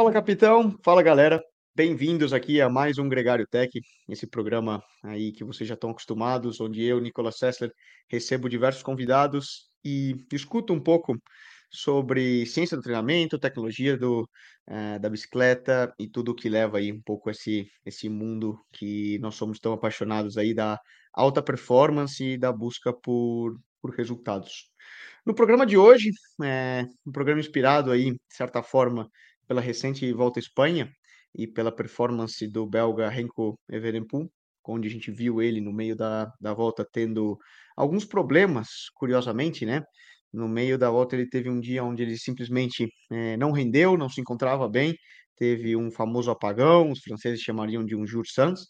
Fala, 0.00 0.12
capitão. 0.12 0.78
Fala, 0.82 1.02
galera. 1.02 1.42
Bem-vindos 1.74 2.32
aqui 2.32 2.58
a 2.58 2.70
mais 2.70 2.96
um 2.96 3.06
Gregário 3.06 3.46
Tech, 3.46 3.70
esse 4.08 4.26
programa 4.26 4.82
aí 5.04 5.30
que 5.30 5.44
vocês 5.44 5.68
já 5.68 5.74
estão 5.74 5.90
acostumados, 5.90 6.58
onde 6.58 6.82
eu, 6.82 6.98
Nicolas 6.98 7.36
Sessler, 7.36 7.70
recebo 8.08 8.48
diversos 8.48 8.82
convidados 8.82 9.68
e 9.84 10.14
discuto 10.30 10.72
um 10.72 10.80
pouco 10.80 11.18
sobre 11.70 12.46
ciência 12.46 12.78
do 12.78 12.82
treinamento, 12.82 13.38
tecnologia 13.38 13.94
do, 13.94 14.22
uh, 14.22 14.98
da 14.98 15.10
bicicleta 15.10 15.92
e 15.98 16.08
tudo 16.08 16.32
o 16.32 16.34
que 16.34 16.48
leva 16.48 16.78
aí 16.78 16.90
um 16.90 17.02
pouco 17.02 17.28
esse, 17.28 17.70
esse 17.84 18.08
mundo 18.08 18.58
que 18.72 19.18
nós 19.18 19.34
somos 19.34 19.60
tão 19.60 19.74
apaixonados 19.74 20.38
aí 20.38 20.54
da 20.54 20.80
alta 21.12 21.42
performance 21.42 22.24
e 22.24 22.38
da 22.38 22.50
busca 22.50 22.90
por, 22.90 23.60
por 23.82 23.94
resultados. 23.94 24.70
No 25.26 25.34
programa 25.34 25.66
de 25.66 25.76
hoje, 25.76 26.10
é 26.42 26.86
um 27.06 27.12
programa 27.12 27.40
inspirado 27.40 27.92
aí, 27.92 28.12
de 28.12 28.18
certa 28.30 28.62
forma, 28.62 29.06
pela 29.50 29.60
recente 29.60 30.12
volta 30.12 30.38
à 30.38 30.42
Espanha 30.42 30.88
e 31.34 31.44
pela 31.44 31.72
performance 31.74 32.46
do 32.46 32.64
belga 32.64 33.08
Renko 33.08 33.58
Evenepoel, 33.68 34.30
onde 34.64 34.86
a 34.86 34.90
gente 34.92 35.10
viu 35.10 35.42
ele 35.42 35.60
no 35.60 35.72
meio 35.72 35.96
da, 35.96 36.32
da 36.40 36.54
volta 36.54 36.86
tendo 36.92 37.36
alguns 37.76 38.04
problemas, 38.04 38.68
curiosamente, 38.94 39.66
né? 39.66 39.82
No 40.32 40.46
meio 40.46 40.78
da 40.78 40.88
volta 40.88 41.16
ele 41.16 41.28
teve 41.28 41.50
um 41.50 41.58
dia 41.58 41.82
onde 41.82 42.00
ele 42.04 42.16
simplesmente 42.16 42.88
é, 43.10 43.36
não 43.36 43.50
rendeu, 43.50 43.96
não 43.98 44.08
se 44.08 44.20
encontrava 44.20 44.68
bem, 44.68 44.96
teve 45.34 45.74
um 45.74 45.90
famoso 45.90 46.30
apagão, 46.30 46.92
os 46.92 47.00
franceses 47.00 47.40
chamariam 47.40 47.84
de 47.84 47.96
um 47.96 48.06
jour 48.06 48.24
sans, 48.28 48.68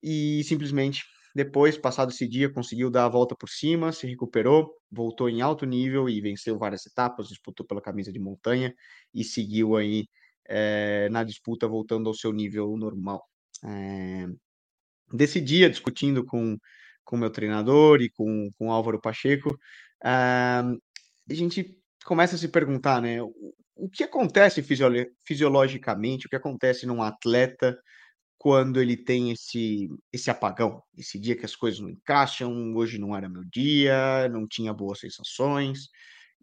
e 0.00 0.44
simplesmente 0.44 1.02
depois, 1.34 1.76
passado 1.76 2.10
esse 2.10 2.28
dia, 2.28 2.52
conseguiu 2.52 2.90
dar 2.90 3.06
a 3.06 3.08
volta 3.08 3.34
por 3.34 3.48
cima, 3.48 3.92
se 3.92 4.06
recuperou, 4.06 4.72
voltou 4.90 5.28
em 5.28 5.42
alto 5.42 5.66
nível 5.66 6.08
e 6.08 6.20
venceu 6.20 6.58
várias 6.58 6.86
etapas, 6.86 7.28
disputou 7.28 7.66
pela 7.66 7.82
camisa 7.82 8.12
de 8.12 8.20
montanha 8.20 8.72
e 9.12 9.24
seguiu 9.24 9.76
aí 9.76 10.06
é, 10.46 11.08
na 11.10 11.24
disputa, 11.24 11.66
voltando 11.66 12.08
ao 12.08 12.14
seu 12.14 12.32
nível 12.32 12.76
normal. 12.76 13.24
É, 13.64 14.26
desse 15.12 15.40
dia, 15.40 15.68
discutindo 15.70 16.24
com 16.24 16.56
com 17.04 17.16
meu 17.18 17.30
treinador 17.30 18.00
e 18.00 18.10
com, 18.10 18.50
com 18.58 18.72
Álvaro 18.72 19.00
Pacheco, 19.00 19.58
é, 20.02 20.08
a 20.08 21.34
gente 21.34 21.78
começa 22.04 22.34
a 22.34 22.38
se 22.38 22.48
perguntar, 22.48 23.00
né, 23.02 23.22
o, 23.22 23.32
o 23.76 23.88
que 23.88 24.04
acontece 24.04 24.62
fisiolo 24.62 24.96
fisiologicamente, 25.24 26.26
o 26.26 26.30
que 26.30 26.36
acontece 26.36 26.86
num 26.86 27.02
atleta 27.02 27.76
quando 28.44 28.78
ele 28.78 28.94
tem 28.94 29.30
esse, 29.30 29.88
esse 30.12 30.28
apagão, 30.30 30.82
esse 30.98 31.18
dia 31.18 31.34
que 31.34 31.46
as 31.46 31.56
coisas 31.56 31.80
não 31.80 31.88
encaixam, 31.88 32.74
hoje 32.76 32.98
não 32.98 33.16
era 33.16 33.26
meu 33.26 33.42
dia, 33.42 34.28
não 34.28 34.46
tinha 34.46 34.70
boas 34.70 35.00
sensações 35.00 35.88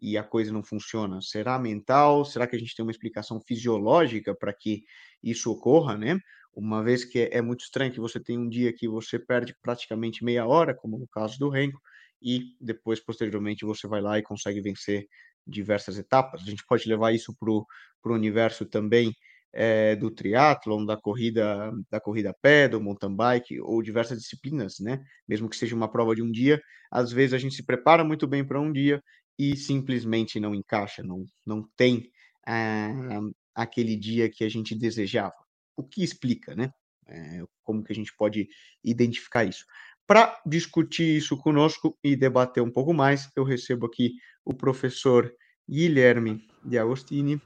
e 0.00 0.18
a 0.18 0.24
coisa 0.24 0.52
não 0.52 0.64
funciona. 0.64 1.20
Será 1.22 1.60
mental? 1.60 2.24
Será 2.24 2.48
que 2.48 2.56
a 2.56 2.58
gente 2.58 2.74
tem 2.74 2.84
uma 2.84 2.90
explicação 2.90 3.40
fisiológica 3.46 4.34
para 4.34 4.52
que 4.52 4.82
isso 5.22 5.48
ocorra, 5.52 5.96
né? 5.96 6.18
Uma 6.52 6.82
vez 6.82 7.04
que 7.04 7.20
é, 7.30 7.40
muito 7.40 7.60
estranho 7.60 7.92
que 7.92 8.00
você 8.00 8.18
tem 8.18 8.36
um 8.36 8.48
dia 8.48 8.72
que 8.72 8.88
você 8.88 9.16
perde 9.16 9.54
praticamente 9.62 10.24
meia 10.24 10.44
hora, 10.44 10.74
como 10.74 10.98
no 10.98 11.06
caso 11.06 11.38
do 11.38 11.48
Renko, 11.48 11.80
e 12.20 12.56
depois, 12.60 12.98
posteriormente, 12.98 13.64
você 13.64 13.86
vai 13.86 14.00
lá 14.00 14.18
e 14.18 14.24
consegue 14.24 14.60
vencer 14.60 15.06
diversas 15.46 15.96
etapas. 15.96 16.42
A 16.42 16.50
gente 16.50 16.64
pode 16.66 16.88
levar 16.88 17.12
isso 17.12 17.32
para 17.38 17.48
o 17.48 17.64
universo 18.12 18.66
também 18.66 19.14
é, 19.52 19.94
do 19.96 20.10
triatlon, 20.10 20.84
da 20.84 20.96
corrida, 20.96 21.70
da 21.90 22.00
corrida 22.00 22.30
a 22.30 22.34
pé, 22.34 22.68
do 22.68 22.80
mountain 22.80 23.14
bike 23.14 23.60
ou 23.60 23.82
diversas 23.82 24.18
disciplinas, 24.18 24.76
né? 24.80 25.02
Mesmo 25.28 25.48
que 25.48 25.56
seja 25.56 25.76
uma 25.76 25.90
prova 25.90 26.14
de 26.14 26.22
um 26.22 26.30
dia, 26.30 26.60
às 26.90 27.12
vezes 27.12 27.34
a 27.34 27.38
gente 27.38 27.54
se 27.54 27.64
prepara 27.64 28.02
muito 28.04 28.26
bem 28.26 28.44
para 28.44 28.60
um 28.60 28.72
dia 28.72 29.02
e 29.38 29.56
simplesmente 29.56 30.40
não 30.40 30.54
encaixa, 30.54 31.02
não, 31.02 31.24
não 31.46 31.66
tem 31.76 32.10
ah, 32.46 33.20
aquele 33.54 33.96
dia 33.96 34.30
que 34.30 34.44
a 34.44 34.48
gente 34.48 34.74
desejava. 34.74 35.34
O 35.76 35.82
que 35.82 36.02
explica, 36.02 36.54
né? 36.54 36.70
É, 37.08 37.42
como 37.62 37.82
que 37.82 37.92
a 37.92 37.94
gente 37.94 38.14
pode 38.16 38.48
identificar 38.84 39.44
isso? 39.44 39.64
Para 40.06 40.40
discutir 40.46 41.16
isso 41.16 41.36
conosco 41.36 41.96
e 42.02 42.16
debater 42.16 42.62
um 42.62 42.70
pouco 42.70 42.92
mais, 42.92 43.28
eu 43.36 43.44
recebo 43.44 43.86
aqui 43.86 44.12
o 44.44 44.54
professor 44.54 45.32
Guilherme 45.68 46.46
de 46.64 46.78
Agostini, 46.78 47.40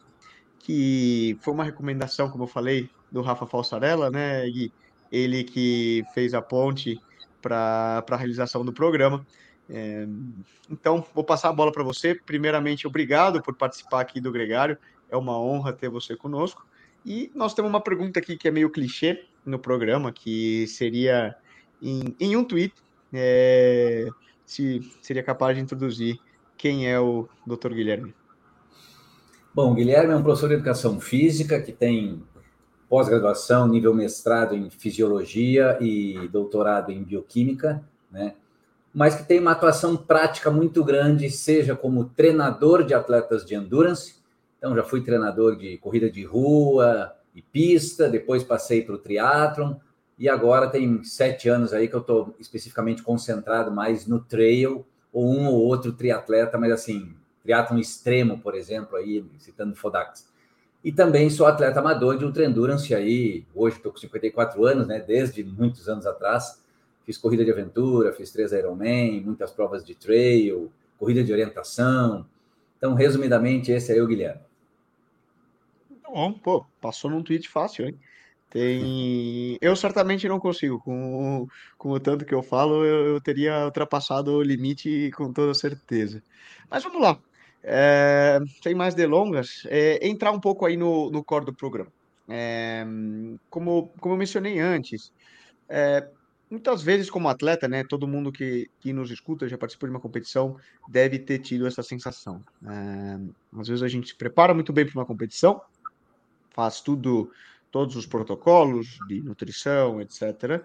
que 0.59 1.37
foi 1.41 1.55
uma 1.55 1.65
recomendação, 1.65 2.31
como 2.31 2.45
eu 2.45 2.49
falei, 2.49 2.89
do 3.11 3.23
Rafa 3.23 3.47
Falsarella, 3.47 4.11
né, 4.11 4.49
Gui? 4.49 4.73
Ele 5.11 5.45
que 5.45 6.05
fez 6.13 6.35
a 6.35 6.43
ponte 6.43 7.01
para 7.41 8.05
a 8.09 8.17
realização 8.17 8.65
do 8.65 8.73
programa. 8.73 9.25
É, 9.69 10.07
então, 10.71 11.05
vou 11.15 11.25
passar 11.25 11.51
a 11.51 11.53
bola 11.53 11.73
para 11.73 11.85
você. 11.85 12.15
Primeiramente, 12.15 12.87
obrigado 12.87 13.41
por 13.43 13.55
participar 13.55 14.01
aqui 14.01 14.21
do 14.21 14.33
Gregário. 14.33 14.77
É 15.09 15.17
uma 15.17 15.39
honra 15.39 15.73
ter 15.73 15.89
você 15.89 16.17
conosco. 16.17 16.67
E 17.05 17.31
nós 17.35 17.55
temos 17.55 17.71
uma 17.71 17.81
pergunta 17.81 18.19
aqui 18.19 18.37
que 18.37 18.49
é 18.49 18.51
meio 18.51 18.71
clichê 18.71 19.25
no 19.45 19.59
programa, 19.59 20.11
que 20.11 20.67
seria 20.67 21.37
em, 21.81 22.17
em 22.19 22.37
um 22.37 22.45
tweet, 22.45 22.75
é, 23.13 24.09
se 24.45 24.81
seria 25.01 25.23
capaz 25.23 25.57
de 25.57 25.63
introduzir 25.63 26.19
quem 26.57 26.91
é 26.91 26.99
o 26.99 27.29
Dr. 27.47 27.73
Guilherme. 27.73 28.13
Bom, 29.57 29.73
Guilherme 29.73 30.13
é 30.13 30.17
um 30.17 30.23
professor 30.23 30.49
de 30.49 30.55
educação 30.57 31.01
física 31.01 31.59
que 31.59 31.73
tem 31.73 32.23
pós-graduação, 32.91 33.67
nível 33.67 33.95
mestrado 33.95 34.55
em 34.55 34.69
fisiologia 34.69 35.79
e 35.81 36.29
doutorado 36.29 36.93
em 36.93 37.03
bioquímica, 37.03 37.83
né? 38.13 38.35
Mas 38.93 39.15
que 39.15 39.25
tem 39.25 39.41
uma 39.41 39.53
atuação 39.53 39.97
prática 39.97 40.51
muito 40.51 40.85
grande, 40.85 41.31
seja 41.31 41.75
como 41.75 42.05
treinador 42.05 42.85
de 42.85 42.93
atletas 42.93 43.47
de 43.47 43.55
endurance, 43.55 44.17
então 44.59 44.77
já 44.77 44.85
fui 44.85 45.01
treinador 45.01 45.57
de 45.57 45.79
corrida 45.79 46.11
de 46.11 46.23
rua 46.23 47.15
e 47.35 47.41
pista, 47.41 48.11
depois 48.11 48.45
passei 48.45 48.83
para 48.83 48.97
o 48.97 48.99
triatlon 48.99 49.77
e 50.19 50.29
agora 50.29 50.69
tem 50.69 51.03
sete 51.03 51.49
anos 51.49 51.73
aí 51.73 51.89
que 51.89 51.95
eu 51.95 52.01
estou 52.01 52.37
especificamente 52.39 53.03
concentrado 53.03 53.71
mais 53.71 54.07
no 54.07 54.21
trail 54.21 54.85
ou 55.11 55.27
um 55.27 55.47
ou 55.47 55.63
outro 55.63 55.95
triatleta, 55.95 56.59
mas 56.59 56.73
assim 56.73 57.17
triatlon 57.47 57.79
extremo, 57.79 58.39
por 58.39 58.55
exemplo, 58.55 58.97
aí, 58.97 59.25
citando 59.39 59.77
Fodax. 59.77 60.29
E 60.85 60.93
também 60.93 61.31
sou 61.31 61.47
atleta 61.47 61.81
amador 61.81 62.19
de 62.19 62.25
ultra 62.25 62.45
endurance 62.45 62.95
aí, 62.95 63.45
hoje 63.55 63.77
estou 63.77 63.93
com 63.93 63.99
54 63.99 64.65
anos, 64.65 64.87
né, 64.87 65.01
desde 65.01 65.43
muitos 65.43 65.89
anos 65.89 66.07
atrás. 66.07 66.63
Fiz 67.05 67.17
corrida 67.17 67.45
de 67.45 67.53
aventura, 67.53 68.13
fiz 68.13 68.33
três 68.33 68.53
Ironman, 68.53 69.21
muitas 69.21 69.53
provas 69.53 69.85
de 69.85 69.95
trail, 69.95 70.71
corrida 70.99 71.23
de 71.23 71.33
orientação. 71.33 72.27
Então, 72.77 72.95
resumidamente, 72.95 73.71
esse 73.71 73.97
é 73.97 74.03
o 74.03 74.07
Guilherme. 74.07 74.41
Tá 76.03 76.11
bom, 76.11 76.33
pô, 76.33 76.67
passou 76.81 77.11
num 77.11 77.23
tweet 77.23 77.49
fácil, 77.49 77.87
hein? 77.87 77.99
Tem. 78.51 79.59
Eu 79.61 79.75
certamente 79.77 80.29
não 80.29 80.39
consigo. 80.39 80.81
Com, 80.81 81.47
com 81.77 81.91
o 81.91 82.01
tanto 82.01 82.25
que 82.25 82.35
eu 82.35 82.43
falo, 82.43 82.85
eu, 82.85 83.07
eu 83.15 83.21
teria 83.21 83.65
ultrapassado 83.65 84.33
o 84.33 84.43
limite 84.43 85.11
com 85.17 85.33
toda 85.33 85.53
certeza. 85.53 86.23
Mas 86.71 86.83
vamos 86.83 87.03
lá. 87.03 87.19
É, 87.69 88.39
sem 88.63 88.77
mais 88.77 88.95
delongas, 88.95 89.65
é, 89.67 90.07
entrar 90.07 90.31
um 90.31 90.39
pouco 90.39 90.65
aí 90.65 90.77
no, 90.77 91.11
no 91.11 91.25
core 91.25 91.47
do 91.47 91.53
programa. 91.53 91.91
É, 92.29 92.87
como, 93.51 93.89
como 93.99 94.15
eu 94.15 94.19
mencionei 94.19 94.61
antes, 94.61 95.13
muitas 96.49 96.81
vezes 96.81 97.11
como 97.11 97.29
atleta, 97.29 97.67
né, 97.67 97.83
todo 97.83 98.07
mundo 98.07 98.31
que, 98.31 98.71
que 98.79 98.93
nos 98.93 99.11
escuta, 99.11 99.49
já 99.49 99.59
participou 99.59 99.89
de 99.89 99.95
uma 99.95 100.01
competição, 100.01 100.57
deve 100.89 101.19
ter 101.19 101.41
tido 101.41 101.67
essa 101.67 101.83
sensação. 101.83 102.41
Às 103.59 103.67
vezes 103.67 103.83
a 103.83 103.89
gente 103.89 104.09
se 104.09 104.15
prepara 104.15 104.55
muito 104.55 104.73
bem 104.73 104.87
para 104.87 105.01
uma 105.01 105.07
competição, 105.07 105.61
faz 106.51 106.81
tudo, 106.81 107.33
todos 107.73 107.97
os 107.97 108.07
protocolos 108.07 108.97
de 109.09 109.21
nutrição, 109.23 110.01
etc., 110.01 110.65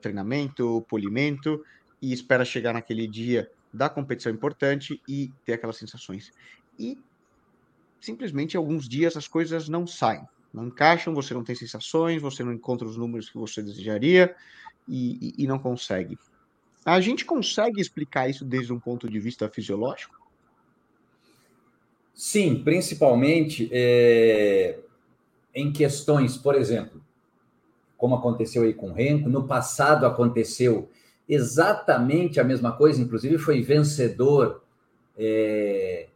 treinamento, 0.00 0.84
polimento, 0.88 1.64
e 2.00 2.12
espera 2.12 2.44
chegar 2.44 2.72
naquele 2.72 3.08
dia 3.08 3.50
da 3.74 3.88
competição 3.88 4.32
importante 4.32 5.02
e 5.08 5.32
ter 5.44 5.54
aquelas 5.54 5.76
sensações. 5.76 6.30
E 6.78 6.96
simplesmente 8.00 8.56
alguns 8.56 8.88
dias 8.88 9.16
as 9.16 9.26
coisas 9.26 9.68
não 9.68 9.86
saem, 9.86 10.22
não 10.52 10.68
encaixam, 10.68 11.12
você 11.12 11.34
não 11.34 11.42
tem 11.42 11.56
sensações, 11.56 12.22
você 12.22 12.44
não 12.44 12.52
encontra 12.52 12.86
os 12.86 12.96
números 12.96 13.28
que 13.28 13.36
você 13.36 13.62
desejaria 13.62 14.34
e, 14.86 15.34
e, 15.38 15.44
e 15.44 15.46
não 15.46 15.58
consegue. 15.58 16.16
A 16.84 17.00
gente 17.00 17.24
consegue 17.24 17.80
explicar 17.80 18.28
isso 18.28 18.44
desde 18.44 18.72
um 18.72 18.78
ponto 18.78 19.08
de 19.08 19.18
vista 19.18 19.48
fisiológico? 19.48 20.22
Sim, 22.14 22.62
principalmente 22.62 23.68
é, 23.72 24.78
em 25.52 25.72
questões, 25.72 26.36
por 26.36 26.54
exemplo, 26.54 27.02
como 27.96 28.14
aconteceu 28.14 28.62
aí 28.62 28.74
com 28.74 28.90
o 28.90 28.92
Renko, 28.92 29.28
no 29.28 29.48
passado 29.48 30.06
aconteceu 30.06 30.88
exatamente 31.28 32.38
a 32.38 32.44
mesma 32.44 32.72
coisa, 32.72 33.00
inclusive 33.00 33.38
foi 33.38 33.62
vencedor, 33.62 34.62
é, 35.16 36.08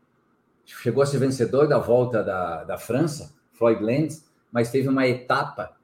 chegou 0.65 1.03
a 1.03 1.07
ser 1.07 1.19
vencedor 1.19 1.67
da 1.67 1.79
volta 1.79 2.23
da, 2.23 2.65
da 2.65 2.79
França, 2.79 3.35
Floyd 3.53 3.83
Lenz, 3.83 4.29
mas 4.53 4.71
teve 4.71 4.89
uma 4.89 5.07
etapa 5.07 5.77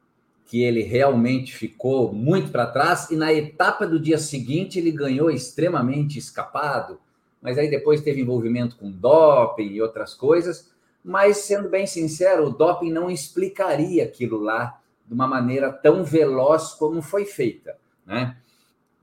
que 0.47 0.63
ele 0.63 0.83
realmente 0.83 1.55
ficou 1.55 2.13
muito 2.13 2.51
para 2.51 2.67
trás, 2.67 3.11
e 3.11 3.17
na 3.17 3.33
etapa 3.33 3.87
do 3.87 3.99
dia 3.99 4.19
seguinte 4.19 4.79
ele 4.79 4.91
ganhou 4.91 5.31
extremamente 5.31 6.19
escapado, 6.19 7.01
mas 7.41 7.57
aí 7.59 7.71
depois 7.71 8.03
teve 8.03 8.21
envolvimento 8.21 8.77
com 8.77 8.91
doping 8.91 9.69
e 9.69 9.81
outras 9.81 10.15
coisas, 10.15 10.71
mas 11.03 11.39
sendo 11.39 11.69
bem 11.69 11.87
sincero, 11.87 12.47
o 12.47 12.51
doping 12.51 12.91
não 12.91 13.11
explicaria 13.11 14.05
aquilo 14.05 14.39
lá 14.39 14.81
de 15.07 15.13
uma 15.13 15.27
maneira 15.27 15.71
tão 15.71 16.05
veloz 16.05 16.73
como 16.73 17.03
foi 17.03 17.25
feita, 17.25 17.77
né? 18.07 18.37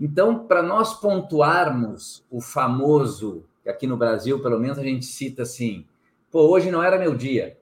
Então, 0.01 0.47
para 0.47 0.63
nós 0.63 0.99
pontuarmos 0.99 2.25
o 2.31 2.41
famoso, 2.41 3.45
aqui 3.67 3.85
no 3.85 3.95
Brasil, 3.95 4.41
pelo 4.41 4.59
menos 4.59 4.79
a 4.79 4.83
gente 4.83 5.05
cita 5.05 5.43
assim, 5.43 5.85
pô, 6.31 6.41
hoje 6.47 6.71
não 6.71 6.81
era 6.81 6.97
meu 6.97 7.13
dia, 7.13 7.55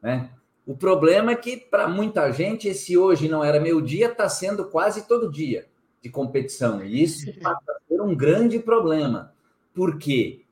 né? 0.00 0.30
O 0.64 0.76
problema 0.76 1.32
é 1.32 1.36
que 1.36 1.56
para 1.56 1.88
muita 1.88 2.30
gente 2.30 2.68
esse 2.68 2.96
hoje 2.96 3.28
não 3.28 3.42
era 3.42 3.58
meu 3.58 3.80
dia 3.80 4.06
está 4.06 4.28
sendo 4.28 4.66
quase 4.66 5.08
todo 5.08 5.30
dia 5.30 5.66
de 6.00 6.08
competição. 6.08 6.84
E 6.84 7.02
isso 7.02 7.32
passa 7.40 7.72
a 7.72 7.80
ser 7.88 8.00
um 8.00 8.14
grande 8.14 8.60
problema. 8.60 9.32
Por 9.74 9.98
quê? 9.98 10.42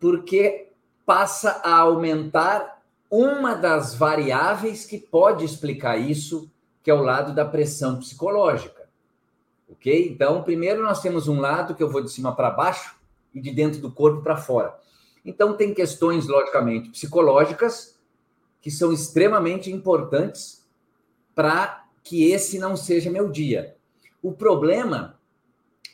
Porque 0.00 0.68
passa 1.04 1.60
a 1.62 1.76
aumentar 1.80 2.82
uma 3.10 3.54
das 3.54 3.94
variáveis 3.94 4.86
que 4.86 4.98
pode 4.98 5.44
explicar 5.44 5.98
isso, 5.98 6.50
que 6.82 6.90
é 6.90 6.94
o 6.94 7.02
lado 7.02 7.34
da 7.34 7.44
pressão 7.44 7.98
psicológica. 7.98 8.85
Ok? 9.68 10.08
Então, 10.10 10.42
primeiro 10.42 10.82
nós 10.82 11.00
temos 11.00 11.28
um 11.28 11.40
lado 11.40 11.74
que 11.74 11.82
eu 11.82 11.90
vou 11.90 12.02
de 12.02 12.10
cima 12.10 12.34
para 12.34 12.50
baixo 12.50 12.96
e 13.34 13.40
de 13.40 13.50
dentro 13.50 13.80
do 13.80 13.90
corpo 13.90 14.22
para 14.22 14.36
fora. 14.36 14.78
Então, 15.24 15.56
tem 15.56 15.74
questões, 15.74 16.26
logicamente, 16.26 16.90
psicológicas 16.90 17.96
que 18.60 18.70
são 18.70 18.92
extremamente 18.92 19.70
importantes 19.70 20.64
para 21.34 21.84
que 22.02 22.30
esse 22.30 22.58
não 22.58 22.76
seja 22.76 23.10
meu 23.10 23.28
dia. 23.28 23.76
O 24.22 24.32
problema 24.32 25.20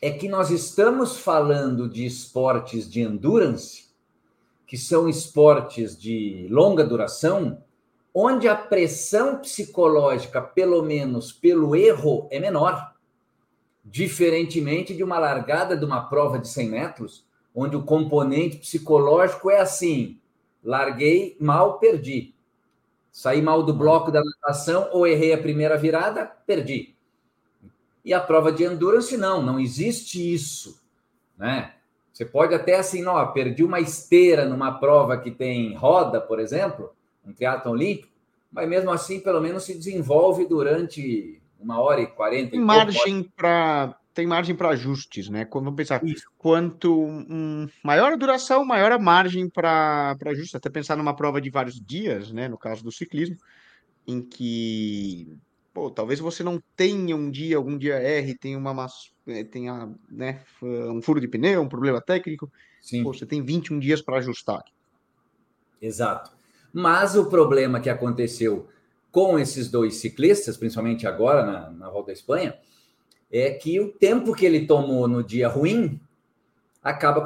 é 0.00 0.10
que 0.10 0.28
nós 0.28 0.50
estamos 0.50 1.18
falando 1.18 1.88
de 1.88 2.04
esportes 2.04 2.90
de 2.90 3.00
endurance, 3.00 3.90
que 4.66 4.76
são 4.76 5.08
esportes 5.08 5.96
de 5.96 6.46
longa 6.50 6.84
duração, 6.84 7.62
onde 8.14 8.48
a 8.48 8.54
pressão 8.56 9.38
psicológica, 9.38 10.40
pelo 10.40 10.82
menos 10.82 11.32
pelo 11.32 11.76
erro, 11.76 12.26
é 12.30 12.40
menor. 12.40 12.91
Diferentemente 13.84 14.94
de 14.94 15.02
uma 15.02 15.18
largada 15.18 15.76
de 15.76 15.84
uma 15.84 16.02
prova 16.08 16.38
de 16.38 16.48
100 16.48 16.68
metros, 16.68 17.26
onde 17.54 17.76
o 17.76 17.82
componente 17.82 18.58
psicológico 18.58 19.50
é 19.50 19.60
assim: 19.60 20.20
larguei 20.62 21.36
mal, 21.40 21.78
perdi. 21.78 22.34
Saí 23.10 23.42
mal 23.42 23.62
do 23.62 23.74
bloco 23.74 24.10
da 24.10 24.22
natação 24.24 24.88
ou 24.92 25.06
errei 25.06 25.34
a 25.34 25.38
primeira 25.38 25.76
virada, 25.76 26.24
perdi. 26.46 26.94
E 28.04 28.14
a 28.14 28.20
prova 28.20 28.50
de 28.50 28.64
endurance, 28.64 29.16
não, 29.16 29.42
não 29.42 29.60
existe 29.60 30.32
isso. 30.32 30.80
Né? 31.36 31.74
Você 32.12 32.24
pode 32.24 32.54
até 32.54 32.76
assim, 32.76 33.02
não, 33.02 33.32
perdi 33.32 33.64
uma 33.64 33.80
esteira 33.80 34.44
numa 34.44 34.78
prova 34.78 35.18
que 35.18 35.30
tem 35.30 35.74
roda, 35.74 36.20
por 36.20 36.40
exemplo, 36.40 36.94
um 37.24 37.32
teatro 37.32 37.70
olímpico, 37.70 38.12
mas 38.50 38.68
mesmo 38.68 38.90
assim, 38.90 39.20
pelo 39.20 39.40
menos 39.40 39.64
se 39.64 39.74
desenvolve 39.74 40.46
durante 40.46 41.41
uma 41.62 41.80
hora 41.80 42.00
e 42.00 42.06
quarenta. 42.06 42.56
Margem 42.56 43.22
para 43.36 43.96
tem 44.14 44.26
margem 44.26 44.54
para 44.54 44.70
ajustes, 44.70 45.30
né? 45.30 45.46
Quando 45.46 45.64
vamos 45.64 45.76
pensar 45.78 46.04
Isso. 46.04 46.26
quanto 46.36 47.02
um, 47.02 47.66
maior 47.82 48.12
a 48.12 48.16
duração, 48.16 48.62
maior 48.62 48.92
a 48.92 48.98
margem 48.98 49.48
para 49.48 50.14
ajustes. 50.26 50.54
Até 50.54 50.68
pensar 50.68 50.96
numa 50.96 51.16
prova 51.16 51.40
de 51.40 51.48
vários 51.48 51.80
dias, 51.80 52.30
né? 52.30 52.46
No 52.46 52.58
caso 52.58 52.84
do 52.84 52.92
ciclismo, 52.92 53.36
em 54.06 54.20
que 54.20 55.34
pô, 55.72 55.90
talvez 55.90 56.20
você 56.20 56.42
não 56.42 56.62
tenha 56.76 57.16
um 57.16 57.30
dia, 57.30 57.56
algum 57.56 57.78
dia 57.78 57.94
R, 57.94 58.36
tenha 58.36 58.58
uma 58.58 58.86
eh, 59.26 59.44
tenha, 59.44 59.90
né, 60.10 60.42
um 60.60 61.00
furo 61.00 61.20
de 61.20 61.28
pneu, 61.28 61.62
um 61.62 61.68
problema 61.68 62.00
técnico. 62.00 62.50
Sim. 62.80 63.02
Pô, 63.02 63.14
você 63.14 63.24
tem 63.24 63.42
21 63.42 63.78
dias 63.78 64.02
para 64.02 64.18
ajustar. 64.18 64.62
Exato. 65.80 66.30
Mas 66.72 67.16
o 67.16 67.26
problema 67.26 67.80
que 67.80 67.88
aconteceu 67.88 68.68
com 69.12 69.38
esses 69.38 69.70
dois 69.70 69.96
ciclistas, 69.96 70.56
principalmente 70.56 71.06
agora 71.06 71.44
na, 71.44 71.70
na 71.70 71.90
Volta 71.90 72.10
à 72.10 72.14
Espanha, 72.14 72.56
é 73.30 73.50
que 73.50 73.78
o 73.78 73.92
tempo 73.92 74.34
que 74.34 74.46
ele 74.46 74.66
tomou 74.66 75.06
no 75.06 75.22
dia 75.22 75.48
ruim 75.48 76.00
acaba 76.82 77.22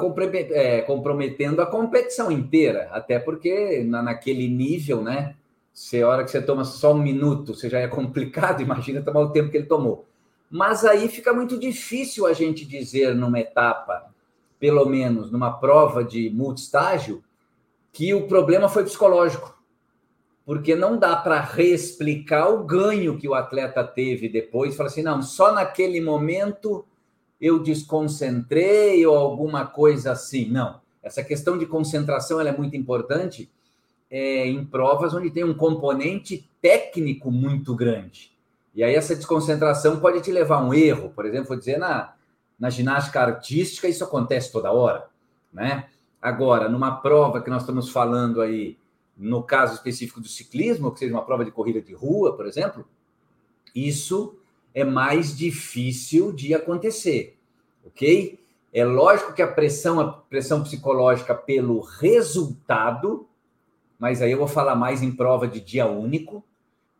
é, 0.51 0.81
comprometendo 0.81 1.61
a 1.61 1.65
competição 1.65 2.31
inteira, 2.31 2.89
até 2.91 3.17
porque 3.17 3.83
na, 3.83 4.03
naquele 4.03 4.47
nível, 4.47 5.01
né? 5.01 5.35
Se 5.73 6.01
a 6.01 6.07
hora 6.07 6.23
que 6.23 6.31
você 6.31 6.41
toma 6.41 6.63
só 6.63 6.93
um 6.93 7.01
minuto, 7.01 7.55
você 7.55 7.69
já 7.69 7.79
é 7.79 7.87
complicado, 7.87 8.61
imagina 8.63 9.01
tomar 9.01 9.21
o 9.21 9.31
tempo 9.31 9.49
que 9.49 9.57
ele 9.57 9.65
tomou. 9.65 10.05
Mas 10.49 10.85
aí 10.85 11.07
fica 11.07 11.33
muito 11.33 11.57
difícil 11.57 12.25
a 12.25 12.33
gente 12.33 12.65
dizer 12.65 13.15
numa 13.15 13.39
etapa, 13.39 14.11
pelo 14.59 14.85
menos 14.85 15.31
numa 15.31 15.51
prova 15.51 16.03
de 16.03 16.29
multistágio, 16.29 17.23
que 17.91 18.13
o 18.13 18.27
problema 18.27 18.69
foi 18.69 18.83
psicológico 18.83 19.56
porque 20.47 20.77
não 20.77 20.97
dá 20.97 21.13
para 21.13 21.41
reexplicar 21.41 22.49
o 22.49 22.63
ganho 22.63 23.17
que 23.17 23.27
o 23.27 23.35
atleta 23.35 23.83
teve 23.83 24.29
depois. 24.29 24.77
Fala 24.77 24.87
assim, 24.87 25.03
não, 25.03 25.21
só 25.21 25.51
naquele 25.51 25.99
momento 25.99 26.85
eu 27.39 27.59
desconcentrei 27.59 29.05
ou 29.05 29.17
alguma 29.17 29.65
coisa 29.65 30.13
assim. 30.13 30.49
Não, 30.49 30.79
essa 31.03 31.21
questão 31.21 31.57
de 31.57 31.65
concentração 31.65 32.39
é 32.39 32.49
muito 32.57 32.77
importante 32.77 33.51
é, 34.09 34.47
em 34.47 34.63
provas 34.63 35.13
onde 35.13 35.29
tem 35.29 35.43
um 35.43 35.53
componente 35.53 36.49
técnico 36.61 37.29
muito 37.29 37.75
grande. 37.75 38.31
E 38.73 38.85
aí 38.85 38.95
essa 38.95 39.17
desconcentração 39.17 39.99
pode 39.99 40.21
te 40.21 40.31
levar 40.31 40.59
a 40.59 40.63
um 40.63 40.73
erro. 40.73 41.11
Por 41.13 41.25
exemplo, 41.25 41.49
vou 41.49 41.57
dizer, 41.57 41.77
na, 41.77 42.13
na 42.57 42.69
ginástica 42.69 43.19
artística 43.19 43.89
isso 43.89 44.05
acontece 44.05 44.49
toda 44.49 44.71
hora, 44.71 45.07
né? 45.51 45.87
Agora, 46.21 46.69
numa 46.69 47.01
prova 47.01 47.41
que 47.41 47.49
nós 47.49 47.63
estamos 47.63 47.89
falando 47.89 48.39
aí 48.39 48.77
no 49.17 49.41
caso 49.41 49.73
específico 49.73 50.21
do 50.21 50.27
ciclismo, 50.27 50.91
que 50.91 50.99
seja 50.99 51.13
uma 51.13 51.25
prova 51.25 51.43
de 51.43 51.51
corrida 51.51 51.81
de 51.81 51.93
rua, 51.93 52.35
por 52.35 52.45
exemplo, 52.45 52.85
isso 53.73 54.35
é 54.73 54.83
mais 54.83 55.35
difícil 55.35 56.31
de 56.31 56.53
acontecer, 56.53 57.35
ok? 57.85 58.39
É 58.71 58.85
lógico 58.85 59.33
que 59.33 59.41
a 59.41 59.51
pressão, 59.51 59.99
a 59.99 60.11
pressão 60.11 60.61
psicológica 60.61 61.33
pelo 61.33 61.79
resultado, 61.79 63.27
mas 63.97 64.21
aí 64.21 64.31
eu 64.31 64.37
vou 64.37 64.47
falar 64.47 64.75
mais 64.75 65.01
em 65.01 65.11
prova 65.11 65.47
de 65.47 65.59
dia 65.59 65.87
único, 65.87 66.43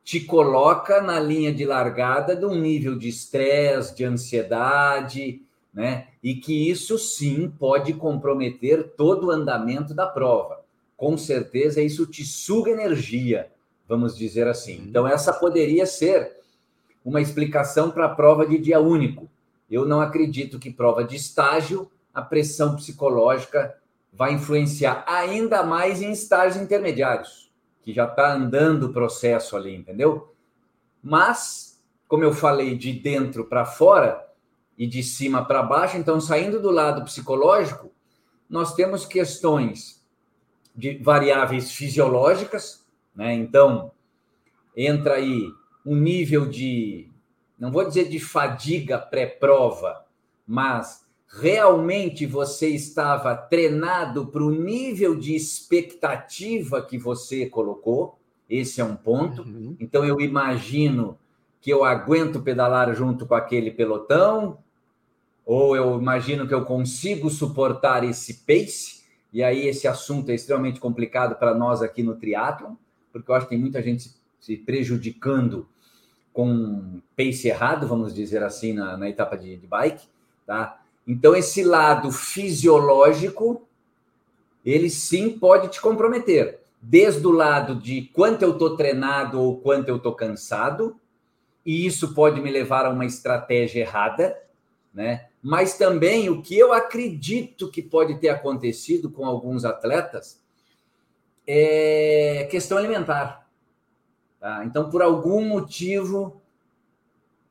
te 0.03 0.21
coloca 0.21 1.01
na 1.01 1.19
linha 1.19 1.53
de 1.53 1.65
largada 1.65 2.35
de 2.35 2.45
um 2.45 2.55
nível 2.55 2.97
de 2.97 3.09
estresse, 3.09 3.95
de 3.95 4.05
ansiedade, 4.05 5.41
né? 5.73 6.07
E 6.23 6.35
que 6.35 6.69
isso 6.69 6.97
sim 6.97 7.53
pode 7.59 7.93
comprometer 7.93 8.95
todo 8.95 9.27
o 9.27 9.31
andamento 9.31 9.93
da 9.93 10.07
prova 10.07 10.65
com 10.97 11.15
certeza 11.15 11.79
isso 11.79 12.07
te 12.07 12.25
suga 12.25 12.71
energia, 12.71 13.51
vamos 13.87 14.17
dizer 14.17 14.47
assim. 14.47 14.83
Então, 14.89 15.07
essa 15.07 15.31
poderia 15.31 15.85
ser 15.85 16.35
uma 17.05 17.21
explicação 17.21 17.91
para 17.91 18.05
a 18.05 18.15
prova 18.15 18.45
de 18.45 18.57
dia 18.57 18.79
único. 18.79 19.29
Eu 19.69 19.85
não 19.85 20.01
acredito 20.01 20.59
que 20.59 20.73
prova 20.73 21.03
de 21.03 21.15
estágio, 21.15 21.89
a 22.13 22.21
pressão 22.21 22.75
psicológica 22.75 23.77
vai 24.11 24.33
influenciar 24.33 25.05
ainda 25.07 25.61
mais 25.61 26.01
em 26.01 26.11
estágios 26.11 26.61
intermediários, 26.61 27.51
que 27.83 27.93
já 27.93 28.05
está 28.05 28.33
andando 28.33 28.87
o 28.87 28.93
processo 28.93 29.55
ali, 29.55 29.75
entendeu? 29.75 30.33
Mas, 31.03 31.79
como 32.07 32.23
eu 32.23 32.33
falei, 32.33 32.75
de 32.75 32.91
dentro 32.91 33.45
para 33.45 33.65
fora 33.65 34.25
e 34.75 34.87
de 34.87 35.03
cima 35.03 35.45
para 35.45 35.61
baixo, 35.61 35.95
então, 35.95 36.19
saindo 36.19 36.59
do 36.59 36.71
lado 36.71 37.03
psicológico, 37.03 37.91
nós 38.49 38.73
temos 38.73 39.05
questões 39.05 39.96
de 40.77 40.99
variáveis 40.99 41.71
fisiológicas, 41.71 42.85
né? 43.15 43.33
Então, 43.33 43.91
entra 44.75 45.15
aí 45.15 45.51
um 45.83 45.95
nível 45.95 46.45
de, 46.45 47.09
não 47.57 47.71
vou 47.71 47.83
dizer 47.83 48.07
de 48.07 48.19
fadiga 48.19 48.99
pré-prova, 48.99 50.05
mas 50.45 51.03
realmente 51.27 52.27
você 52.27 52.69
estava 52.69 53.35
treinado 53.35 54.27
para 54.27 54.43
o 54.43 54.51
nível 54.51 55.15
de 55.15 55.35
expectativa 55.35 56.81
que 56.81 56.97
você 56.97 57.47
colocou. 57.47 58.19
Esse 58.47 58.79
é 58.79 58.83
um 58.85 58.95
ponto. 58.95 59.41
Uhum. 59.41 59.75
Então, 59.79 60.05
eu 60.05 60.21
imagino 60.21 61.17
que 61.59 61.71
eu 61.71 61.83
aguento 61.83 62.41
pedalar 62.41 62.93
junto 62.95 63.25
com 63.25 63.33
aquele 63.33 63.71
pelotão, 63.71 64.59
ou 65.43 65.75
eu 65.75 65.99
imagino 65.99 66.47
que 66.47 66.53
eu 66.53 66.63
consigo 66.63 67.29
suportar 67.29 68.03
esse 68.03 68.45
pace 68.45 68.96
e 69.31 69.43
aí 69.43 69.67
esse 69.67 69.87
assunto 69.87 70.29
é 70.29 70.35
extremamente 70.35 70.79
complicado 70.79 71.35
para 71.35 71.53
nós 71.53 71.81
aqui 71.81 72.01
no 72.01 72.15
triatlon, 72.15 72.75
porque 73.11 73.29
eu 73.29 73.35
acho 73.35 73.45
que 73.45 73.51
tem 73.51 73.59
muita 73.59 73.81
gente 73.81 74.11
se 74.39 74.57
prejudicando 74.57 75.67
com 76.31 77.01
pace 77.15 77.47
errado, 77.47 77.87
vamos 77.87 78.13
dizer 78.13 78.43
assim, 78.43 78.73
na, 78.73 78.95
na 78.95 79.09
etapa 79.09 79.37
de, 79.37 79.57
de 79.57 79.67
bike, 79.67 80.07
tá? 80.45 80.79
Então 81.07 81.35
esse 81.35 81.63
lado 81.63 82.11
fisiológico, 82.11 83.65
ele 84.65 84.89
sim 84.89 85.37
pode 85.37 85.69
te 85.69 85.81
comprometer, 85.81 86.59
desde 86.81 87.25
o 87.25 87.31
lado 87.31 87.75
de 87.75 88.03
quanto 88.13 88.43
eu 88.43 88.51
estou 88.51 88.77
treinado 88.77 89.41
ou 89.41 89.57
quanto 89.57 89.89
eu 89.89 89.97
estou 89.97 90.13
cansado, 90.13 90.95
e 91.65 91.85
isso 91.85 92.13
pode 92.13 92.39
me 92.39 92.51
levar 92.51 92.85
a 92.85 92.89
uma 92.89 93.05
estratégia 93.05 93.81
errada, 93.81 94.37
né? 94.93 95.25
Mas 95.47 95.77
também 95.77 96.29
o 96.29 96.41
que 96.41 96.59
eu 96.59 96.73
acredito 96.73 97.71
que 97.71 97.81
pode 97.81 98.19
ter 98.19 98.27
acontecido 98.27 99.09
com 99.09 99.25
alguns 99.25 99.63
atletas 99.63 100.41
é 101.47 102.45
questão 102.51 102.77
alimentar. 102.77 103.47
Tá? 104.41 104.65
Então, 104.65 104.89
por 104.89 105.01
algum 105.01 105.47
motivo, 105.47 106.41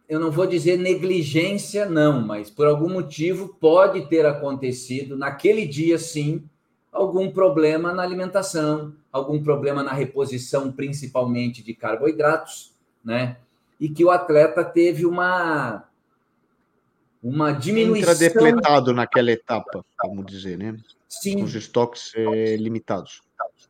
eu 0.06 0.20
não 0.20 0.30
vou 0.30 0.46
dizer 0.46 0.76
negligência, 0.76 1.86
não, 1.86 2.20
mas 2.20 2.50
por 2.50 2.66
algum 2.66 2.90
motivo 2.90 3.56
pode 3.58 4.06
ter 4.10 4.26
acontecido 4.26 5.16
naquele 5.16 5.66
dia, 5.66 5.98
sim, 5.98 6.44
algum 6.92 7.30
problema 7.30 7.94
na 7.94 8.02
alimentação, 8.02 8.92
algum 9.10 9.42
problema 9.42 9.82
na 9.82 9.94
reposição, 9.94 10.70
principalmente 10.70 11.62
de 11.62 11.72
carboidratos, 11.72 12.74
né? 13.02 13.38
E 13.80 13.88
que 13.88 14.04
o 14.04 14.10
atleta 14.10 14.62
teve 14.62 15.06
uma 15.06 15.88
uma 17.22 17.52
diminuição. 17.52 18.12
Intradepletado 18.12 18.92
naquela 18.92 19.30
etapa, 19.30 19.84
vamos 20.04 20.26
dizer, 20.26 20.58
né? 20.58 20.76
Sim. 21.08 21.42
Os 21.42 21.54
estoques 21.54 22.12
é, 22.14 22.56
limitados. 22.56 23.22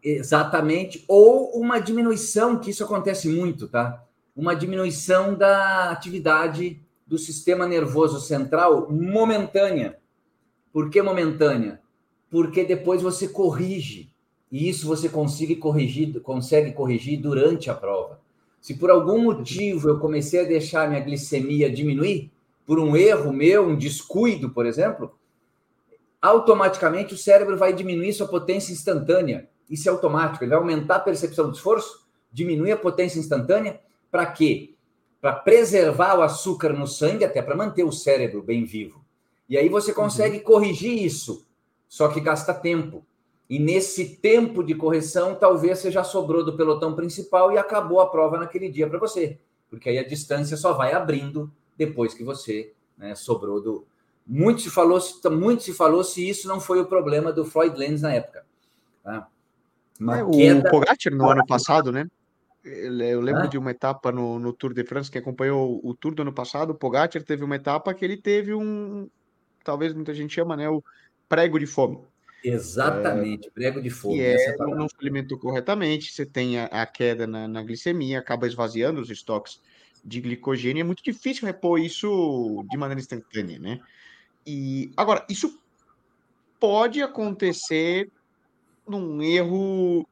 Exatamente. 0.03 1.05
Ou 1.09 1.51
uma 1.59 1.79
diminuição, 1.79 2.59
que 2.59 2.71
isso 2.71 2.85
acontece 2.85 3.29
muito, 3.29 3.69
tá? 3.69 4.03
Uma 4.35 4.55
diminuição 4.55 5.35
da 5.35 5.91
atividade 5.91 6.81
do 7.07 7.19
sistema 7.19 7.67
nervoso 7.67 8.21
central 8.21 8.91
momentânea. 8.91 9.99
Por 10.73 10.91
que 10.91 11.01
momentânea? 11.01 11.81
Porque 12.31 12.65
depois 12.65 13.01
você 13.01 13.29
corrige. 13.29 14.11
E 14.51 14.69
isso 14.69 14.87
você 14.87 15.09
consegue 15.09 15.57
corrigir, 15.57 16.21
consegue 16.21 16.73
corrigir 16.73 17.21
durante 17.21 17.71
a 17.71 17.75
prova. 17.75 18.21
Se 18.61 18.75
por 18.75 18.91
algum 18.91 19.23
motivo 19.23 19.89
eu 19.89 19.99
comecei 19.99 20.41
a 20.41 20.45
deixar 20.45 20.89
minha 20.89 21.01
glicemia 21.01 21.71
diminuir, 21.71 22.31
por 22.67 22.81
um 22.81 22.97
erro 22.97 23.33
meu, 23.33 23.69
um 23.69 23.77
descuido, 23.77 24.51
por 24.51 24.67
exemplo, 24.67 25.17
automaticamente 26.21 27.15
o 27.15 27.19
cérebro 27.19 27.57
vai 27.57 27.73
diminuir 27.73 28.13
sua 28.13 28.27
potência 28.27 28.73
instantânea. 28.73 29.49
Isso 29.71 29.89
é 29.89 29.93
automático, 29.93 30.43
ele 30.43 30.51
vai 30.51 30.59
aumentar 30.59 30.97
a 30.97 31.01
percepção 31.01 31.49
do 31.49 31.55
esforço, 31.55 32.07
diminuir 32.33 32.73
a 32.73 32.77
potência 32.77 33.21
instantânea, 33.21 33.81
para 34.11 34.27
quê? 34.27 34.75
Para 35.21 35.33
preservar 35.33 36.19
o 36.19 36.23
açúcar 36.23 36.73
no 36.73 36.87
sangue, 36.87 37.25
até 37.25 37.41
para 37.41 37.57
manter 37.57 37.85
o 37.85 37.93
cérebro 37.93 38.43
bem 38.43 38.65
vivo. 38.65 39.05
E 39.49 39.57
aí 39.57 39.69
você 39.69 39.93
consegue 39.93 40.39
uhum. 40.39 40.43
corrigir 40.43 41.03
isso, 41.05 41.47
só 41.89 42.09
que 42.09 42.21
gasta 42.21 42.53
tempo. 42.53 43.05
E 43.49 43.61
nesse 43.61 44.17
tempo 44.17 44.65
de 44.65 44.75
correção, 44.75 45.37
talvez 45.37 45.79
você 45.79 45.91
já 45.91 46.03
sobrou 46.03 46.45
do 46.45 46.57
pelotão 46.57 46.95
principal 46.97 47.53
e 47.53 47.59
acabou 47.59 48.01
a 48.01 48.11
prova 48.11 48.39
naquele 48.39 48.69
dia 48.69 48.89
para 48.89 48.99
você. 48.99 49.39
Porque 49.71 49.89
aí 49.89 49.99
a 49.99 50.07
distância 50.07 50.57
só 50.57 50.73
vai 50.73 50.93
abrindo 50.93 51.51
depois 51.77 52.15
que 52.15 52.25
você 52.25 52.73
né, 52.97 53.15
sobrou 53.15 53.61
do. 53.61 53.87
Muito 54.27 54.61
se, 54.63 54.71
falou, 54.71 54.99
muito 55.31 55.63
se 55.63 55.73
falou 55.73 56.03
se 56.03 56.29
isso 56.29 56.49
não 56.49 56.61
foi 56.61 56.81
o 56.81 56.87
problema 56.87 57.33
do 57.33 57.45
Floyd 57.45 57.79
Lenz 57.79 58.03
na 58.03 58.13
época. 58.13 58.45
Tá? 59.05 59.29
É, 60.01 60.25
o 60.25 60.31
queda... 60.33 60.71
Pogacar 60.71 61.13
no 61.13 61.31
ano 61.31 61.47
passado, 61.47 61.93
né? 61.93 62.07
Eu 62.65 63.21
lembro 63.21 63.43
ah? 63.43 63.47
de 63.47 63.57
uma 63.57 63.71
etapa 63.71 64.11
no, 64.11 64.41
no, 64.41 64.53
Tour 64.53 64.75
de 64.75 64.85
France, 64.85 65.09
que 65.09 65.19
acompanhou 65.19 65.81
o 65.85 65.95
Tour 65.95 66.15
do 66.15 66.23
ano 66.23 66.33
passado, 66.33 66.71
o 66.71 66.75
Pogacar 66.75 67.23
teve 67.23 67.45
uma 67.45 67.55
etapa 67.55 67.95
que 67.95 68.05
ele 68.05 68.17
teve 68.17 68.53
um, 68.53 69.09
talvez 69.63 69.95
muita 69.95 70.13
gente 70.13 70.35
chama, 70.35 70.57
né, 70.57 70.69
o 70.69 70.83
prego 71.29 71.59
de 71.59 71.67
fome. 71.67 72.01
Exatamente, 72.43 73.49
é, 73.49 73.51
prego 73.51 73.81
de 73.81 73.91
fome. 73.91 74.19
E 74.19 74.23
é, 74.23 74.57
não 74.57 74.89
se 74.89 74.97
alimentou 75.01 75.39
corretamente, 75.39 76.13
você 76.13 76.27
tem 76.27 76.59
a, 76.59 76.67
a 76.67 76.87
queda 76.87 77.27
na, 77.27 77.47
na, 77.47 77.63
glicemia, 77.63 78.19
acaba 78.19 78.47
esvaziando 78.47 79.01
os 79.01 79.11
estoques 79.11 79.61
de 80.07 80.21
glicogênio, 80.21 80.81
é 80.81 80.85
muito 80.85 81.03
difícil 81.03 81.47
repor 81.47 81.81
isso 81.81 82.65
de 82.71 82.77
maneira 82.79 83.01
instantânea, 83.01 83.59
né? 83.59 83.81
E 84.47 84.93
agora, 84.97 85.27
isso 85.29 85.61
pode 86.61 87.03
acontecer 87.03 88.09
num 88.87 89.21
erro 89.21 90.07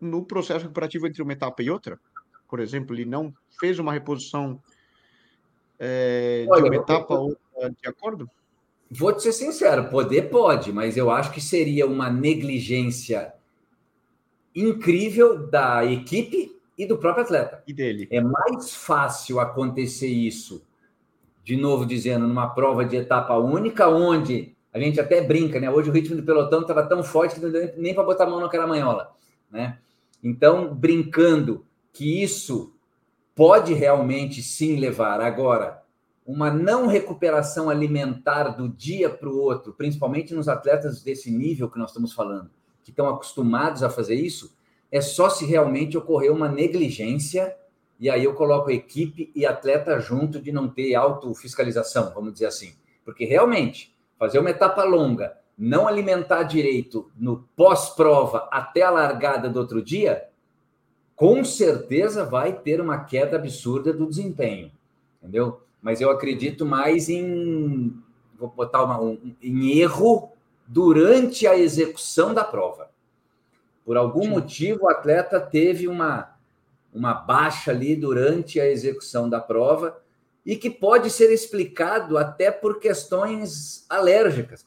no 0.00 0.24
processo 0.24 0.62
recuperativo 0.62 1.06
entre 1.06 1.22
uma 1.22 1.32
etapa 1.32 1.62
e 1.62 1.70
outra? 1.70 1.98
Por 2.48 2.58
exemplo, 2.58 2.94
ele 2.94 3.04
não 3.04 3.32
fez 3.60 3.78
uma 3.78 3.92
reposição 3.92 4.60
é, 5.78 6.44
Olha, 6.48 6.64
de 6.64 6.68
uma 6.70 6.76
etapa 6.76 7.14
ou 7.14 7.28
outra 7.28 7.70
de 7.70 7.88
acordo? 7.88 8.28
Vou 8.90 9.12
te 9.12 9.22
ser 9.22 9.32
sincero, 9.32 9.88
poder 9.88 10.28
pode, 10.28 10.72
mas 10.72 10.96
eu 10.96 11.10
acho 11.10 11.32
que 11.32 11.40
seria 11.40 11.86
uma 11.86 12.10
negligência 12.10 13.32
incrível 14.54 15.46
da 15.46 15.84
equipe 15.84 16.55
e 16.76 16.86
do 16.86 16.98
próprio 16.98 17.24
atleta. 17.24 17.62
E 17.66 17.72
dele. 17.72 18.08
É 18.10 18.20
mais 18.20 18.74
fácil 18.74 19.40
acontecer 19.40 20.08
isso, 20.08 20.66
de 21.42 21.56
novo 21.56 21.86
dizendo, 21.86 22.26
numa 22.26 22.48
prova 22.48 22.84
de 22.84 22.96
etapa 22.96 23.36
única, 23.36 23.88
onde 23.88 24.54
a 24.72 24.78
gente 24.78 25.00
até 25.00 25.22
brinca, 25.22 25.58
né? 25.58 25.70
Hoje 25.70 25.88
o 25.88 25.92
ritmo 25.92 26.16
do 26.16 26.22
pelotão 26.22 26.60
estava 26.60 26.86
tão 26.86 27.02
forte 27.02 27.36
que 27.36 27.40
não 27.40 27.50
deu 27.50 27.72
nem 27.76 27.94
para 27.94 28.04
botar 28.04 28.24
a 28.24 28.30
mão 28.30 28.40
na 28.40 28.48
caramanhola, 28.48 29.14
né? 29.50 29.78
Então, 30.22 30.74
brincando 30.74 31.64
que 31.92 32.22
isso 32.22 32.74
pode 33.34 33.72
realmente 33.72 34.42
sim 34.42 34.76
levar 34.76 35.20
agora 35.20 35.82
uma 36.26 36.50
não 36.50 36.88
recuperação 36.88 37.70
alimentar 37.70 38.48
do 38.48 38.68
dia 38.68 39.08
para 39.08 39.28
o 39.28 39.38
outro, 39.38 39.72
principalmente 39.72 40.34
nos 40.34 40.48
atletas 40.48 41.02
desse 41.02 41.30
nível 41.30 41.70
que 41.70 41.78
nós 41.78 41.90
estamos 41.90 42.12
falando, 42.12 42.50
que 42.82 42.90
estão 42.90 43.08
acostumados 43.08 43.82
a 43.82 43.90
fazer 43.90 44.16
isso, 44.16 44.55
é 44.96 45.00
só 45.00 45.28
se 45.28 45.44
realmente 45.44 45.96
ocorrer 45.96 46.32
uma 46.32 46.48
negligência, 46.48 47.56
e 47.98 48.10
aí 48.10 48.24
eu 48.24 48.34
coloco 48.34 48.70
equipe 48.70 49.30
e 49.34 49.46
atleta 49.46 49.98
junto 50.00 50.40
de 50.40 50.52
não 50.52 50.68
ter 50.68 50.94
autofiscalização, 50.94 52.12
vamos 52.14 52.32
dizer 52.32 52.46
assim. 52.46 52.74
Porque 53.04 53.24
realmente, 53.24 53.94
fazer 54.18 54.38
uma 54.38 54.50
etapa 54.50 54.84
longa, 54.84 55.36
não 55.56 55.88
alimentar 55.88 56.42
direito 56.42 57.10
no 57.16 57.48
pós-prova 57.56 58.48
até 58.50 58.82
a 58.82 58.90
largada 58.90 59.48
do 59.48 59.58
outro 59.58 59.82
dia, 59.82 60.28
com 61.14 61.42
certeza 61.44 62.24
vai 62.24 62.52
ter 62.52 62.80
uma 62.80 63.04
queda 63.04 63.36
absurda 63.36 63.92
do 63.92 64.06
desempenho, 64.06 64.70
entendeu? 65.18 65.62
Mas 65.80 66.00
eu 66.00 66.10
acredito 66.10 66.66
mais 66.66 67.08
em, 67.08 67.94
vou 68.38 68.50
botar 68.50 68.82
uma, 68.82 69.00
um, 69.00 69.18
em 69.42 69.78
erro 69.78 70.30
durante 70.66 71.46
a 71.46 71.56
execução 71.56 72.34
da 72.34 72.44
prova. 72.44 72.90
Por 73.86 73.96
algum 73.96 74.24
Sim. 74.24 74.30
motivo, 74.30 74.84
o 74.84 74.88
atleta 74.88 75.40
teve 75.40 75.86
uma, 75.86 76.36
uma 76.92 77.14
baixa 77.14 77.70
ali 77.70 77.94
durante 77.94 78.60
a 78.60 78.66
execução 78.66 79.30
da 79.30 79.40
prova 79.40 80.02
e 80.44 80.56
que 80.56 80.68
pode 80.68 81.08
ser 81.08 81.32
explicado 81.32 82.18
até 82.18 82.50
por 82.50 82.80
questões 82.80 83.86
alérgicas. 83.88 84.66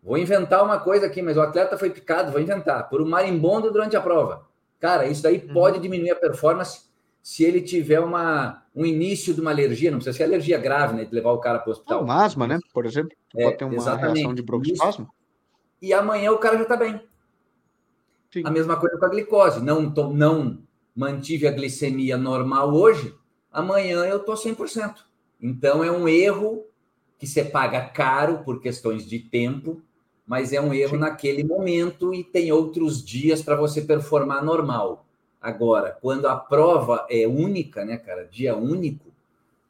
Vou 0.00 0.16
inventar 0.16 0.64
uma 0.64 0.78
coisa 0.78 1.06
aqui, 1.06 1.20
mas 1.20 1.36
o 1.36 1.42
atleta 1.42 1.76
foi 1.76 1.90
picado, 1.90 2.30
vou 2.30 2.40
inventar, 2.40 2.88
por 2.88 3.02
um 3.02 3.08
marimbondo 3.08 3.72
durante 3.72 3.96
a 3.96 4.00
prova. 4.00 4.46
Cara, 4.78 5.08
isso 5.08 5.24
daí 5.24 5.44
uhum. 5.44 5.52
pode 5.52 5.80
diminuir 5.80 6.12
a 6.12 6.16
performance 6.16 6.88
se 7.20 7.44
ele 7.44 7.60
tiver 7.60 8.00
uma, 8.00 8.62
um 8.74 8.86
início 8.86 9.34
de 9.34 9.40
uma 9.40 9.50
alergia, 9.50 9.90
não 9.90 9.98
precisa 9.98 10.16
ser 10.16 10.22
alergia 10.22 10.56
grave, 10.56 10.94
né? 10.94 11.04
De 11.04 11.14
levar 11.14 11.32
o 11.32 11.38
cara 11.38 11.58
para 11.58 11.68
o 11.68 11.72
hospital. 11.72 12.04
Um 12.04 12.10
asma, 12.10 12.46
né? 12.46 12.58
Por 12.72 12.86
exemplo, 12.86 13.10
é, 13.36 13.44
pode 13.44 13.58
ter 13.58 13.64
uma 13.64 13.74
exatamente. 13.74 14.18
reação 14.18 14.34
de 14.34 14.42
broncoespasmo. 14.42 15.08
E 15.82 15.92
amanhã 15.92 16.30
o 16.32 16.38
cara 16.38 16.56
já 16.56 16.62
está 16.62 16.76
bem. 16.76 17.00
Sim. 18.32 18.42
A 18.44 18.50
mesma 18.50 18.76
coisa 18.76 18.96
com 18.96 19.04
a 19.04 19.08
glicose. 19.08 19.60
Não, 19.60 19.82
não 20.12 20.58
mantive 20.94 21.46
a 21.46 21.52
glicemia 21.52 22.16
normal 22.16 22.72
hoje, 22.74 23.14
amanhã 23.50 24.04
eu 24.04 24.18
estou 24.18 24.34
100%. 24.34 24.96
Então 25.40 25.82
é 25.82 25.90
um 25.90 26.08
erro 26.08 26.64
que 27.18 27.26
você 27.26 27.44
paga 27.44 27.80
caro 27.80 28.38
por 28.44 28.60
questões 28.60 29.06
de 29.06 29.18
tempo, 29.18 29.80
mas 30.26 30.52
é 30.52 30.60
um 30.60 30.72
erro 30.72 30.94
Sim. 30.94 31.00
naquele 31.00 31.44
momento 31.44 32.14
e 32.14 32.22
tem 32.22 32.52
outros 32.52 33.04
dias 33.04 33.42
para 33.42 33.56
você 33.56 33.82
performar 33.82 34.44
normal. 34.44 35.06
Agora, 35.40 35.96
quando 36.00 36.26
a 36.26 36.36
prova 36.36 37.06
é 37.10 37.26
única, 37.26 37.84
né, 37.84 37.96
cara, 37.96 38.24
dia 38.26 38.54
único, 38.54 39.10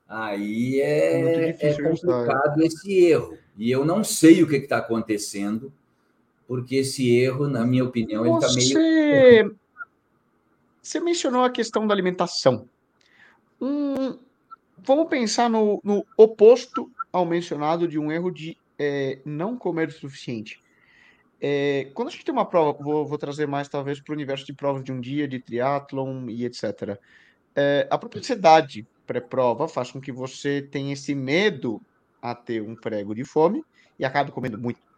aí 0.09 0.81
é, 0.81 1.51
é, 1.51 1.57
é 1.61 1.83
complicado 1.83 2.61
esse 2.63 3.05
erro. 3.05 3.39
E 3.57 3.71
eu 3.71 3.85
não 3.85 4.03
sei 4.03 4.43
o 4.43 4.49
que 4.49 4.57
está 4.57 4.79
acontecendo, 4.79 5.73
porque 6.51 6.75
esse 6.75 7.09
erro, 7.17 7.47
na 7.47 7.65
minha 7.65 7.85
opinião, 7.85 8.27
ele 8.27 8.35
está 8.35 8.53
meio. 8.53 9.57
Você 10.83 10.99
mencionou 10.99 11.45
a 11.45 11.51
questão 11.51 11.87
da 11.87 11.95
alimentação. 11.95 12.69
Hum, 13.61 14.19
vamos 14.77 15.09
pensar 15.09 15.49
no, 15.49 15.81
no, 15.85 16.05
oposto 16.17 16.91
ao 17.13 17.25
mencionado 17.25 17.87
de 17.87 18.01
um 18.01 18.11
erro 18.11 18.33
de 18.33 18.57
é, 18.77 19.21
não 19.25 19.57
comer 19.57 19.91
o 19.91 19.93
suficiente. 19.93 20.61
É, 21.41 21.89
quando 21.95 22.09
a 22.09 22.11
gente 22.11 22.25
tem 22.25 22.35
uma 22.35 22.45
prova, 22.45 22.77
vou, 22.83 23.07
vou 23.07 23.17
trazer 23.17 23.47
mais 23.47 23.69
talvez 23.69 24.01
para 24.01 24.11
o 24.11 24.17
universo 24.17 24.45
de 24.45 24.53
provas 24.53 24.83
de 24.83 24.91
um 24.91 25.01
dia, 25.01 25.29
de 25.29 25.39
triatlon 25.39 26.29
e 26.29 26.45
etc. 26.45 26.99
É, 27.55 27.87
a 27.89 27.97
própria 27.97 28.19
ansiedade 28.19 28.85
pré-prova 29.07 29.69
faz 29.69 29.93
com 29.93 30.01
que 30.01 30.11
você 30.11 30.61
tenha 30.61 30.95
esse 30.95 31.15
medo 31.15 31.81
a 32.21 32.35
ter 32.35 32.61
um 32.61 32.75
prego 32.75 33.15
de 33.15 33.23
fome 33.23 33.65
e 33.97 34.05
acabe 34.05 34.33
comendo 34.33 34.59
muito. 34.59 34.90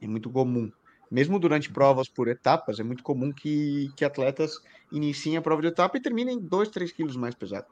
É 0.00 0.06
muito 0.06 0.30
comum. 0.30 0.70
Mesmo 1.10 1.38
durante 1.38 1.70
provas 1.70 2.08
por 2.08 2.28
etapas, 2.28 2.80
é 2.80 2.82
muito 2.82 3.02
comum 3.02 3.32
que, 3.32 3.92
que 3.96 4.04
atletas 4.04 4.60
iniciem 4.90 5.36
a 5.36 5.42
prova 5.42 5.62
de 5.62 5.68
etapa 5.68 5.96
e 5.96 6.00
terminem 6.00 6.38
2, 6.38 6.68
3 6.68 6.92
quilos 6.92 7.16
mais 7.16 7.34
pesado. 7.34 7.66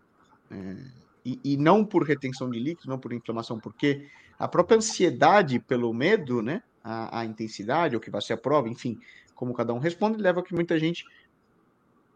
É, 0.50 0.76
e, 1.24 1.40
e, 1.42 1.56
não 1.56 1.84
por 1.84 2.04
retenção 2.04 2.50
de 2.50 2.58
líquidos, 2.58 2.86
não 2.86 2.98
por 2.98 3.12
inflamação, 3.12 3.58
porque 3.58 4.08
a 4.38 4.46
própria 4.46 4.76
ansiedade 4.76 5.58
pelo 5.58 5.92
medo, 5.92 6.42
né, 6.42 6.62
a, 6.82 7.20
a 7.20 7.24
intensidade, 7.24 7.96
o 7.96 8.00
que 8.00 8.10
vai 8.10 8.20
ser 8.20 8.34
a 8.34 8.38
prova, 8.38 8.68
enfim, 8.68 9.00
como 9.34 9.54
cada 9.54 9.72
um 9.72 9.78
responde, 9.78 10.22
leva 10.22 10.40
a 10.40 10.42
que 10.42 10.54
muita 10.54 10.78
gente 10.78 11.04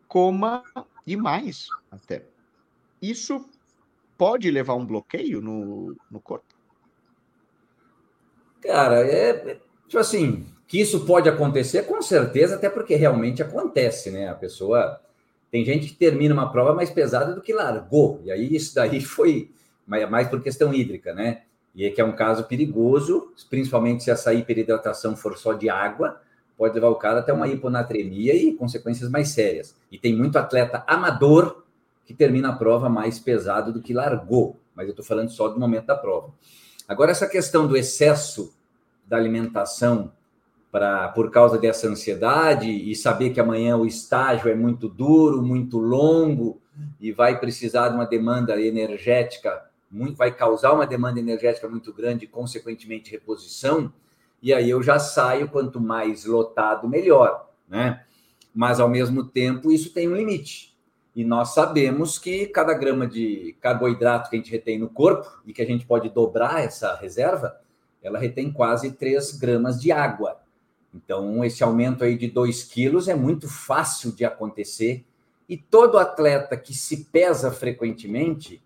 coma 0.06 0.62
demais 1.06 1.66
até. 1.90 2.24
Isso 3.00 3.48
pode 4.16 4.50
levar 4.50 4.74
a 4.74 4.76
um 4.76 4.86
bloqueio 4.86 5.40
no, 5.40 5.96
no 6.10 6.20
corpo? 6.20 6.46
Cara, 8.60 9.06
é 9.06 9.60
tipo 9.88 9.98
assim, 9.98 10.46
que 10.66 10.80
isso 10.80 11.00
pode 11.06 11.28
acontecer, 11.28 11.84
com 11.84 12.00
certeza, 12.02 12.56
até 12.56 12.68
porque 12.68 12.94
realmente 12.94 13.42
acontece, 13.42 14.10
né? 14.10 14.28
A 14.28 14.34
pessoa 14.34 15.00
tem 15.50 15.64
gente 15.64 15.88
que 15.88 15.94
termina 15.94 16.34
uma 16.34 16.52
prova 16.52 16.74
mais 16.74 16.90
pesada 16.90 17.34
do 17.34 17.40
que 17.40 17.52
largou, 17.52 18.20
e 18.24 18.30
aí 18.30 18.54
isso 18.54 18.74
daí 18.74 19.00
foi 19.02 19.50
mais 19.86 20.28
por 20.28 20.42
questão 20.42 20.72
hídrica, 20.72 21.14
né? 21.14 21.42
E 21.74 21.84
é 21.84 21.90
que 21.90 22.00
é 22.00 22.04
um 22.04 22.12
caso 22.12 22.44
perigoso, 22.44 23.32
principalmente 23.48 24.04
se 24.04 24.10
essa 24.10 24.34
hiperidratação 24.34 25.16
for 25.16 25.38
só 25.38 25.54
de 25.54 25.70
água, 25.70 26.20
pode 26.56 26.74
levar 26.74 26.88
o 26.88 26.96
cara 26.96 27.20
até 27.20 27.32
uma 27.32 27.46
hiponatremia 27.46 28.34
e 28.34 28.52
consequências 28.52 29.08
mais 29.08 29.28
sérias. 29.28 29.76
E 29.90 29.96
tem 29.96 30.14
muito 30.14 30.36
atleta 30.36 30.82
amador 30.86 31.62
que 32.04 32.12
termina 32.12 32.48
a 32.48 32.56
prova 32.56 32.88
mais 32.88 33.18
pesado 33.18 33.72
do 33.72 33.80
que 33.80 33.94
largou, 33.94 34.58
mas 34.74 34.86
eu 34.86 34.90
estou 34.90 35.04
falando 35.04 35.30
só 35.30 35.48
do 35.48 35.60
momento 35.60 35.86
da 35.86 35.96
prova. 35.96 36.34
Agora, 36.88 37.12
essa 37.12 37.28
questão 37.28 37.66
do 37.66 37.76
excesso 37.76 38.52
da 39.08 39.16
alimentação 39.16 40.12
para 40.70 41.08
por 41.08 41.30
causa 41.30 41.58
dessa 41.58 41.88
ansiedade 41.88 42.70
e 42.70 42.94
saber 42.94 43.30
que 43.30 43.40
amanhã 43.40 43.76
o 43.76 43.86
estágio 43.86 44.50
é 44.50 44.54
muito 44.54 44.88
duro, 44.88 45.42
muito 45.42 45.78
longo 45.78 46.60
e 47.00 47.10
vai 47.10 47.40
precisar 47.40 47.88
de 47.88 47.94
uma 47.94 48.06
demanda 48.06 48.60
energética 48.60 49.68
muito, 49.90 50.16
vai 50.16 50.30
causar 50.30 50.72
uma 50.72 50.86
demanda 50.86 51.18
energética 51.18 51.68
muito 51.68 51.92
grande 51.92 52.24
e 52.24 52.28
consequentemente 52.28 53.10
reposição, 53.10 53.92
e 54.42 54.52
aí 54.52 54.70
eu 54.70 54.82
já 54.82 54.98
saio 54.98 55.48
quanto 55.48 55.80
mais 55.80 56.24
lotado 56.24 56.88
melhor, 56.88 57.48
né? 57.68 58.04
Mas 58.54 58.80
ao 58.80 58.88
mesmo 58.88 59.24
tempo 59.24 59.72
isso 59.72 59.92
tem 59.92 60.08
um 60.08 60.16
limite. 60.16 60.76
E 61.14 61.24
nós 61.24 61.54
sabemos 61.54 62.18
que 62.18 62.46
cada 62.46 62.74
grama 62.74 63.06
de 63.06 63.56
carboidrato 63.60 64.30
que 64.30 64.36
a 64.36 64.38
gente 64.38 64.50
retém 64.50 64.78
no 64.78 64.88
corpo 64.88 65.42
e 65.44 65.52
que 65.52 65.62
a 65.62 65.66
gente 65.66 65.84
pode 65.84 66.08
dobrar 66.10 66.62
essa 66.62 66.94
reserva, 66.94 67.58
ela 68.08 68.18
retém 68.18 68.50
quase 68.50 68.92
3 68.92 69.32
gramas 69.32 69.80
de 69.80 69.92
água. 69.92 70.40
Então, 70.94 71.44
esse 71.44 71.62
aumento 71.62 72.02
aí 72.02 72.16
de 72.16 72.28
2 72.28 72.64
quilos 72.64 73.08
é 73.08 73.14
muito 73.14 73.48
fácil 73.48 74.12
de 74.12 74.24
acontecer. 74.24 75.04
E 75.48 75.56
todo 75.56 75.98
atleta 75.98 76.56
que 76.56 76.74
se 76.74 77.04
pesa 77.04 77.50
frequentemente, 77.50 78.60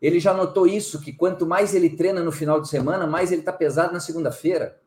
ele 0.00 0.20
já 0.20 0.32
notou 0.32 0.66
isso, 0.66 1.00
que 1.00 1.12
quanto 1.12 1.46
mais 1.46 1.74
ele 1.74 1.90
treina 1.90 2.22
no 2.22 2.30
final 2.30 2.60
de 2.60 2.68
semana, 2.68 3.06
mais 3.06 3.32
ele 3.32 3.40
está 3.40 3.52
pesado 3.52 3.92
na 3.92 4.00
segunda-feira. 4.00 4.78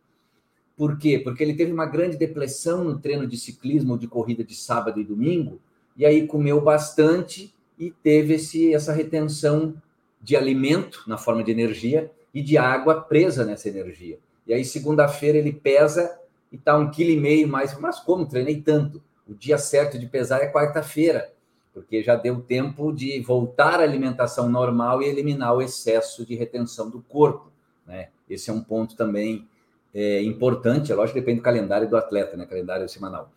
Por 0.77 0.97
quê? 0.97 1.19
Porque 1.19 1.43
ele 1.43 1.53
teve 1.53 1.71
uma 1.71 1.85
grande 1.85 2.17
depressão 2.17 2.83
no 2.83 2.99
treino 2.99 3.27
de 3.27 3.37
ciclismo 3.37 3.93
ou 3.93 3.97
de 3.97 4.07
corrida 4.07 4.43
de 4.43 4.55
sábado 4.55 4.99
e 4.99 5.03
domingo, 5.03 5.59
e 5.97 6.05
aí 6.05 6.25
comeu 6.25 6.61
bastante 6.61 7.53
e 7.77 7.91
teve 7.91 8.35
esse, 8.35 8.73
essa 8.73 8.93
retenção 8.93 9.75
de 10.21 10.35
alimento 10.35 11.03
na 11.07 11.17
forma 11.17 11.43
de 11.43 11.51
energia 11.51 12.09
e 12.33 12.41
de 12.41 12.57
água 12.57 13.01
presa 13.01 13.45
nessa 13.45 13.69
energia. 13.69 14.19
E 14.47 14.53
aí, 14.53 14.65
segunda-feira, 14.65 15.37
ele 15.37 15.53
pesa 15.53 16.19
e 16.51 16.55
está 16.55 16.77
um 16.77 16.89
quilo 16.89 17.11
e 17.11 17.17
meio 17.17 17.47
mais. 17.47 17.77
Mas 17.79 17.99
como 17.99 18.25
treinei 18.25 18.61
tanto? 18.61 19.01
O 19.27 19.33
dia 19.33 19.57
certo 19.57 19.97
de 19.99 20.07
pesar 20.07 20.41
é 20.41 20.51
quarta-feira 20.51 21.31
porque 21.73 22.03
já 22.03 22.15
deu 22.15 22.41
tempo 22.41 22.91
de 22.91 23.19
voltar 23.21 23.79
à 23.79 23.83
alimentação 23.83 24.49
normal 24.49 25.01
e 25.01 25.07
eliminar 25.07 25.55
o 25.55 25.61
excesso 25.61 26.25
de 26.25 26.35
retenção 26.35 26.89
do 26.89 27.01
corpo. 27.01 27.49
Né? 27.87 28.09
Esse 28.29 28.49
é 28.49 28.53
um 28.53 28.61
ponto 28.61 28.95
também 28.95 29.47
é, 29.93 30.21
importante, 30.21 30.91
é 30.91 30.95
lógico, 30.95 31.19
depende 31.19 31.39
do 31.39 31.43
calendário 31.43 31.89
do 31.89 31.97
atleta, 31.97 32.35
né? 32.35 32.45
calendário 32.45 32.87
semanal. 32.89 33.31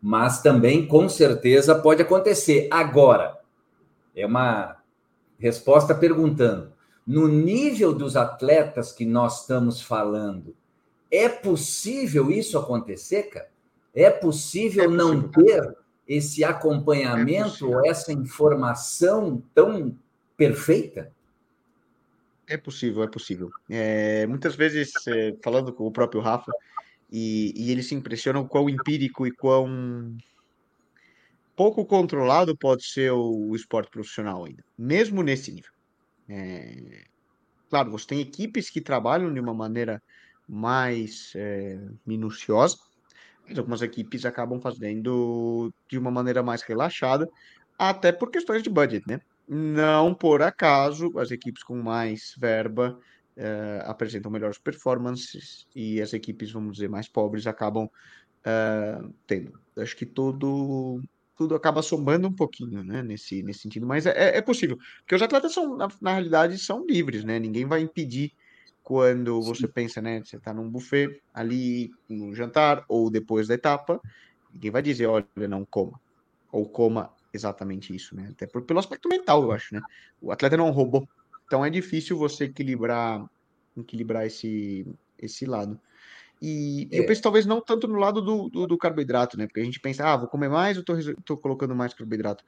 Mas 0.00 0.42
também, 0.42 0.86
com 0.86 1.08
certeza, 1.08 1.74
pode 1.74 2.02
acontecer. 2.02 2.68
Agora, 2.70 3.38
é 4.14 4.24
uma 4.24 4.76
resposta 5.38 5.94
perguntando: 5.94 6.72
no 7.08 7.26
nível 7.26 7.94
dos 7.94 8.16
atletas 8.16 8.92
que 8.92 9.06
nós 9.06 9.40
estamos 9.40 9.80
falando, 9.80 10.54
é 11.10 11.26
possível 11.26 12.30
isso 12.30 12.58
acontecer, 12.58 13.30
cara? 13.30 13.48
É 13.94 14.10
possível, 14.10 14.84
é 14.84 14.86
possível 14.86 14.90
não 14.90 15.26
ter 15.26 15.74
esse 16.06 16.44
acompanhamento, 16.44 17.80
é 17.80 17.88
essa 17.88 18.12
informação 18.12 19.42
tão 19.54 19.96
perfeita? 20.36 21.10
É 22.46 22.58
possível, 22.58 23.02
é 23.02 23.08
possível. 23.08 23.50
É, 23.70 24.26
muitas 24.26 24.54
vezes, 24.54 24.92
é, 25.06 25.34
falando 25.42 25.72
com 25.72 25.86
o 25.86 25.90
próprio 25.90 26.20
Rafa, 26.20 26.52
e, 27.10 27.54
e 27.56 27.72
eles 27.72 27.88
se 27.88 27.94
impressionam 27.94 28.46
quão 28.46 28.68
empírico 28.68 29.26
e 29.26 29.30
quão 29.30 30.14
pouco 31.56 31.86
controlado 31.86 32.54
pode 32.54 32.84
ser 32.84 33.12
o, 33.12 33.48
o 33.48 33.56
esporte 33.56 33.90
profissional 33.90 34.44
ainda, 34.44 34.62
mesmo 34.76 35.22
nesse 35.22 35.50
nível. 35.50 35.77
É, 36.28 37.04
claro, 37.70 37.90
você 37.90 38.06
tem 38.06 38.20
equipes 38.20 38.70
que 38.70 38.80
trabalham 38.80 39.32
de 39.32 39.40
uma 39.40 39.54
maneira 39.54 40.02
mais 40.46 41.32
é, 41.34 41.78
minuciosa, 42.06 42.76
mas 43.46 43.58
algumas 43.58 43.82
equipes 43.82 44.24
acabam 44.24 44.60
fazendo 44.60 45.72
de 45.88 45.98
uma 45.98 46.10
maneira 46.10 46.42
mais 46.42 46.62
relaxada, 46.62 47.28
até 47.78 48.12
por 48.12 48.30
questões 48.30 48.62
de 48.62 48.70
budget, 48.70 49.04
né? 49.06 49.20
Não 49.48 50.14
por 50.14 50.42
acaso 50.42 51.16
as 51.18 51.30
equipes 51.30 51.62
com 51.62 51.76
mais 51.80 52.34
verba 52.38 52.98
uh, 53.36 53.90
apresentam 53.90 54.30
melhores 54.30 54.58
performances 54.58 55.66
e 55.74 56.02
as 56.02 56.12
equipes, 56.12 56.50
vamos 56.50 56.74
dizer, 56.74 56.88
mais 56.88 57.08
pobres 57.08 57.46
acabam 57.46 57.84
uh, 57.86 59.14
tendo. 59.26 59.58
Acho 59.76 59.96
que 59.96 60.04
tudo 60.04 61.00
tudo 61.38 61.54
acaba 61.54 61.80
somando 61.80 62.28
um 62.28 62.32
pouquinho, 62.34 62.84
né, 62.84 63.02
nesse, 63.02 63.42
nesse 63.42 63.60
sentido, 63.60 63.86
mas 63.86 64.04
é, 64.04 64.10
é, 64.10 64.38
é 64.38 64.42
possível, 64.42 64.76
porque 64.98 65.14
os 65.14 65.22
atletas 65.22 65.54
são, 65.54 65.76
na, 65.76 65.88
na 66.02 66.12
realidade, 66.12 66.58
são 66.58 66.84
livres, 66.84 67.24
né, 67.24 67.38
ninguém 67.38 67.64
vai 67.64 67.80
impedir 67.80 68.32
quando 68.88 69.42
você 69.42 69.66
Sim. 69.66 69.72
pensa, 69.74 70.00
né? 70.00 70.22
Você 70.24 70.36
está 70.36 70.54
num 70.54 70.70
buffet 70.70 71.20
ali 71.34 71.90
no 72.08 72.34
jantar 72.34 72.86
ou 72.88 73.10
depois 73.10 73.46
da 73.46 73.52
etapa, 73.52 74.00
ninguém 74.50 74.70
vai 74.70 74.80
dizer, 74.80 75.04
olha, 75.04 75.26
não 75.46 75.62
coma. 75.62 76.00
Ou 76.50 76.66
coma 76.66 77.12
exatamente 77.30 77.94
isso, 77.94 78.16
né? 78.16 78.28
Até 78.30 78.46
por, 78.46 78.62
pelo 78.62 78.78
aspecto 78.78 79.06
mental, 79.06 79.42
eu 79.42 79.52
acho, 79.52 79.74
né? 79.74 79.82
O 80.22 80.32
atleta 80.32 80.56
não 80.56 80.68
é 80.68 80.70
um 80.70 80.72
robô. 80.72 81.06
Então 81.44 81.62
é 81.62 81.68
difícil 81.68 82.16
você 82.16 82.44
equilibrar, 82.44 83.26
equilibrar 83.76 84.24
esse, 84.24 84.86
esse 85.18 85.44
lado. 85.44 85.78
E 86.40 86.88
é. 86.92 87.00
eu 87.00 87.06
penso 87.06 87.22
talvez 87.22 87.44
não 87.46 87.60
tanto 87.60 87.88
no 87.88 87.98
lado 87.98 88.22
do, 88.22 88.48
do, 88.48 88.66
do, 88.66 88.78
carboidrato, 88.78 89.36
né? 89.36 89.46
Porque 89.46 89.60
a 89.60 89.64
gente 89.64 89.80
pensa, 89.80 90.04
ah, 90.06 90.16
vou 90.16 90.28
comer 90.28 90.48
mais, 90.48 90.76
eu 90.76 90.84
tô, 90.84 90.94
tô 91.24 91.36
colocando 91.36 91.74
mais 91.74 91.92
carboidrato. 91.92 92.44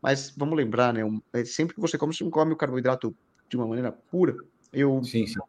Mas 0.00 0.34
vamos 0.36 0.56
lembrar, 0.56 0.92
né? 0.92 1.00
É 1.32 1.44
sempre 1.44 1.74
que 1.74 1.80
você 1.80 1.98
come, 1.98 2.14
você 2.14 2.24
não 2.24 2.30
come 2.30 2.52
o 2.52 2.56
carboidrato 2.56 3.14
de 3.48 3.56
uma 3.56 3.66
maneira 3.66 3.92
pura. 3.92 4.36
Eu 4.72 5.02
sim, 5.04 5.26
sim. 5.26 5.40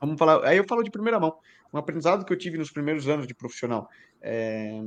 Vamos 0.00 0.18
falar. 0.18 0.44
Aí 0.44 0.56
eu 0.56 0.64
falo 0.68 0.82
de 0.82 0.90
primeira 0.90 1.18
mão. 1.18 1.36
Um 1.72 1.78
aprendizado 1.78 2.24
que 2.24 2.32
eu 2.32 2.38
tive 2.38 2.58
nos 2.58 2.70
primeiros 2.70 3.08
anos 3.08 3.26
de 3.26 3.34
profissional. 3.34 3.88
É, 4.20 4.80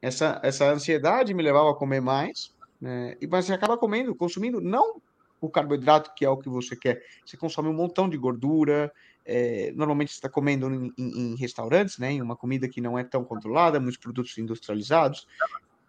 essa, 0.00 0.40
essa 0.42 0.70
ansiedade 0.70 1.34
me 1.34 1.42
levava 1.42 1.70
a 1.70 1.74
comer 1.74 2.00
mais, 2.00 2.54
né? 2.80 3.16
E 3.20 3.26
mas 3.26 3.46
você 3.46 3.52
acaba 3.52 3.76
comendo, 3.76 4.14
consumindo 4.14 4.60
não 4.60 5.00
o 5.40 5.50
carboidrato 5.50 6.12
que 6.14 6.24
é 6.24 6.28
o 6.28 6.36
que 6.36 6.48
você 6.48 6.76
quer. 6.76 7.02
Você 7.24 7.36
consome 7.36 7.68
um 7.68 7.74
montão 7.74 8.08
de 8.08 8.16
gordura. 8.16 8.92
É, 9.24 9.72
normalmente 9.74 10.10
está 10.10 10.28
comendo 10.28 10.72
em, 10.72 10.92
em, 10.98 11.32
em, 11.32 11.36
restaurantes, 11.36 11.98
né? 11.98 12.12
Em 12.12 12.22
uma 12.22 12.36
comida 12.36 12.68
que 12.68 12.80
não 12.80 12.98
é 12.98 13.04
tão 13.04 13.24
controlada, 13.24 13.80
muitos 13.80 13.98
produtos 13.98 14.36
industrializados. 14.36 15.26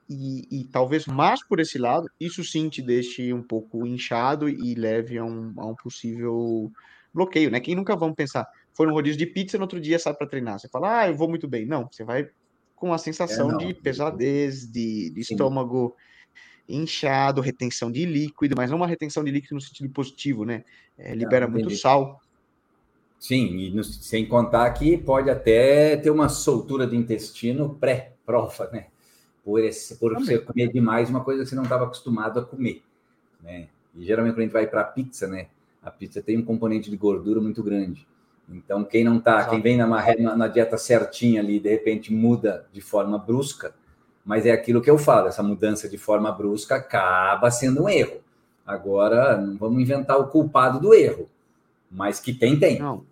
E, 0.09 0.47
e, 0.51 0.63
talvez 0.65 1.07
mais 1.07 1.43
por 1.43 1.59
esse 1.59 1.77
lado, 1.77 2.07
isso 2.19 2.43
sim 2.43 2.69
te 2.69 2.81
deixe 2.81 3.33
um 3.33 3.41
pouco 3.41 3.87
inchado 3.87 4.47
e 4.47 4.75
leve 4.75 5.17
a 5.17 5.25
um, 5.25 5.53
a 5.57 5.65
um 5.65 5.75
possível 5.75 6.71
bloqueio, 7.13 7.49
né? 7.49 7.59
Quem 7.59 7.75
nunca 7.75 7.95
vão 7.95 8.13
pensar, 8.13 8.45
foi 8.73 8.85
no 8.85 8.93
rodízio 8.93 9.17
de 9.17 9.25
pizza, 9.25 9.57
no 9.57 9.63
outro 9.63 9.79
dia 9.79 9.97
sai 9.97 10.13
para 10.13 10.27
treinar. 10.27 10.59
Você 10.59 10.67
fala, 10.67 11.01
ah, 11.01 11.07
eu 11.07 11.15
vou 11.15 11.29
muito 11.29 11.47
bem. 11.47 11.65
Não, 11.65 11.87
você 11.91 12.03
vai 12.03 12.29
com 12.75 12.93
a 12.93 12.97
sensação 12.97 13.51
é, 13.51 13.57
de 13.57 13.73
pesadez, 13.73 14.69
de, 14.69 15.09
de 15.09 15.21
estômago 15.21 15.95
inchado, 16.67 17.41
retenção 17.41 17.91
de 17.91 18.05
líquido, 18.05 18.55
mas 18.57 18.69
não 18.69 18.77
uma 18.77 18.87
retenção 18.87 19.23
de 19.23 19.31
líquido 19.31 19.55
no 19.55 19.61
sentido 19.61 19.89
positivo, 19.89 20.43
né? 20.45 20.63
É, 20.97 21.15
libera 21.15 21.47
muito 21.47 21.69
sal. 21.75 22.19
Sim, 23.19 23.57
e 23.57 23.71
no, 23.71 23.83
sem 23.83 24.25
contar 24.25 24.69
que 24.71 24.97
pode 24.97 25.29
até 25.29 25.97
ter 25.97 26.09
uma 26.09 26.29
soltura 26.29 26.85
de 26.85 26.95
intestino 26.95 27.75
pré-prova, 27.75 28.69
né? 28.71 28.87
Por, 29.43 29.63
esse, 29.63 29.95
por 29.95 30.13
você 30.13 30.39
comer 30.39 30.71
demais 30.71 31.09
uma 31.09 31.23
coisa 31.23 31.43
que 31.43 31.49
você 31.49 31.55
não 31.55 31.63
estava 31.63 31.85
acostumado 31.85 32.39
a 32.39 32.45
comer, 32.45 32.83
né? 33.41 33.67
E 33.95 34.03
geralmente 34.03 34.33
quando 34.33 34.39
a 34.39 34.43
gente 34.43 34.53
vai 34.53 34.67
para 34.67 34.83
pizza, 34.83 35.27
né? 35.27 35.47
A 35.81 35.91
pizza 35.91 36.21
tem 36.21 36.37
um 36.37 36.43
componente 36.43 36.89
de 36.89 36.97
gordura 36.97 37.39
muito 37.39 37.63
grande. 37.63 38.07
Então, 38.49 38.83
quem 38.83 39.03
não 39.03 39.19
tá, 39.19 39.45
quem 39.45 39.61
vem 39.61 39.77
na, 39.77 39.87
na 40.35 40.47
dieta 40.47 40.77
certinha 40.77 41.41
ali, 41.41 41.59
de 41.59 41.69
repente 41.69 42.13
muda 42.13 42.67
de 42.71 42.81
forma 42.81 43.17
brusca, 43.17 43.73
mas 44.23 44.45
é 44.45 44.51
aquilo 44.51 44.81
que 44.81 44.89
eu 44.89 44.97
falo, 44.97 45.27
essa 45.27 45.43
mudança 45.43 45.87
de 45.87 45.97
forma 45.97 46.31
brusca 46.31 46.75
acaba 46.75 47.49
sendo 47.51 47.83
um 47.83 47.89
erro. 47.89 48.21
Agora, 48.65 49.37
não 49.37 49.57
vamos 49.57 49.81
inventar 49.81 50.19
o 50.19 50.27
culpado 50.27 50.79
do 50.79 50.93
erro, 50.93 51.29
mas 51.89 52.19
que 52.19 52.33
tem, 52.33 52.59
tem. 52.59 52.79
Não. 52.79 53.05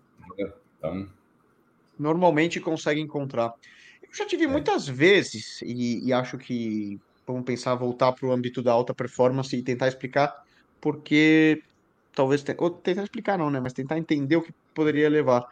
Então... 0.78 1.08
Normalmente 1.98 2.60
consegue 2.60 3.00
encontrar. 3.00 3.54
já 4.12 4.26
tive 4.26 4.44
é. 4.44 4.48
muitas 4.48 4.86
vezes, 4.86 5.62
e, 5.62 6.06
e, 6.06 6.12
acho 6.12 6.38
que 6.38 7.00
vamos 7.26 7.44
pensar 7.44 7.74
voltar 7.74 8.12
para 8.12 8.26
o 8.26 8.32
âmbito 8.32 8.62
da 8.62 8.72
alta 8.72 8.92
performance 8.92 9.56
e 9.56 9.62
tentar 9.62 9.88
explicar 9.88 10.44
porque 10.84 11.62
talvez 12.14 12.44
ou 12.58 12.68
tentar 12.68 13.04
explicar 13.04 13.38
não, 13.38 13.50
né, 13.50 13.58
mas 13.58 13.72
tentar 13.72 13.96
entender 13.96 14.36
o 14.36 14.42
que 14.42 14.52
poderia 14.74 15.08
levar. 15.08 15.48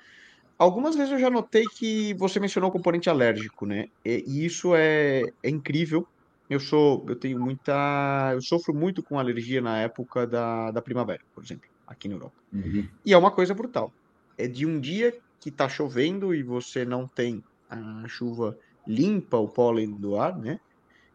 Algumas 0.59 0.95
vezes 0.95 1.11
eu 1.11 1.19
já 1.19 1.31
notei 1.31 1.65
que 1.65 2.13
você 2.15 2.39
mencionou 2.39 2.69
o 2.69 2.73
componente 2.73 3.09
alérgico, 3.09 3.65
né? 3.65 3.89
E, 4.05 4.23
e 4.27 4.45
isso 4.45 4.75
é, 4.77 5.23
é 5.43 5.49
incrível. 5.49 6.07
Eu 6.51 6.61
sou, 6.61 7.05
eu 7.09 7.17
tenho 7.17 7.41
muita, 7.41 8.31
eu 8.35 8.43
sofro 8.43 8.75
muito 8.75 9.03
com 9.03 9.19
alergia 9.19 9.63
na 9.63 9.79
época 9.79 10.27
da, 10.27 10.71
da 10.71 10.83
primavera, 10.83 11.23
por 11.35 11.43
exemplo, 11.43 11.69
aqui 11.87 12.09
na 12.09 12.15
Europa. 12.15 12.37
Uhum. 12.53 12.89
E 13.05 13.13
é 13.13 13.19
uma 13.19 13.31
coisa 13.31 13.55
brutal. 13.55 13.93
É 14.37 14.47
de 14.47 14.67
um 14.67 14.81
dia 14.81 15.19
que 15.41 15.51
tá 15.51 15.69
chovendo 15.69 16.35
e 16.35 16.43
você 16.43 16.85
não 16.85 17.07
tem 17.07 17.43
a 17.69 18.07
chuva 18.07 18.57
limpa 18.87 19.37
o 19.37 19.49
pólen 19.49 19.91
do 19.91 20.17
ar, 20.17 20.37
né? 20.37 20.61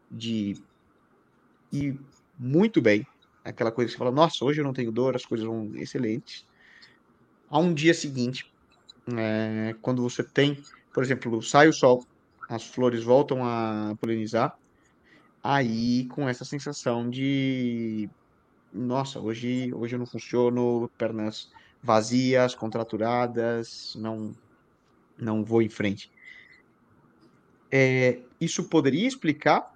De 0.09 0.57
e 1.71 1.97
muito 2.39 2.81
bem, 2.81 3.05
aquela 3.43 3.71
coisa 3.71 3.89
que 3.89 3.93
você 3.93 3.97
fala, 3.97 4.11
nossa, 4.11 4.43
hoje 4.43 4.61
eu 4.61 4.65
não 4.65 4.73
tenho 4.73 4.91
dor, 4.91 5.15
as 5.15 5.25
coisas 5.25 5.45
vão 5.45 5.75
excelentes. 5.75 6.45
A 7.49 7.59
um 7.59 7.73
dia 7.73 7.93
seguinte, 7.93 8.51
é, 9.15 9.75
quando 9.81 10.01
você 10.01 10.23
tem, 10.23 10.61
por 10.93 11.03
exemplo, 11.03 11.41
sai 11.41 11.67
o 11.67 11.73
sol, 11.73 12.05
as 12.49 12.63
flores 12.63 13.03
voltam 13.03 13.43
a 13.43 13.95
polinizar, 13.99 14.57
aí 15.43 16.05
com 16.07 16.27
essa 16.27 16.45
sensação 16.45 17.09
de 17.09 18.09
nossa, 18.73 19.19
hoje, 19.19 19.73
hoje 19.73 19.95
eu 19.95 19.99
não 19.99 20.05
funciono, 20.05 20.89
pernas 20.97 21.49
vazias, 21.81 22.55
contraturadas, 22.55 23.93
não 23.95 24.35
não 25.17 25.43
vou 25.43 25.61
em 25.61 25.69
frente. 25.69 26.11
É, 27.71 28.19
isso 28.39 28.69
poderia 28.69 29.07
explicar 29.07 29.73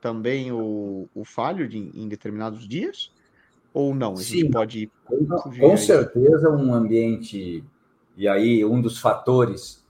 também 0.00 0.52
o, 0.52 1.08
o 1.14 1.24
falho 1.24 1.68
de, 1.68 1.78
em 1.78 2.08
determinados 2.08 2.66
dias? 2.66 3.12
Ou 3.72 3.94
não? 3.94 4.12
A 4.12 4.22
gente 4.22 4.42
Sim, 4.42 4.50
pode. 4.50 4.90
Com 5.58 5.76
certeza, 5.76 6.50
um 6.50 6.72
ambiente. 6.72 7.64
E 8.16 8.28
aí, 8.28 8.64
um 8.64 8.80
dos 8.80 8.98
fatores 8.98 9.84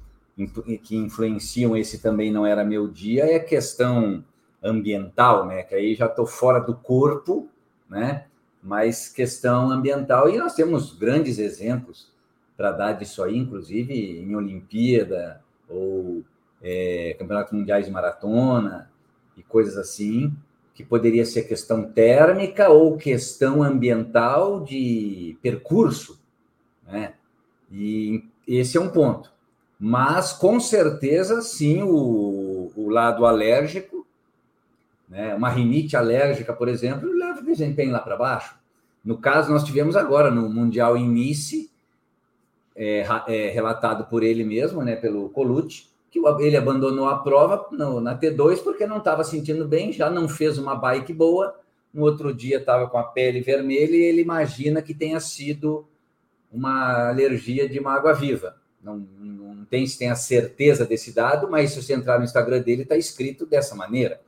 que 0.83 0.97
influenciam 0.97 1.77
esse 1.77 2.01
também 2.01 2.33
não 2.33 2.45
era 2.47 2.65
meu 2.65 2.89
dia 2.89 3.25
é 3.25 3.37
a 3.37 3.45
questão 3.45 4.25
ambiental, 4.63 5.47
né? 5.47 5.63
Que 5.63 5.75
aí 5.75 5.95
já 5.95 6.07
estou 6.07 6.27
fora 6.27 6.59
do 6.59 6.75
corpo, 6.75 7.49
né? 7.89 8.27
Mas 8.65 9.11
questão 9.11 9.71
ambiental. 9.71 10.31
E 10.31 10.39
nós 10.39 10.55
temos 10.55 10.97
grandes 10.97 11.39
exemplos 11.39 12.11
para 12.57 12.73
dar 12.73 12.93
disso 12.95 13.23
aí, 13.23 13.37
inclusive 13.37 13.95
em 13.95 14.35
Olimpíada 14.35 15.43
ou 15.69 16.25
é, 16.63 17.15
campeonatos 17.19 17.53
mundiais 17.53 17.85
de 17.85 17.93
maratona 17.93 18.91
e 19.37 19.43
coisas 19.43 19.77
assim, 19.77 20.33
que 20.73 20.83
poderia 20.83 21.27
ser 21.27 21.43
questão 21.43 21.85
térmica 21.85 22.71
ou 22.71 22.97
questão 22.97 23.63
ambiental 23.63 24.65
de 24.65 25.37
percurso, 25.43 26.19
né? 26.87 27.13
E 27.71 28.25
esse 28.49 28.79
é 28.79 28.81
um 28.81 28.89
ponto. 28.89 29.31
Mas, 29.79 30.33
com 30.33 30.59
certeza, 30.59 31.43
sim, 31.43 31.83
o, 31.83 32.73
o 32.75 32.89
lado 32.89 33.27
alérgico, 33.27 33.94
né? 35.15 35.33
uma 35.33 35.49
rinite 35.49 35.97
alérgica, 35.97 36.53
por 36.53 36.67
exemplo, 36.67 37.09
leva 37.13 37.41
o 37.41 37.45
desempenho 37.45 37.93
lá 37.93 38.01
para 38.01 38.17
baixo. 38.17 38.57
No 39.05 39.17
caso, 39.17 39.53
nós 39.53 39.63
tivemos 39.63 39.95
agora 39.95 40.29
no 40.29 40.51
Mundial 40.51 40.97
em 40.97 41.09
Nice, 41.09 41.71
é, 42.75 43.07
é, 43.29 43.51
relatado 43.51 44.07
por 44.07 44.25
ele 44.25 44.43
mesmo, 44.43 44.83
né, 44.83 44.97
pelo 44.97 45.29
Colucci, 45.29 45.87
que 46.11 46.19
ele 46.41 46.57
abandonou 46.57 47.09
a 47.09 47.19
prova 47.19 47.69
no, 47.71 48.01
na 48.01 48.19
T2 48.19 48.63
porque 48.63 48.87
não 48.87 48.99
estava 48.99 49.23
sentindo 49.23 49.69
bem, 49.69 49.93
já 49.93 50.11
não 50.11 50.29
fez 50.29 50.59
uma 50.59 50.75
bike 50.75 51.13
boa. 51.13 51.57
No 51.93 52.03
outro 52.03 52.35
dia 52.35 52.59
estava 52.59 52.89
com 52.89 52.99
a 52.99 53.05
pele 53.05 53.41
vermelha 53.41 53.97
e 53.97 54.03
ele 54.03 54.21
imagina 54.21 54.83
que 54.83 54.95
tenha 54.95 55.21
sido 55.21 55.87
uma 56.51 57.09
alergia 57.09 57.69
de 57.69 57.79
uma 57.79 57.93
água-viva. 57.93 58.57
Não, 58.83 58.97
não 58.99 59.65
tem 59.65 59.87
se 59.87 59.99
tem 59.99 60.11
a 60.11 60.17
certeza 60.17 60.85
desse 60.85 61.13
dado, 61.13 61.49
mas 61.49 61.71
se 61.71 61.83
você 61.83 61.95
entrar 61.95 62.19
no 62.19 62.25
Instagram 62.25 62.61
dele, 62.61 62.83
está 62.83 62.97
escrito 62.97 63.47
dessa 63.47 63.75
maneira. 63.75 64.21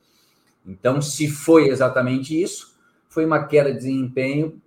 Então, 0.66 1.00
se 1.00 1.28
foi 1.28 1.68
exatamente 1.68 2.40
isso, 2.40 2.76
foi 3.08 3.24
uma 3.24 3.44
queda 3.44 3.70
de 3.70 3.78
desempenho 3.78 4.60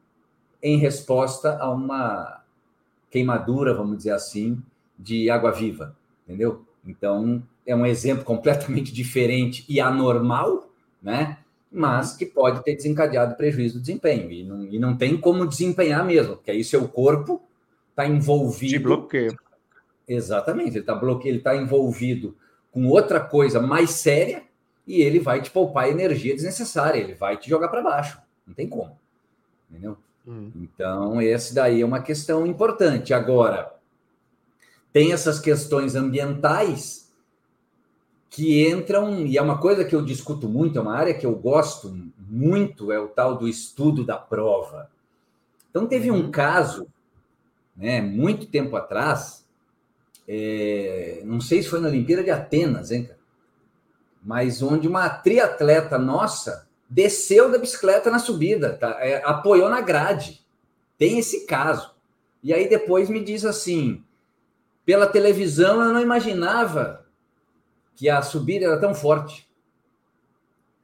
em 0.64 0.78
resposta 0.78 1.58
a 1.58 1.70
uma 1.70 2.42
queimadura, 3.12 3.74
vamos 3.74 3.98
dizer 3.98 4.12
assim, 4.12 4.62
de 4.98 5.30
água-viva, 5.30 5.96
entendeu? 6.24 6.66
Então, 6.86 7.44
é 7.66 7.76
um 7.76 7.86
exemplo 7.86 8.24
completamente 8.26 8.94
diferente 8.94 9.66
e 9.68 9.80
anormal, 9.80 10.72
né? 11.02 11.40
Mas 11.72 12.16
que 12.16 12.26
pode 12.26 12.64
ter 12.64 12.76
desencadeado 12.76 13.36
prejuízo 13.36 13.76
do 13.76 13.82
desempenho. 13.82 14.32
E 14.32 14.44
não, 14.44 14.66
e 14.66 14.80
não 14.80 14.98
tem 14.98 15.16
como 15.16 15.46
desempenhar 15.46 16.04
mesmo, 16.04 16.36
porque 16.36 16.50
aí 16.50 16.64
seu 16.64 16.88
corpo 16.88 17.42
está 17.92 18.08
envolvido. 18.08 18.72
De 18.72 18.80
bloqueio. 18.80 19.38
Exatamente, 20.08 20.72
ele 20.72 20.80
está 20.80 20.96
bloqueio, 20.96 21.34
ele 21.34 21.38
está 21.38 21.56
envolvido 21.56 22.36
com 22.72 22.88
outra 22.88 23.20
coisa 23.20 23.62
mais 23.62 23.92
séria 23.92 24.49
e 24.90 25.04
ele 25.04 25.20
vai 25.20 25.40
te 25.40 25.52
poupar 25.52 25.88
energia 25.88 26.34
desnecessária, 26.34 27.00
ele 27.00 27.14
vai 27.14 27.38
te 27.38 27.48
jogar 27.48 27.68
para 27.68 27.84
baixo. 27.84 28.20
Não 28.48 28.56
tem 28.56 28.68
como. 28.68 28.98
Entendeu? 29.70 29.96
Hum. 30.28 30.52
Então, 30.56 31.22
esse 31.22 31.54
daí 31.54 31.82
é 31.82 31.86
uma 31.86 32.02
questão 32.02 32.44
importante. 32.48 33.14
Agora, 33.14 33.72
tem 34.92 35.14
essas 35.14 35.40
questões 35.40 35.94
ambientais 35.94 37.08
que 38.32 38.68
entram, 38.68 39.28
e 39.28 39.38
é 39.38 39.42
uma 39.44 39.60
coisa 39.60 39.86
que 39.86 39.96
eu 39.96 40.04
discuto 40.04 40.50
muito, 40.50 40.80
é 40.80 40.82
uma 40.82 40.96
área 40.96 41.14
que 41.14 41.26
eu 41.26 41.36
gosto 41.36 41.96
muito, 42.18 42.92
é 42.92 43.00
o 43.00 43.10
tal 43.10 43.38
do 43.38 43.48
estudo 43.48 44.04
da 44.04 44.18
prova. 44.18 44.90
Então, 45.70 45.86
teve 45.86 46.10
um 46.10 46.16
uhum. 46.16 46.32
caso, 46.32 46.88
né, 47.78 48.02
muito 48.02 48.48
tempo 48.48 48.76
atrás, 48.76 49.46
é, 50.28 51.22
não 51.26 51.40
sei 51.40 51.62
se 51.62 51.70
foi 51.70 51.80
na 51.80 51.90
Olimpíada 51.90 52.24
de 52.24 52.32
Atenas, 52.32 52.90
hein, 52.90 53.04
cara? 53.04 53.19
Mas 54.22 54.62
onde 54.62 54.88
uma 54.88 55.10
triatleta 55.10 55.98
nossa 55.98 56.68
desceu 56.90 57.52
da 57.52 57.58
bicicleta 57.58 58.10
na 58.10 58.20
subida, 58.20 58.74
tá? 58.74 58.98
É, 59.00 59.24
apoiou 59.24 59.70
na 59.70 59.82
grade. 59.82 60.46
Tem 60.98 61.20
esse 61.20 61.46
caso. 61.46 61.96
E 62.44 62.54
aí 62.54 62.68
depois 62.68 63.10
me 63.10 63.24
diz 63.24 63.46
assim: 63.46 64.04
pela 64.86 65.08
televisão 65.08 65.82
eu 65.82 65.94
não 65.94 66.02
imaginava 66.02 67.06
que 67.96 68.10
a 68.10 68.22
subida 68.22 68.66
era 68.66 68.80
tão 68.80 68.94
forte. 68.94 69.48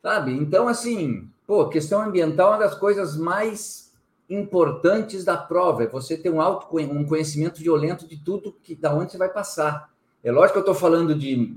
Sabe? 0.01 0.33
Então, 0.33 0.67
assim, 0.67 1.29
pô, 1.47 1.67
questão 1.69 2.01
ambiental 2.01 2.49
é 2.49 2.51
uma 2.51 2.63
das 2.65 2.75
coisas 2.75 3.17
mais 3.17 3.91
importantes 4.29 5.23
da 5.23 5.35
prova. 5.35 5.83
É 5.83 5.87
você 5.87 6.17
ter 6.17 6.29
um, 6.29 6.41
auto, 6.41 6.67
um 6.77 7.05
conhecimento 7.05 7.61
violento 7.61 8.07
de 8.07 8.17
tudo 8.17 8.55
que 8.61 8.75
da 8.75 8.93
onde 8.93 9.11
você 9.11 9.17
vai 9.17 9.29
passar. 9.29 9.91
É 10.23 10.31
lógico 10.31 10.53
que 10.53 10.57
eu 10.59 10.71
estou 10.71 10.75
falando 10.75 11.15
de 11.15 11.55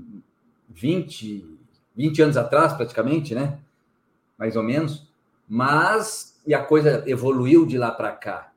20, 0.69 1.58
20 1.99 2.21
anos 2.21 2.37
atrás, 2.37 2.71
praticamente, 2.71 3.35
né? 3.35 3.59
Mais 4.37 4.55
ou 4.55 4.63
menos. 4.63 5.05
Mas, 5.49 6.39
e 6.47 6.53
a 6.53 6.63
coisa 6.63 7.03
evoluiu 7.05 7.65
de 7.65 7.77
lá 7.77 7.91
para 7.91 8.13
cá. 8.13 8.53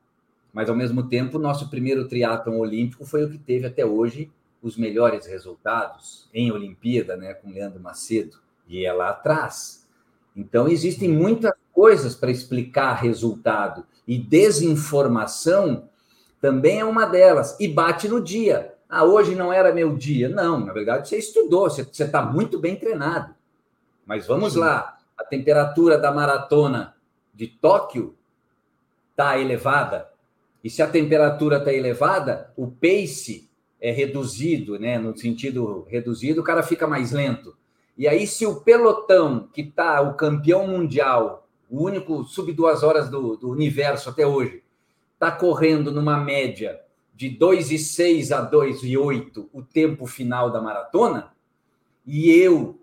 Mas, 0.53 0.69
ao 0.69 0.75
mesmo 0.77 1.09
tempo, 1.09 1.37
nosso 1.37 1.69
primeiro 1.69 2.07
triatlon 2.07 2.57
olímpico 2.57 3.05
foi 3.05 3.25
o 3.25 3.29
que 3.29 3.37
teve 3.37 3.67
até 3.67 3.85
hoje 3.85 4.31
os 4.61 4.77
melhores 4.77 5.25
resultados 5.25 6.29
em 6.33 6.53
Olimpíada, 6.53 7.17
né, 7.17 7.33
com 7.33 7.51
Leandro 7.51 7.81
Macedo, 7.81 8.37
e 8.65 8.85
é 8.85 8.93
lá 8.93 9.09
atrás. 9.09 9.85
Então, 10.33 10.69
existem 10.69 11.09
muitas 11.09 11.51
coisas 11.73 12.15
para 12.15 12.31
explicar 12.31 12.93
resultado, 12.93 13.85
e 14.07 14.17
desinformação 14.17 15.89
também 16.39 16.79
é 16.79 16.85
uma 16.85 17.05
delas, 17.05 17.57
e 17.59 17.67
bate 17.67 18.07
no 18.07 18.21
dia. 18.21 18.72
Ah, 18.95 19.05
hoje 19.05 19.33
não 19.33 19.51
era 19.51 19.73
meu 19.73 19.97
dia. 19.97 20.29
Não, 20.29 20.59
na 20.59 20.71
verdade, 20.71 21.09
você 21.09 21.17
estudou, 21.17 21.67
você 21.67 21.81
está 21.81 22.21
muito 22.21 22.59
bem 22.59 22.75
treinado. 22.75 23.33
Mas 24.05 24.27
vamos 24.27 24.53
Sim. 24.53 24.59
lá, 24.59 24.99
a 25.17 25.23
temperatura 25.23 25.97
da 25.97 26.11
maratona 26.11 26.95
de 27.33 27.47
Tóquio 27.47 28.15
está 29.09 29.39
elevada, 29.39 30.11
e 30.63 30.69
se 30.69 30.83
a 30.83 30.87
temperatura 30.87 31.57
está 31.57 31.73
elevada, 31.73 32.53
o 32.55 32.67
pace 32.67 33.49
é 33.81 33.89
reduzido, 33.89 34.77
né? 34.77 34.99
No 34.99 35.17
sentido 35.17 35.87
reduzido, 35.89 36.41
o 36.41 36.43
cara 36.43 36.61
fica 36.61 36.85
mais 36.85 37.11
lento. 37.11 37.57
E 37.97 38.07
aí, 38.07 38.27
se 38.27 38.45
o 38.45 38.61
pelotão, 38.61 39.49
que 39.51 39.61
está 39.61 40.01
o 40.01 40.13
campeão 40.13 40.67
mundial, 40.67 41.47
o 41.67 41.83
único 41.83 42.23
sub 42.25 42.53
duas 42.53 42.83
horas 42.83 43.09
do, 43.09 43.37
do 43.37 43.49
universo 43.49 44.11
até 44.11 44.27
hoje, 44.27 44.61
está 45.15 45.31
correndo 45.31 45.91
numa 45.91 46.15
média 46.15 46.82
de 47.13 47.29
2,6 47.37 48.31
a 48.31 48.49
2,8 48.49 49.49
o 49.53 49.61
tempo 49.61 50.05
final 50.05 50.51
da 50.51 50.61
maratona, 50.61 51.33
e 52.05 52.29
eu, 52.31 52.81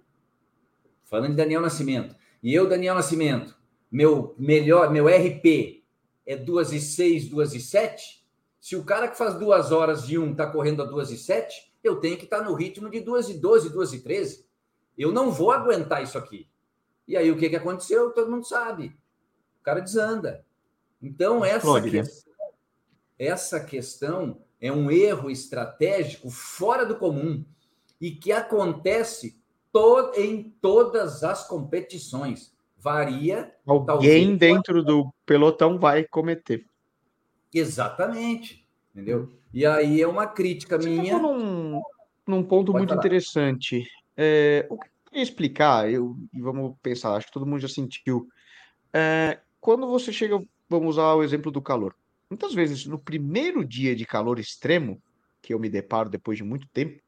falando 1.04 1.30
de 1.30 1.36
Daniel 1.36 1.60
Nascimento, 1.60 2.14
e 2.42 2.54
eu, 2.54 2.68
Daniel 2.68 2.94
Nascimento, 2.94 3.56
meu 3.90 4.34
melhor, 4.38 4.90
meu 4.90 5.06
RP 5.06 5.84
é 6.24 6.36
2 6.36 6.72
e 6.72 6.80
6, 6.80 7.28
2 7.28 7.54
e 7.54 7.60
7, 7.60 8.20
se 8.60 8.76
o 8.76 8.84
cara 8.84 9.08
que 9.08 9.16
faz 9.16 9.34
duas 9.34 9.72
horas 9.72 10.08
e 10.08 10.18
um 10.18 10.32
está 10.32 10.46
correndo 10.46 10.82
a 10.82 10.86
2 10.86 11.10
e 11.10 11.18
7, 11.18 11.72
eu 11.82 11.96
tenho 11.96 12.16
que 12.16 12.24
estar 12.24 12.38
tá 12.38 12.44
no 12.44 12.54
ritmo 12.54 12.90
de 12.90 13.00
2 13.00 13.30
e 13.30 13.34
12, 13.38 13.70
2 13.70 13.92
e 13.94 13.98
13. 14.00 14.46
Eu 14.98 15.10
não 15.12 15.30
vou 15.30 15.50
aguentar 15.50 16.02
isso 16.02 16.18
aqui. 16.18 16.46
E 17.08 17.16
aí 17.16 17.30
o 17.30 17.38
que, 17.38 17.48
que 17.48 17.56
aconteceu? 17.56 18.10
Todo 18.10 18.30
mundo 18.30 18.46
sabe. 18.46 18.94
O 19.60 19.62
cara 19.62 19.80
desanda. 19.80 20.44
Então, 21.02 21.42
essa, 21.42 21.80
né? 21.80 21.90
questão, 21.90 22.29
essa 23.20 23.60
questão 23.60 24.38
é 24.58 24.72
um 24.72 24.90
erro 24.90 25.30
estratégico 25.30 26.30
fora 26.30 26.86
do 26.86 26.96
comum 26.96 27.44
e 28.00 28.10
que 28.10 28.32
acontece 28.32 29.38
to 29.70 30.12
em 30.16 30.54
todas 30.58 31.22
as 31.22 31.46
competições. 31.46 32.54
Varia. 32.78 33.54
Alguém 33.66 34.38
dentro 34.38 34.82
do 34.82 35.12
pelotão 35.26 35.78
vai 35.78 36.04
cometer. 36.04 36.64
Exatamente. 37.52 38.66
Entendeu? 38.94 39.30
E 39.52 39.66
aí 39.66 40.00
é 40.00 40.08
uma 40.08 40.26
crítica 40.26 40.78
Você 40.78 40.88
minha. 40.88 41.18
Num, 41.18 41.82
num 42.26 42.42
ponto 42.42 42.72
Pode 42.72 42.78
muito 42.78 42.88
falar. 42.88 43.00
interessante. 43.00 43.86
É, 44.16 44.66
o 44.70 44.78
que 44.78 44.86
eu 44.86 45.10
queria 45.10 45.22
explicar, 45.22 45.92
eu, 45.92 46.16
e 46.32 46.40
vamos 46.40 46.74
pensar, 46.82 47.16
acho 47.16 47.26
que 47.26 47.32
todo 47.34 47.44
mundo 47.44 47.60
já 47.60 47.68
sentiu. 47.68 48.26
É, 48.94 49.40
quando 49.60 49.86
você 49.86 50.10
chega, 50.10 50.42
vamos 50.70 50.96
usar 50.96 51.12
o 51.14 51.22
exemplo 51.22 51.52
do 51.52 51.60
calor. 51.60 51.94
Muitas 52.30 52.54
vezes, 52.54 52.86
no 52.86 52.96
primeiro 52.96 53.64
dia 53.64 53.96
de 53.96 54.06
calor 54.06 54.38
extremo, 54.38 55.02
que 55.42 55.52
eu 55.52 55.58
me 55.58 55.68
deparo 55.68 56.08
depois 56.08 56.38
de 56.38 56.44
muito 56.44 56.68
tempo, 56.68 57.02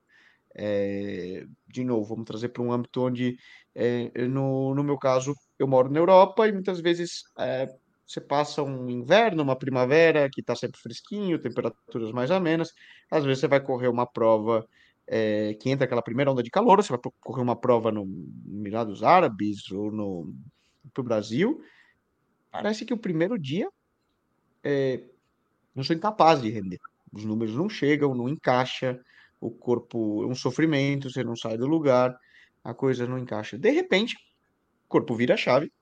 é, 0.54 1.46
de 1.68 1.85
novo, 1.85 2.08
vamos 2.08 2.24
trazer 2.24 2.48
para 2.48 2.62
um 2.62 2.72
âmbito 2.72 3.00
onde, 3.00 3.38
é, 3.72 4.26
no, 4.26 4.74
no 4.74 4.82
meu 4.82 4.98
caso, 4.98 5.35
eu 5.58 5.68
moro 5.68 5.88
na 5.88 6.00
Europa 6.00 6.48
e 6.48 6.52
muitas 6.52 6.80
vezes 6.80 7.22
é, 7.38 7.68
você 8.04 8.20
passa 8.20 8.64
um 8.64 8.90
inverno, 8.90 9.44
uma 9.44 9.56
primavera 9.56 10.28
que 10.28 10.40
está 10.40 10.56
sempre 10.56 10.80
fresquinho, 10.80 11.40
temperaturas 11.40 12.11
mais 12.11 12.32
amenas. 12.32 12.72
Às 13.08 13.24
vezes 13.24 13.40
você 13.40 13.48
vai 13.48 13.61
correr 13.61 13.88
uma 13.88 14.06
prova 14.06 14.66
é, 15.06 15.54
que 15.54 15.70
entra 15.70 15.85
aquela 15.85 16.02
primeira 16.02 16.32
onda 16.32 16.42
de 16.42 16.50
calor, 16.50 16.82
você 16.82 16.92
vai 16.92 17.00
correr 17.20 17.42
uma 17.42 17.56
prova 17.56 17.92
no 17.92 18.04
Emirados 18.46 19.04
Árabes 19.04 19.70
ou 19.70 19.92
no 19.92 20.35
pro 20.92 21.04
Brasil. 21.04 21.62
Parece 22.50 22.85
que 22.85 22.92
o 22.92 22.98
primeiro 22.98 23.38
dia 23.38 23.68
é, 24.62 25.02
não 25.74 25.82
sou 25.82 25.96
incapaz 25.96 26.40
de 26.40 26.50
render. 26.50 26.80
Os 27.12 27.24
números 27.24 27.54
não 27.54 27.68
chegam, 27.68 28.14
não 28.14 28.28
encaixa, 28.28 29.00
o 29.40 29.50
corpo 29.50 30.22
é 30.22 30.26
um 30.26 30.35
sofrimento, 30.35 31.11
você 31.11 31.24
não 31.24 31.37
sai 31.37 31.58
do 31.58 31.66
lugar, 31.66 32.18
a 32.62 32.72
coisa 32.72 33.06
não 33.06 33.18
encaixa. 33.18 33.58
De 33.58 33.70
repente, 33.70 34.16
o 34.87 34.88
corpo 34.88 35.14
vira 35.14 35.35
a 35.35 35.37
chave 35.37 35.72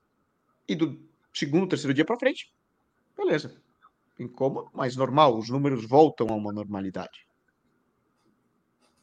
e 0.67 0.75
do 0.75 0.99
segundo, 1.33 1.67
terceiro 1.67 1.93
dia 1.93 2.05
para 2.05 2.19
frente, 2.19 2.51
beleza. 3.15 3.61
Incômodo, 4.19 4.69
mas 4.73 4.95
normal, 4.95 5.37
os 5.37 5.49
números 5.49 5.85
voltam 5.85 6.27
a 6.29 6.35
uma 6.35 6.51
normalidade. 6.51 7.25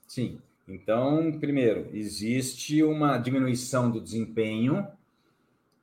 Sim. 0.07 0.41
Então, 0.67 1.39
primeiro, 1.39 1.89
existe 1.95 2.83
uma 2.83 3.17
diminuição 3.17 3.91
do 3.91 4.01
desempenho 4.01 4.87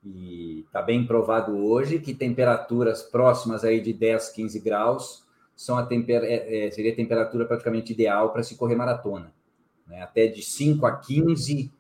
e 0.06 0.64
está 0.68 0.82
bem 0.82 1.06
provado 1.06 1.58
hoje 1.58 2.00
que 2.00 2.14
temperaturas 2.14 3.02
próximas 3.02 3.64
aí 3.64 3.82
de 3.82 3.92
10, 3.92 4.30
15 4.30 4.60
graus 4.60 5.26
são 5.56 5.78
a 5.78 5.86
temper... 5.86 6.24
É, 6.24 6.68
é, 6.68 6.72
seria 6.72 6.94
a 6.94 6.96
temperatura 6.96 7.46
praticamente 7.46 7.94
ideal 7.94 8.32
para 8.32 8.44
se 8.44 8.56
correr 8.56 8.76
maratona. 8.76 9.34
Né? 9.88 10.02
Até 10.02 10.28
de 10.28 10.44
5 10.44 10.86
a 10.86 10.96
15 10.98 11.72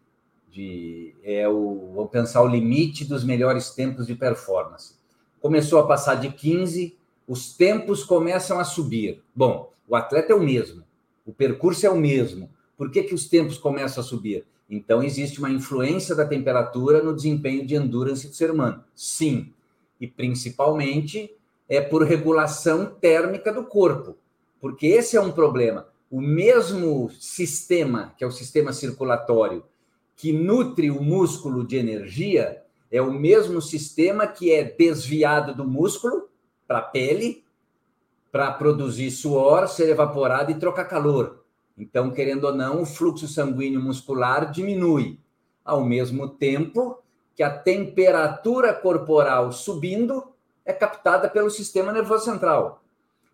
de, 0.50 1.14
é 1.24 1.48
o, 1.48 1.92
vamos 1.94 2.12
pensar 2.12 2.42
o 2.42 2.48
limite 2.48 3.06
dos 3.06 3.24
melhores 3.24 3.72
tempos 3.72 4.08
de 4.08 4.16
performance. 4.16 4.96
Começou 5.42 5.80
a 5.80 5.88
passar 5.88 6.16
de 6.16 6.32
15, 6.32 6.98
os 7.28 7.56
tempos 7.56 8.04
começam 8.04 8.60
a 8.60 8.64
subir. 8.64 9.22
Bom, 9.36 9.72
o 9.88 9.96
atleta 9.96 10.32
é 10.32 10.36
o 10.36 10.42
mesmo, 10.42 10.84
o 11.26 11.34
percurso 11.34 11.86
é 11.86 11.90
o 11.90 11.98
mesmo. 11.98 12.50
Por 12.78 12.90
que, 12.90 13.04
que 13.04 13.14
os 13.14 13.28
tempos 13.28 13.58
começam 13.58 14.02
a 14.02 14.06
subir? 14.06 14.46
Então, 14.70 15.04
existe 15.04 15.40
uma 15.40 15.50
influência 15.50 16.16
da 16.16 16.26
temperatura 16.26 17.04
no 17.04 17.16
desempenho 17.16 17.66
de 17.66 17.76
endurance 17.76 18.28
do 18.28 18.34
ser 18.34 18.50
humano. 18.50 18.84
Sim. 18.96 19.54
E 20.00 20.08
principalmente 20.08 21.32
é 21.70 21.82
por 21.82 22.04
regulação 22.04 22.86
térmica 22.86 23.54
do 23.54 23.64
corpo. 23.64 24.18
Porque 24.60 24.88
esse 24.88 25.16
é 25.16 25.22
um 25.22 25.32
problema. 25.32 25.88
O 26.10 26.20
mesmo 26.22 27.10
sistema, 27.20 28.14
que 28.18 28.24
é 28.24 28.28
o 28.28 28.32
sistema 28.32 28.74
circulatório, 28.74 29.64
que 30.16 30.32
nutre 30.32 30.90
o 30.90 31.02
músculo 31.02 31.66
de 31.66 31.76
energia, 31.76 32.64
é 32.92 33.02
o 33.02 33.14
mesmo 33.14 33.62
sistema 33.62 34.26
que 34.26 34.52
é 34.52 34.64
desviado 34.64 35.54
do 35.54 35.66
músculo 35.66 36.30
para 36.68 36.80
a 36.80 36.84
pele, 36.84 37.44
para 38.32 38.52
produzir 38.52 39.12
suor, 39.12 39.68
ser 39.68 39.90
evaporado 39.90 40.52
e 40.52 40.56
trocar 40.56 40.86
calor. 40.86 41.45
Então, 41.78 42.12
querendo 42.12 42.46
ou 42.46 42.56
não, 42.56 42.82
o 42.82 42.86
fluxo 42.86 43.28
sanguíneo 43.28 43.82
muscular 43.82 44.52
diminui, 44.52 45.20
ao 45.64 45.84
mesmo 45.84 46.30
tempo 46.30 47.02
que 47.36 47.44
a 47.44 47.50
temperatura 47.50 48.74
corporal 48.74 49.52
subindo 49.52 50.32
é 50.64 50.72
captada 50.72 51.30
pelo 51.30 51.50
sistema 51.50 51.92
nervoso 51.92 52.26
central. 52.26 52.84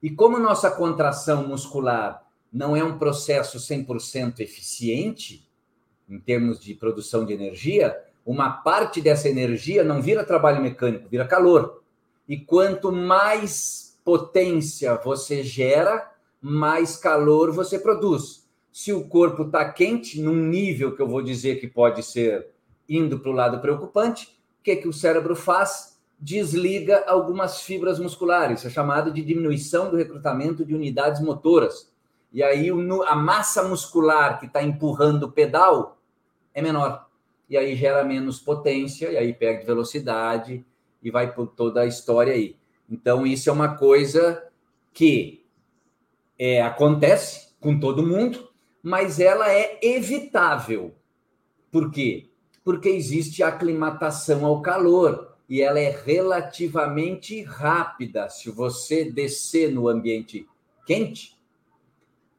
E 0.02 0.10
como 0.10 0.40
nossa 0.40 0.72
contração 0.72 1.48
muscular 1.48 2.26
não 2.52 2.76
é 2.76 2.84
um 2.84 2.98
processo 2.98 3.60
100% 3.60 4.40
eficiente 4.40 5.48
em 6.10 6.20
termos 6.20 6.60
de 6.60 6.74
produção 6.74 7.24
de 7.24 7.34
energia, 7.34 7.98
uma 8.26 8.50
parte 8.52 9.00
dessa 9.00 9.30
energia 9.30 9.84
não 9.84 10.02
vira 10.02 10.26
trabalho 10.26 10.62
mecânico, 10.62 11.08
vira 11.08 11.26
calor. 11.26 11.82
E 12.28 12.38
quanto 12.38 12.92
mais 12.92 14.00
potência 14.04 14.96
você 14.96 15.44
gera, 15.44 16.11
mais 16.42 16.98
calor 16.98 17.52
você 17.52 17.78
produz. 17.78 18.50
Se 18.72 18.92
o 18.92 19.08
corpo 19.08 19.44
está 19.44 19.70
quente, 19.72 20.20
num 20.20 20.36
nível 20.36 20.96
que 20.96 21.02
eu 21.02 21.08
vou 21.08 21.22
dizer 21.22 21.60
que 21.60 21.68
pode 21.68 22.02
ser 22.02 22.48
indo 22.90 23.20
para 23.20 23.32
o 23.32 23.36
lado 23.36 23.60
preocupante, 23.60 24.26
o 24.60 24.64
que, 24.64 24.76
que 24.78 24.88
o 24.88 24.94
cérebro 24.94 25.36
faz? 25.36 26.00
Desliga 26.20 27.04
algumas 27.08 27.62
fibras 27.62 28.00
musculares, 28.00 28.66
é 28.66 28.70
chamado 28.70 29.12
de 29.12 29.22
diminuição 29.22 29.90
do 29.90 29.98
recrutamento 29.98 30.66
de 30.66 30.74
unidades 30.74 31.22
motoras. 31.22 31.92
E 32.32 32.42
aí 32.42 32.70
a 33.08 33.16
massa 33.16 33.64
muscular 33.64 34.40
que 34.40 34.46
está 34.46 34.64
empurrando 34.64 35.24
o 35.24 35.32
pedal 35.32 35.98
é 36.54 36.62
menor. 36.62 37.08
E 37.50 37.58
aí 37.58 37.76
gera 37.76 38.04
menos 38.04 38.40
potência, 38.40 39.12
e 39.12 39.18
aí 39.18 39.34
perde 39.34 39.66
velocidade, 39.66 40.66
e 41.04 41.12
vai 41.12 41.34
por 41.34 41.48
toda 41.48 41.82
a 41.82 41.86
história 41.86 42.34
aí. 42.34 42.56
Então, 42.90 43.26
isso 43.26 43.50
é 43.50 43.54
uma 43.54 43.76
coisa 43.76 44.44
que 44.94 45.41
é, 46.44 46.60
acontece 46.60 47.50
com 47.60 47.80
todo 47.80 48.02
mundo, 48.02 48.50
mas 48.82 49.20
ela 49.20 49.48
é 49.52 49.78
evitável. 49.80 50.96
Por 51.72 51.92
quê? 51.92 52.32
Porque 52.64 52.90
existe 52.90 53.44
aclimatação 53.44 54.44
ao 54.44 54.60
calor 54.60 55.36
e 55.48 55.62
ela 55.62 55.80
é 55.80 55.92
relativamente 55.92 57.44
rápida. 57.44 58.28
Se 58.28 58.50
você 58.50 59.06
descer 59.06 59.72
no 59.72 59.88
ambiente 59.88 60.48
quente, 60.88 61.38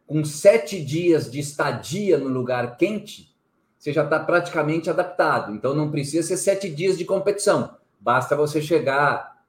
com 0.05 0.25
sete 0.25 0.85
dias 0.85 1.31
de 1.31 1.39
estadia 1.39 2.19
no 2.19 2.27
lugar 2.27 2.77
quente, 2.77 3.33
você 3.79 3.93
já 3.93 4.03
está 4.03 4.19
praticamente 4.19 4.91
adaptado. 4.91 5.55
Então 5.55 5.75
não 5.75 5.93
precisa 5.93 6.27
ser 6.27 6.39
sete 6.39 6.69
dias 6.69 6.99
de 6.99 7.05
competição. 7.05 7.77
Basta 8.01 8.35
você 8.35 8.61
chegar 8.61 9.45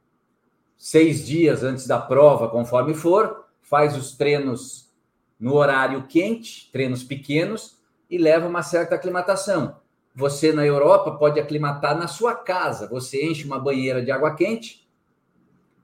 seis 0.77 1.25
dias 1.25 1.63
antes 1.63 1.87
da 1.87 1.97
prova, 1.97 2.47
conforme 2.49 2.93
for, 2.93 3.42
faz 3.63 3.97
os 3.97 4.15
treinos 4.15 4.93
no 5.39 5.55
horário 5.55 6.05
quente, 6.07 6.69
treinos 6.71 7.03
pequenos, 7.03 7.77
e 8.09 8.17
leva 8.17 8.47
uma 8.47 8.61
certa 8.61 8.95
aclimatação. 8.95 9.77
Você 10.15 10.53
na 10.53 10.65
Europa 10.65 11.11
pode 11.11 11.39
aclimatar 11.39 11.97
na 11.97 12.07
sua 12.07 12.35
casa. 12.35 12.87
Você 12.87 13.25
enche 13.25 13.45
uma 13.45 13.57
banheira 13.57 14.03
de 14.03 14.11
água 14.11 14.35
quente 14.35 14.87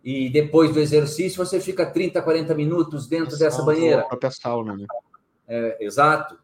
e 0.03 0.29
depois 0.29 0.71
do 0.71 0.79
exercício 0.79 1.43
você 1.43 1.59
fica 1.59 1.85
30, 1.85 2.21
40 2.21 2.53
minutos 2.53 3.07
dentro 3.07 3.37
dessa 3.37 3.63
banheira. 3.63 4.01
A 4.01 4.07
própria 4.07 4.31
sauna, 4.31 4.77
né? 4.77 4.85
É, 5.47 5.83
exato. 5.83 6.37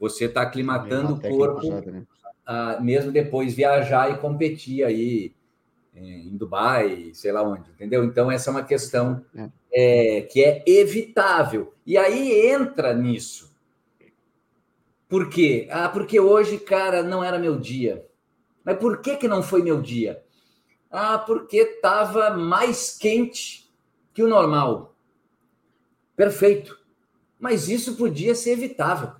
Você 0.00 0.24
está 0.24 0.42
aclimatando 0.42 1.14
o 1.14 1.20
corpo, 1.20 1.60
usada, 1.60 1.90
né? 1.90 2.02
a, 2.46 2.80
mesmo 2.80 3.12
depois 3.12 3.54
viajar 3.54 4.10
e 4.10 4.18
competir 4.18 4.84
aí 4.84 5.34
em 5.94 6.36
Dubai, 6.36 7.10
sei 7.14 7.32
lá 7.32 7.42
onde, 7.42 7.70
entendeu? 7.70 8.04
Então, 8.04 8.30
essa 8.30 8.50
é 8.50 8.52
uma 8.52 8.62
questão 8.62 9.24
é. 9.34 9.48
É, 9.78 10.22
que 10.22 10.42
é 10.42 10.64
evitável. 10.66 11.74
E 11.84 11.98
aí 11.98 12.48
entra 12.48 12.94
nisso. 12.94 13.54
Por 15.06 15.28
quê? 15.28 15.68
Ah, 15.70 15.88
porque 15.88 16.18
hoje, 16.18 16.56
cara, 16.58 17.02
não 17.02 17.22
era 17.22 17.38
meu 17.38 17.58
dia. 17.58 18.08
Mas 18.64 18.78
por 18.78 19.02
que, 19.02 19.16
que 19.16 19.28
não 19.28 19.42
foi 19.42 19.62
meu 19.62 19.82
dia? 19.82 20.24
Ah, 20.90 21.18
porque 21.18 21.58
estava 21.58 22.30
mais 22.30 22.96
quente 22.96 23.70
que 24.14 24.22
o 24.22 24.28
normal. 24.28 24.96
Perfeito. 26.16 26.78
Mas 27.38 27.68
isso 27.68 27.96
podia 27.96 28.34
ser 28.34 28.52
evitável. 28.52 29.12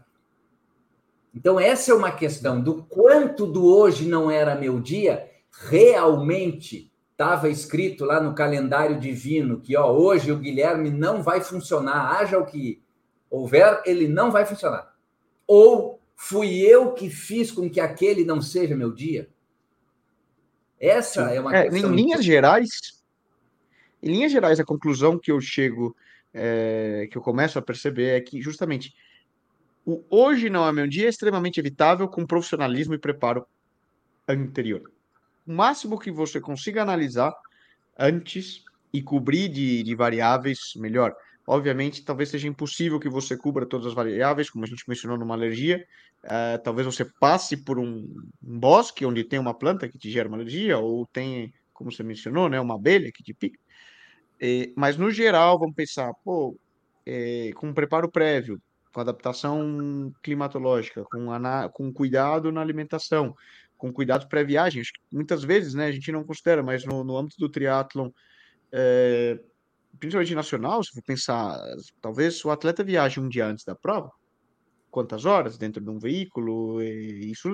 Então, 1.34 1.60
essa 1.60 1.92
é 1.92 1.94
uma 1.94 2.10
questão 2.10 2.62
do 2.62 2.82
quanto 2.84 3.46
do 3.46 3.66
hoje 3.66 4.08
não 4.08 4.30
era 4.30 4.54
meu 4.54 4.80
dia 4.80 5.30
realmente 5.68 6.90
estava 7.16 7.48
escrito 7.48 8.04
lá 8.04 8.20
no 8.20 8.34
calendário 8.34 9.00
divino 9.00 9.60
que 9.60 9.76
ó, 9.76 9.90
hoje 9.90 10.30
o 10.30 10.38
Guilherme 10.38 10.90
não 10.90 11.22
vai 11.22 11.40
funcionar, 11.40 12.18
haja 12.18 12.38
o 12.38 12.44
que 12.46 12.82
houver, 13.30 13.82
ele 13.86 14.06
não 14.06 14.30
vai 14.30 14.44
funcionar. 14.44 14.94
Ou 15.46 15.96
Fui 16.16 16.58
eu 16.60 16.92
que 16.92 17.10
fiz 17.10 17.52
com 17.52 17.68
que 17.68 17.78
aquele 17.78 18.24
não 18.24 18.40
seja 18.40 18.74
meu 18.74 18.90
dia? 18.90 19.28
Essa 20.80 21.30
é 21.30 21.38
uma 21.38 21.54
é, 21.54 21.68
questão. 21.68 21.92
Em 21.92 21.94
linhas 21.94 22.24
gerais, 22.24 22.68
em 24.02 24.08
linhas 24.08 24.32
gerais, 24.32 24.58
a 24.58 24.64
conclusão 24.64 25.18
que 25.18 25.30
eu 25.30 25.40
chego, 25.40 25.94
é, 26.32 27.06
que 27.10 27.18
eu 27.18 27.22
começo 27.22 27.58
a 27.58 27.62
perceber 27.62 28.16
é 28.16 28.20
que 28.20 28.40
justamente 28.40 28.94
o 29.84 30.02
hoje 30.10 30.48
não 30.48 30.66
é 30.66 30.72
meu 30.72 30.88
dia 30.88 31.06
é 31.06 31.10
extremamente 31.10 31.60
evitável 31.60 32.08
com 32.08 32.26
profissionalismo 32.26 32.94
e 32.94 32.98
preparo 32.98 33.46
anterior. 34.26 34.90
O 35.46 35.52
máximo 35.52 35.98
que 35.98 36.10
você 36.10 36.40
consiga 36.40 36.82
analisar 36.82 37.32
antes 37.98 38.64
e 38.92 39.02
cobrir 39.02 39.48
de, 39.48 39.82
de 39.82 39.94
variáveis, 39.94 40.58
melhor. 40.76 41.14
Obviamente, 41.46 42.04
talvez 42.04 42.30
seja 42.30 42.48
impossível 42.48 42.98
que 42.98 43.08
você 43.08 43.36
cubra 43.36 43.64
todas 43.64 43.86
as 43.86 43.94
variáveis, 43.94 44.50
como 44.50 44.64
a 44.64 44.68
gente 44.68 44.88
mencionou 44.88 45.16
numa 45.16 45.34
alergia. 45.34 45.86
Uh, 46.24 46.60
talvez 46.64 46.86
você 46.86 47.04
passe 47.04 47.56
por 47.56 47.78
um, 47.78 48.06
um, 48.42 48.58
bosque 48.58 49.06
onde 49.06 49.22
tem 49.22 49.38
uma 49.38 49.54
planta 49.54 49.88
que 49.88 49.98
te 49.98 50.10
gera 50.10 50.28
uma 50.28 50.36
alergia, 50.36 50.78
ou 50.78 51.06
tem, 51.06 51.54
como 51.72 51.92
você 51.92 52.02
mencionou, 52.02 52.48
né, 52.48 52.60
uma 52.60 52.74
abelha 52.74 53.12
que 53.12 53.22
te 53.22 53.32
pica. 53.32 53.58
Mas, 54.76 54.96
no 54.96 55.10
geral, 55.10 55.58
vamos 55.58 55.74
pensar, 55.74 56.12
pô, 56.24 56.58
é, 57.06 57.50
com 57.54 57.68
um 57.68 57.74
preparo 57.74 58.10
prévio, 58.10 58.60
com 58.92 59.00
adaptação 59.00 60.12
climatológica, 60.22 61.04
com, 61.04 61.26
com 61.72 61.92
cuidado 61.92 62.50
na 62.50 62.60
alimentação, 62.60 63.34
com 63.76 63.92
cuidado 63.92 64.28
pré-viagem. 64.28 64.82
Muitas 65.12 65.44
vezes, 65.44 65.74
né, 65.74 65.86
a 65.86 65.92
gente 65.92 66.10
não 66.10 66.24
considera, 66.24 66.62
mas 66.62 66.84
no, 66.84 67.04
no 67.04 67.16
âmbito 67.16 67.36
do 67.38 67.48
triatlon, 67.48 68.10
é, 68.72 69.38
principalmente 69.98 70.34
nacional, 70.34 70.82
se 70.82 70.92
for 70.92 71.02
pensar, 71.02 71.58
talvez 72.00 72.44
o 72.44 72.50
atleta 72.50 72.82
viaje 72.82 73.20
um 73.20 73.28
dia 73.28 73.46
antes 73.46 73.64
da 73.64 73.74
prova, 73.74 74.10
quantas 74.90 75.24
horas 75.24 75.58
dentro 75.58 75.82
de 75.82 75.90
um 75.90 75.98
veículo, 75.98 76.82
isso 76.82 77.48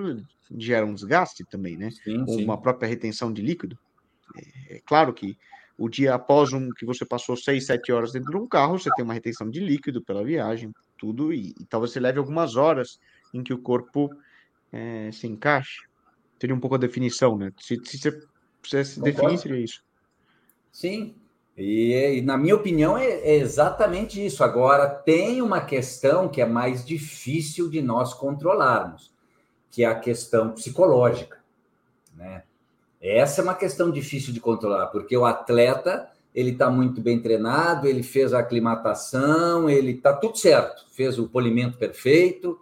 gera 0.56 0.86
um 0.86 0.94
desgaste 0.94 1.44
também, 1.50 1.76
né? 1.76 1.90
Sim, 1.90 2.26
sim. 2.26 2.44
Uma 2.44 2.60
própria 2.60 2.88
retenção 2.88 3.32
de 3.32 3.42
líquido. 3.42 3.76
É, 4.36 4.76
é 4.76 4.80
claro 4.86 5.12
que 5.12 5.36
o 5.76 5.88
dia 5.88 6.14
após 6.14 6.52
um 6.52 6.70
que 6.70 6.86
você 6.86 7.04
passou 7.04 7.36
seis, 7.36 7.66
sete 7.66 7.90
horas 7.90 8.12
dentro 8.12 8.30
de 8.30 8.36
um 8.36 8.46
carro, 8.46 8.78
você 8.78 8.90
tem 8.94 9.04
uma 9.04 9.14
retenção 9.14 9.50
de 9.50 9.58
líquido 9.58 10.02
pela 10.04 10.24
viagem, 10.24 10.70
tudo, 10.96 11.32
e, 11.32 11.54
e 11.58 11.66
talvez 11.68 11.92
você 11.92 11.98
leve 11.98 12.18
algumas 12.18 12.54
horas 12.54 13.00
em 13.34 13.42
que 13.42 13.52
o 13.52 13.58
corpo 13.58 14.08
é, 14.70 15.10
se 15.10 15.26
encaixe. 15.26 15.82
Seria 16.42 16.56
um 16.56 16.58
pouco 16.58 16.74
a 16.74 16.78
definição, 16.78 17.38
né? 17.38 17.52
Se, 17.56 17.80
se 17.84 18.10
você 18.60 18.84
se 18.84 19.00
definir, 19.00 19.38
seria 19.38 19.60
isso. 19.60 19.80
Sim, 20.72 21.14
e, 21.56 22.16
e, 22.16 22.20
na 22.20 22.36
minha 22.36 22.56
opinião, 22.56 22.98
é, 22.98 23.06
é, 23.06 23.36
exatamente 23.36 24.26
isso. 24.26 24.42
Agora, 24.42 24.88
tem 24.88 25.40
uma 25.40 25.60
questão 25.60 26.28
que 26.28 26.40
é 26.40 26.44
mais 26.44 26.84
difícil 26.84 27.70
de 27.70 27.80
nós 27.80 28.12
controlarmos, 28.12 29.12
que 29.70 29.84
é 29.84 29.86
a 29.86 29.94
questão 29.94 30.50
psicológica. 30.50 31.38
Né? 32.16 32.42
Essa 33.00 33.40
é 33.40 33.44
uma 33.44 33.54
questão 33.54 33.88
difícil 33.88 34.32
de 34.32 34.40
controlar, 34.40 34.88
porque 34.88 35.16
o 35.16 35.24
atleta 35.24 36.10
ele 36.34 36.50
está 36.50 36.68
muito 36.68 37.00
bem 37.00 37.22
treinado, 37.22 37.86
ele 37.86 38.02
fez 38.02 38.34
a 38.34 38.40
aclimatação, 38.40 39.70
ele 39.70 39.92
está 39.92 40.12
tudo 40.12 40.36
certo, 40.36 40.86
fez 40.90 41.20
o 41.20 41.28
polimento 41.28 41.78
perfeito, 41.78 42.58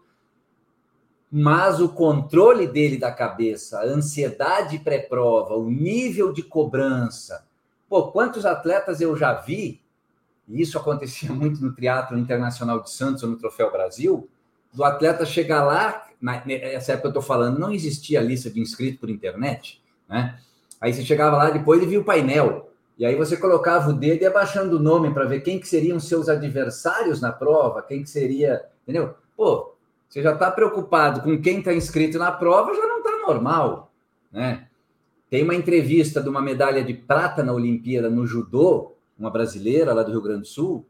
mas 1.31 1.81
o 1.81 1.89
controle 1.89 2.67
dele 2.67 2.99
da 2.99 3.13
cabeça, 3.13 3.81
a 3.81 3.85
ansiedade 3.85 4.79
pré-prova, 4.79 5.55
o 5.55 5.71
nível 5.71 6.33
de 6.33 6.43
cobrança, 6.43 7.49
Pô, 7.91 8.13
quantos 8.13 8.47
atletas 8.47 9.01
eu 9.01 9.17
já 9.17 9.35
vi, 9.35 9.83
e 10.47 10.63
isso 10.63 10.79
acontecia 10.79 11.31
muito 11.35 11.61
no 11.61 11.75
Teatro 11.75 12.17
Internacional 12.17 12.81
de 12.81 12.89
Santos 12.91 13.25
ou 13.25 13.29
no 13.29 13.37
Troféu 13.37 13.73
Brasil, 13.73 14.31
do 14.73 14.85
atleta 14.85 15.27
chegar 15.27 15.65
lá, 15.65 16.07
nessa 16.23 16.93
época 16.93 17.09
eu 17.09 17.11
estou 17.11 17.23
falando, 17.23 17.59
não 17.59 17.73
existia 17.73 18.21
lista 18.21 18.49
de 18.49 18.61
inscritos 18.61 19.01
por 19.01 19.11
internet, 19.11 19.83
né? 20.09 20.39
Aí 20.81 20.95
você 20.95 21.05
chegava 21.05 21.37
lá 21.37 21.51
depois 21.51 21.83
e 21.83 21.87
via 21.87 22.01
o 22.01 22.05
painel. 22.05 22.71
E 22.97 23.05
aí 23.05 23.17
você 23.17 23.37
colocava 23.37 23.91
o 23.91 23.93
dedo 23.93 24.21
e 24.21 24.25
ia 24.25 24.31
baixando 24.31 24.77
o 24.77 24.81
nome 24.81 25.13
para 25.13 25.25
ver 25.25 25.41
quem 25.41 25.59
que 25.59 25.67
seriam 25.67 25.99
seus 25.99 26.29
adversários 26.29 27.21
na 27.21 27.33
prova, 27.33 27.83
quem 27.83 28.05
que 28.05 28.09
seria, 28.09 28.65
entendeu? 28.83 29.15
Pô, 29.37 29.70
você 30.11 30.23
já 30.23 30.33
está 30.33 30.51
preocupado 30.51 31.23
com 31.23 31.41
quem 31.41 31.61
está 31.61 31.73
inscrito 31.73 32.19
na 32.19 32.33
prova, 32.33 32.75
já 32.75 32.85
não 32.85 32.99
está 32.99 33.17
normal, 33.19 33.93
né? 34.33 34.67
Tem 35.31 35.45
uma 35.45 35.55
entrevista 35.55 36.21
de 36.21 36.29
uma 36.29 36.43
medalha 36.43 36.83
de 36.83 36.93
prata 36.93 37.45
na 37.45 37.53
Olimpíada 37.53 38.11
no 38.11 38.27
judô, 38.27 38.97
uma 39.17 39.31
brasileira 39.31 39.95
lá 39.95 40.03
do 40.03 40.11
Rio 40.11 40.21
Grande 40.21 40.41
do 40.41 40.47
Sul, 40.49 40.85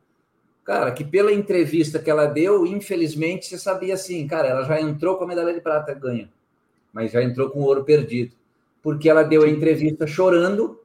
cara, 0.65 0.91
que 0.91 1.05
pela 1.05 1.31
entrevista 1.31 1.99
que 1.99 2.11
ela 2.11 2.25
deu, 2.25 2.67
infelizmente, 2.67 3.45
você 3.45 3.59
sabia 3.59 3.93
assim, 3.93 4.27
cara, 4.27 4.49
ela 4.49 4.63
já 4.65 4.81
entrou 4.81 5.19
com 5.19 5.25
a 5.25 5.27
medalha 5.27 5.53
de 5.53 5.61
prata 5.61 5.93
ganha, 5.93 6.31
mas 6.91 7.13
já 7.13 7.23
entrou 7.23 7.51
com 7.51 7.61
o 7.61 7.65
ouro 7.65 7.85
perdido, 7.85 8.35
porque 8.83 9.11
ela 9.11 9.23
deu 9.23 9.43
a 9.43 9.49
entrevista 9.49 10.07
chorando 10.07 10.81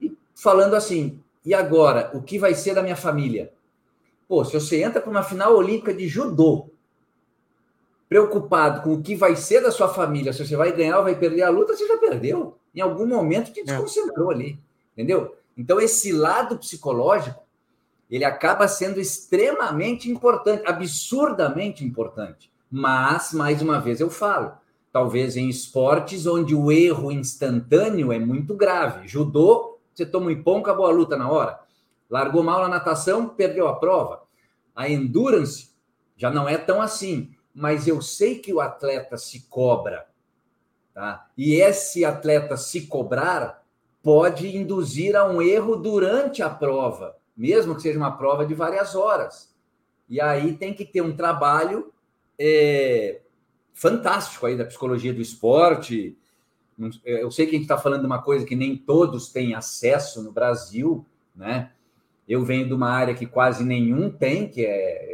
e 0.00 0.16
falando 0.32 0.74
assim: 0.74 1.18
e 1.44 1.52
agora, 1.52 2.12
o 2.14 2.22
que 2.22 2.38
vai 2.38 2.54
ser 2.54 2.74
da 2.74 2.82
minha 2.82 2.94
família? 2.94 3.52
Pô, 4.28 4.44
se 4.44 4.52
você 4.52 4.82
entra 4.82 5.00
para 5.00 5.10
uma 5.10 5.24
final 5.24 5.56
olímpica 5.56 5.92
de 5.92 6.06
judô, 6.06 6.70
preocupado 8.08 8.82
com 8.82 8.94
o 8.94 9.02
que 9.02 9.14
vai 9.14 9.36
ser 9.36 9.60
da 9.60 9.70
sua 9.70 9.88
família, 9.88 10.32
se 10.32 10.46
você 10.46 10.56
vai 10.56 10.72
ganhar 10.72 10.98
ou 10.98 11.04
vai 11.04 11.18
perder 11.18 11.42
a 11.42 11.50
luta, 11.50 11.76
você 11.76 11.86
já 11.86 11.96
perdeu 11.96 12.56
em 12.74 12.80
algum 12.80 13.06
momento 13.06 13.52
te 13.52 13.60
é. 13.60 13.64
desconcentrou 13.64 14.32
é. 14.32 14.34
ali, 14.34 14.60
entendeu? 14.92 15.36
Então, 15.56 15.80
esse 15.80 16.12
lado 16.12 16.58
psicológico, 16.58 17.42
ele 18.10 18.24
acaba 18.24 18.66
sendo 18.66 19.00
extremamente 19.00 20.10
importante, 20.10 20.62
absurdamente 20.66 21.84
importante. 21.84 22.52
Mas, 22.70 23.32
mais 23.32 23.62
uma 23.62 23.80
vez, 23.80 24.00
eu 24.00 24.10
falo, 24.10 24.52
talvez 24.92 25.36
em 25.36 25.48
esportes 25.48 26.26
onde 26.26 26.54
o 26.54 26.72
erro 26.72 27.12
instantâneo 27.12 28.12
é 28.12 28.18
muito 28.18 28.54
grave. 28.54 29.06
Judô, 29.06 29.78
você 29.94 30.04
toma 30.04 30.26
um 30.26 30.30
ipom, 30.30 30.58
acabou 30.58 30.86
a 30.86 30.90
luta 30.90 31.16
na 31.16 31.30
hora. 31.30 31.60
Largou 32.10 32.42
mal 32.42 32.60
na 32.62 32.68
natação, 32.68 33.28
perdeu 33.28 33.68
a 33.68 33.76
prova. 33.76 34.22
A 34.74 34.88
endurance 34.88 35.70
já 36.16 36.30
não 36.30 36.48
é 36.48 36.58
tão 36.58 36.82
assim, 36.82 37.30
mas 37.54 37.86
eu 37.86 38.02
sei 38.02 38.38
que 38.38 38.52
o 38.52 38.60
atleta 38.60 39.16
se 39.16 39.46
cobra 39.48 40.06
Tá? 40.94 41.26
E 41.36 41.56
esse 41.56 42.04
atleta 42.04 42.56
se 42.56 42.86
cobrar 42.86 43.64
pode 44.00 44.56
induzir 44.56 45.16
a 45.16 45.28
um 45.28 45.42
erro 45.42 45.74
durante 45.74 46.40
a 46.40 46.48
prova, 46.48 47.16
mesmo 47.36 47.74
que 47.74 47.82
seja 47.82 47.98
uma 47.98 48.16
prova 48.16 48.46
de 48.46 48.54
várias 48.54 48.94
horas. 48.94 49.52
E 50.08 50.20
aí 50.20 50.56
tem 50.56 50.72
que 50.72 50.84
ter 50.84 51.00
um 51.00 51.16
trabalho 51.16 51.92
é, 52.38 53.22
fantástico 53.72 54.46
aí 54.46 54.56
da 54.56 54.64
psicologia 54.64 55.12
do 55.12 55.20
esporte. 55.20 56.16
Eu 57.04 57.30
sei 57.30 57.46
que 57.46 57.52
a 57.52 57.58
gente 57.58 57.62
está 57.62 57.78
falando 57.78 58.02
de 58.02 58.06
uma 58.06 58.22
coisa 58.22 58.46
que 58.46 58.54
nem 58.54 58.76
todos 58.76 59.30
têm 59.30 59.54
acesso 59.54 60.22
no 60.22 60.30
Brasil, 60.30 61.04
né? 61.34 61.72
Eu 62.28 62.44
venho 62.44 62.68
de 62.68 62.72
uma 62.72 62.90
área 62.90 63.14
que 63.14 63.26
quase 63.26 63.64
nenhum 63.64 64.10
tem, 64.10 64.48
que 64.48 64.64
é 64.64 65.13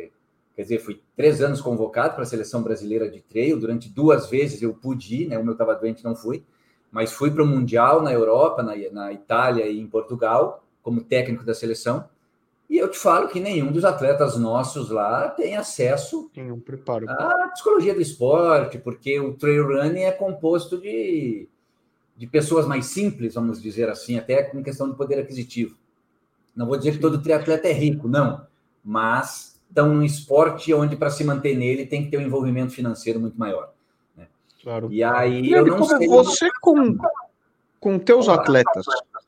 Quer 0.60 0.64
dizer, 0.64 0.78
fui 0.80 1.00
três 1.16 1.40
anos 1.40 1.58
convocado 1.58 2.12
para 2.12 2.22
a 2.22 2.26
seleção 2.26 2.62
brasileira 2.62 3.10
de 3.10 3.22
trail. 3.22 3.58
Durante 3.58 3.88
duas 3.88 4.28
vezes 4.28 4.60
eu 4.60 4.74
pude 4.74 5.22
ir, 5.22 5.26
né? 5.26 5.38
O 5.38 5.42
meu 5.42 5.52
estava 5.52 5.74
doente, 5.74 6.04
não 6.04 6.14
fui. 6.14 6.44
Mas 6.92 7.12
fui 7.12 7.30
para 7.30 7.42
o 7.42 7.46
Mundial 7.46 8.02
na 8.02 8.12
Europa, 8.12 8.62
na, 8.62 8.74
na 8.92 9.10
Itália 9.10 9.64
e 9.66 9.80
em 9.80 9.86
Portugal, 9.86 10.62
como 10.82 11.02
técnico 11.02 11.44
da 11.44 11.54
seleção. 11.54 12.04
E 12.68 12.76
eu 12.76 12.90
te 12.90 12.98
falo 12.98 13.28
que 13.28 13.40
nenhum 13.40 13.72
dos 13.72 13.86
atletas 13.86 14.36
nossos 14.36 14.90
lá 14.90 15.30
tem 15.30 15.56
acesso 15.56 16.28
tem 16.34 16.52
um 16.52 16.60
preparo. 16.60 17.08
à 17.08 17.48
psicologia 17.48 17.94
do 17.94 18.02
esporte, 18.02 18.76
porque 18.76 19.18
o 19.18 19.32
trail 19.32 19.66
running 19.66 20.02
é 20.02 20.12
composto 20.12 20.78
de, 20.78 21.48
de 22.18 22.26
pessoas 22.26 22.66
mais 22.66 22.84
simples, 22.84 23.32
vamos 23.32 23.62
dizer 23.62 23.88
assim, 23.88 24.18
até 24.18 24.42
com 24.42 24.62
questão 24.62 24.90
de 24.90 24.94
poder 24.94 25.20
aquisitivo. 25.20 25.74
Não 26.54 26.66
vou 26.66 26.76
dizer 26.76 26.92
que 26.92 26.98
todo 26.98 27.22
triatleta 27.22 27.66
é 27.66 27.72
rico, 27.72 28.06
não, 28.06 28.46
mas 28.84 29.49
estão 29.70 29.94
num 29.94 30.02
esporte 30.02 30.74
onde, 30.74 30.96
para 30.96 31.10
se 31.10 31.24
manter 31.24 31.56
nele, 31.56 31.86
tem 31.86 32.04
que 32.04 32.10
ter 32.10 32.18
um 32.18 32.22
envolvimento 32.22 32.72
financeiro 32.72 33.18
muito 33.18 33.38
maior. 33.38 33.72
Né? 34.16 34.26
Claro. 34.62 34.92
E 34.92 35.02
aí 35.02 35.40
e 35.40 35.52
eu 35.52 35.64
não 35.64 35.82
sei. 35.84 36.06
Você 36.08 36.50
com, 36.60 36.98
com 37.78 37.98
teus 37.98 38.28
atletas, 38.28 38.84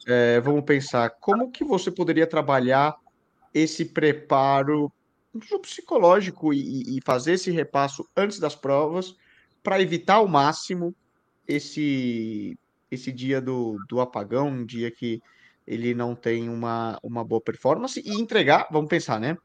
é, 0.06 0.40
vamos 0.40 0.64
pensar, 0.64 1.10
como 1.20 1.50
que 1.50 1.64
você 1.64 1.90
poderia 1.90 2.26
trabalhar 2.26 2.96
esse 3.54 3.84
preparo 3.84 4.92
psicológico 5.62 6.52
e, 6.52 6.98
e 6.98 7.00
fazer 7.04 7.34
esse 7.34 7.50
repasso 7.50 8.06
antes 8.14 8.38
das 8.38 8.54
provas 8.54 9.16
para 9.62 9.80
evitar 9.80 10.16
ao 10.16 10.28
máximo 10.28 10.94
esse 11.48 12.58
esse 12.90 13.10
dia 13.10 13.40
do, 13.40 13.78
do 13.88 14.02
apagão, 14.02 14.48
um 14.48 14.66
dia 14.66 14.90
que 14.90 15.22
ele 15.66 15.94
não 15.94 16.14
tem 16.14 16.50
uma, 16.50 16.98
uma 17.02 17.24
boa 17.24 17.40
performance 17.40 18.02
e 18.04 18.20
entregar, 18.20 18.68
vamos 18.70 18.90
pensar, 18.90 19.18
né? 19.18 19.38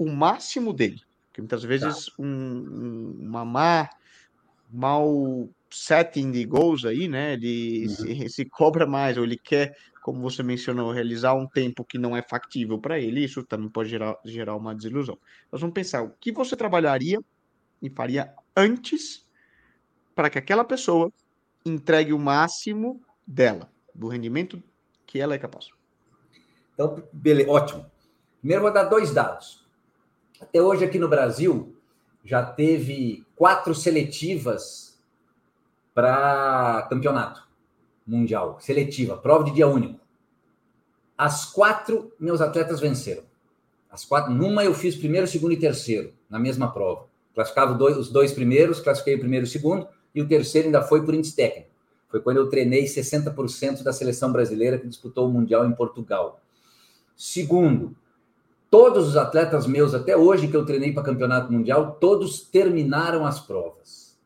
O 0.00 0.08
máximo 0.08 0.72
dele. 0.72 1.02
Porque 1.26 1.42
muitas 1.42 1.62
vezes 1.62 2.06
tá. 2.06 2.12
um, 2.18 3.14
uma 3.20 3.44
má, 3.44 3.90
mal 4.72 5.46
setting 5.70 6.32
de 6.32 6.42
goals 6.46 6.86
aí, 6.86 7.06
né? 7.06 7.34
Ele 7.34 7.86
uhum. 7.86 7.94
se, 7.94 8.28
se, 8.30 8.44
cobra 8.46 8.86
mais, 8.86 9.18
ou 9.18 9.24
ele 9.24 9.36
quer, 9.36 9.76
como 10.02 10.22
você 10.22 10.42
mencionou, 10.42 10.90
realizar 10.90 11.34
um 11.34 11.46
tempo 11.46 11.84
que 11.84 11.98
não 11.98 12.16
é 12.16 12.22
factível 12.22 12.78
para 12.78 12.98
ele, 12.98 13.22
isso 13.22 13.44
também 13.44 13.68
pode 13.68 13.90
gerar, 13.90 14.18
gerar 14.24 14.56
uma 14.56 14.74
desilusão. 14.74 15.18
Nós 15.52 15.60
vamos 15.60 15.74
pensar 15.74 16.02
o 16.02 16.14
que 16.18 16.32
você 16.32 16.56
trabalharia 16.56 17.20
e 17.82 17.90
faria 17.90 18.34
antes 18.56 19.28
para 20.14 20.30
que 20.30 20.38
aquela 20.38 20.64
pessoa 20.64 21.12
entregue 21.64 22.14
o 22.14 22.18
máximo 22.18 23.02
dela, 23.26 23.70
do 23.94 24.08
rendimento 24.08 24.62
que 25.06 25.20
ela 25.20 25.34
é 25.34 25.38
capaz. 25.38 25.68
Então, 26.72 27.04
beleza, 27.12 27.50
ótimo. 27.50 27.86
Primeiro 28.40 28.62
vou 28.62 28.72
dar 28.72 28.84
dois 28.84 29.12
dados. 29.12 29.59
Até 30.40 30.60
hoje 30.60 30.84
aqui 30.84 30.98
no 30.98 31.08
Brasil 31.08 31.76
já 32.24 32.42
teve 32.42 33.24
quatro 33.36 33.74
seletivas 33.74 34.98
para 35.94 36.86
campeonato 36.88 37.46
mundial, 38.06 38.58
seletiva, 38.60 39.16
prova 39.16 39.44
de 39.44 39.52
dia 39.52 39.68
único. 39.68 40.00
As 41.16 41.44
quatro 41.44 42.12
meus 42.18 42.40
atletas 42.40 42.80
venceram. 42.80 43.22
As 43.90 44.04
quatro, 44.04 44.32
numa 44.32 44.64
eu 44.64 44.72
fiz 44.72 44.96
primeiro, 44.96 45.26
segundo 45.26 45.52
e 45.52 45.58
terceiro 45.58 46.14
na 46.28 46.38
mesma 46.38 46.72
prova. 46.72 47.06
Classificava 47.34 47.74
dois, 47.74 47.96
os 47.96 48.10
dois 48.10 48.32
primeiros, 48.32 48.80
classifiquei 48.80 49.16
o 49.16 49.20
primeiro 49.20 49.44
e 49.44 49.48
o 49.48 49.50
segundo, 49.50 49.86
e 50.14 50.22
o 50.22 50.26
terceiro 50.26 50.68
ainda 50.68 50.82
foi 50.82 51.04
por 51.04 51.14
índice 51.14 51.36
técnico. 51.36 51.70
Foi 52.08 52.20
quando 52.20 52.38
eu 52.38 52.48
treinei 52.48 52.84
60% 52.84 53.82
da 53.82 53.92
seleção 53.92 54.32
brasileira 54.32 54.78
que 54.78 54.88
disputou 54.88 55.28
o 55.28 55.30
Mundial 55.30 55.66
em 55.66 55.72
Portugal. 55.72 56.40
Segundo, 57.16 57.94
todos 58.70 59.08
os 59.08 59.16
atletas 59.16 59.66
meus 59.66 59.94
até 59.94 60.16
hoje 60.16 60.46
que 60.46 60.56
eu 60.56 60.64
treinei 60.64 60.92
para 60.92 61.02
campeonato 61.02 61.52
mundial, 61.52 61.96
todos 62.00 62.40
terminaram 62.40 63.26
as 63.26 63.40
provas. 63.40 64.16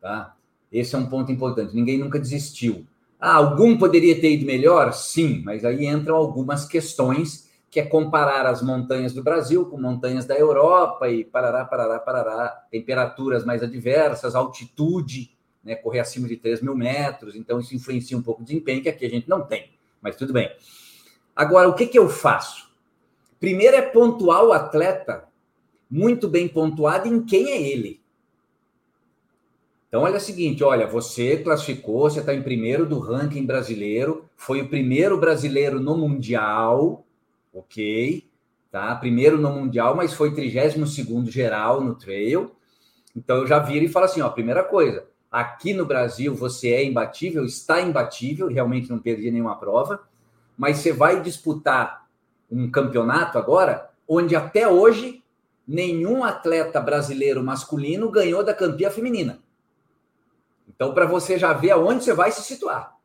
Tá? 0.00 0.36
Esse 0.70 0.94
é 0.94 0.98
um 0.98 1.06
ponto 1.06 1.32
importante. 1.32 1.74
Ninguém 1.74 1.98
nunca 1.98 2.18
desistiu. 2.18 2.86
Ah, 3.18 3.34
algum 3.34 3.76
poderia 3.76 4.20
ter 4.20 4.32
ido 4.34 4.46
melhor? 4.46 4.92
Sim, 4.92 5.42
mas 5.44 5.64
aí 5.64 5.86
entram 5.86 6.14
algumas 6.14 6.66
questões 6.66 7.48
que 7.70 7.80
é 7.80 7.84
comparar 7.84 8.46
as 8.46 8.62
montanhas 8.62 9.12
do 9.12 9.22
Brasil 9.22 9.66
com 9.66 9.80
montanhas 9.80 10.24
da 10.24 10.38
Europa 10.38 11.08
e 11.08 11.24
parará, 11.24 11.64
parará, 11.64 11.98
parará, 11.98 12.48
temperaturas 12.70 13.44
mais 13.44 13.62
adversas, 13.62 14.34
altitude, 14.34 15.36
né, 15.62 15.74
correr 15.74 16.00
acima 16.00 16.26
de 16.26 16.36
3 16.36 16.62
mil 16.62 16.74
metros, 16.74 17.36
então 17.36 17.60
isso 17.60 17.74
influencia 17.74 18.16
um 18.16 18.22
pouco 18.22 18.40
o 18.40 18.44
desempenho, 18.44 18.82
que 18.82 18.88
aqui 18.88 19.04
a 19.04 19.10
gente 19.10 19.28
não 19.28 19.42
tem, 19.42 19.70
mas 20.00 20.16
tudo 20.16 20.32
bem. 20.32 20.50
Agora, 21.36 21.68
o 21.68 21.74
que, 21.74 21.86
que 21.86 21.98
eu 21.98 22.08
faço? 22.08 22.67
Primeiro 23.38 23.76
é 23.76 23.82
pontuar 23.82 24.44
o 24.44 24.52
atleta 24.52 25.28
muito 25.90 26.28
bem 26.28 26.48
pontuado 26.48 27.08
em 27.08 27.24
quem 27.24 27.50
é 27.50 27.62
ele. 27.62 28.00
Então, 29.88 30.02
olha 30.02 30.16
o 30.16 30.20
seguinte: 30.20 30.62
olha, 30.62 30.86
você 30.86 31.38
classificou, 31.38 32.10
você 32.10 32.20
está 32.20 32.34
em 32.34 32.42
primeiro 32.42 32.84
do 32.84 32.98
ranking 32.98 33.46
brasileiro, 33.46 34.28
foi 34.36 34.60
o 34.60 34.68
primeiro 34.68 35.18
brasileiro 35.18 35.80
no 35.80 35.96
Mundial, 35.96 37.06
ok? 37.52 38.28
Tá? 38.70 38.94
Primeiro 38.96 39.38
no 39.38 39.50
Mundial, 39.50 39.96
mas 39.96 40.12
foi 40.12 40.34
32 40.34 41.32
geral 41.32 41.80
no 41.80 41.94
trail. 41.94 42.52
Então, 43.16 43.38
eu 43.38 43.46
já 43.46 43.58
viro 43.58 43.84
e 43.84 43.88
falo 43.88 44.04
assim: 44.04 44.20
ó, 44.20 44.28
primeira 44.28 44.62
coisa, 44.62 45.06
aqui 45.30 45.72
no 45.72 45.86
Brasil 45.86 46.34
você 46.34 46.68
é 46.70 46.84
imbatível, 46.84 47.44
está 47.46 47.80
imbatível, 47.80 48.48
realmente 48.48 48.90
não 48.90 48.98
perdi 48.98 49.30
nenhuma 49.30 49.58
prova 49.58 50.06
mas 50.58 50.78
você 50.78 50.92
vai 50.92 51.22
disputar 51.22 52.07
um 52.50 52.70
campeonato 52.70 53.38
agora 53.38 53.90
onde 54.08 54.34
até 54.34 54.66
hoje 54.66 55.22
nenhum 55.66 56.24
atleta 56.24 56.80
brasileiro 56.80 57.42
masculino 57.42 58.10
ganhou 58.10 58.42
da 58.42 58.54
campeã 58.54 58.90
feminina. 58.90 59.40
Então, 60.66 60.94
para 60.94 61.04
você 61.04 61.38
já 61.38 61.52
ver 61.52 61.72
aonde 61.72 62.04
você 62.04 62.14
vai 62.14 62.32
se 62.32 62.42
situar. 62.42 62.96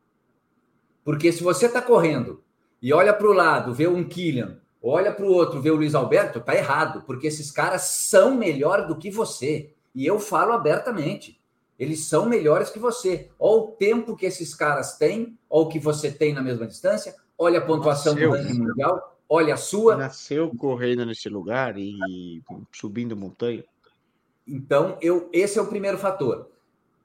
Porque 1.04 1.30
se 1.30 1.42
você 1.42 1.66
está 1.66 1.82
correndo 1.82 2.42
e 2.80 2.92
olha 2.92 3.12
para 3.12 3.26
o 3.26 3.32
lado, 3.32 3.74
vê 3.74 3.86
um 3.86 4.02
Killian, 4.04 4.58
olha 4.82 5.12
para 5.12 5.26
o 5.26 5.32
outro, 5.32 5.60
vê 5.60 5.70
o 5.70 5.76
Luiz 5.76 5.94
Alberto, 5.94 6.40
tá 6.40 6.54
errado, 6.54 7.02
porque 7.06 7.26
esses 7.26 7.50
caras 7.50 7.82
são 7.82 8.34
melhor 8.34 8.86
do 8.86 8.96
que 8.96 9.10
você. 9.10 9.74
E 9.94 10.06
eu 10.06 10.18
falo 10.18 10.52
abertamente. 10.52 11.40
Eles 11.78 12.06
são 12.06 12.26
melhores 12.26 12.70
que 12.70 12.78
você. 12.78 13.30
Olha 13.38 13.62
o 13.62 13.66
tempo 13.72 14.16
que 14.16 14.24
esses 14.24 14.54
caras 14.54 14.96
têm, 14.96 15.36
ou 15.48 15.68
que 15.68 15.78
você 15.78 16.10
tem 16.10 16.32
na 16.32 16.40
mesma 16.40 16.66
distância, 16.66 17.14
olha 17.36 17.58
a 17.58 17.66
pontuação 17.66 18.14
Nasceu. 18.14 18.30
do 18.30 18.36
ranking 18.36 18.58
mundial, 18.58 19.13
olha 19.28 19.54
a 19.54 19.56
sua. 19.56 19.96
Nasceu 19.96 20.50
correndo 20.56 21.04
nesse 21.04 21.28
lugar 21.28 21.78
e 21.78 22.42
subindo 22.72 23.16
montanha. 23.16 23.64
Então, 24.46 24.98
eu, 25.00 25.28
esse 25.32 25.58
é 25.58 25.62
o 25.62 25.66
primeiro 25.66 25.98
fator. 25.98 26.48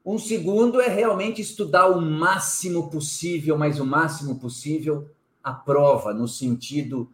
Um 0.06 0.18
segundo 0.18 0.82
é 0.82 0.88
realmente 0.88 1.42
estudar 1.42 1.88
o 1.88 2.02
máximo 2.02 2.90
possível, 2.90 3.58
mas 3.58 3.80
o 3.80 3.86
máximo 3.86 4.40
possível, 4.40 5.10
a 5.44 5.54
prova, 5.54 6.14
no 6.14 6.28
sentido 6.28 7.10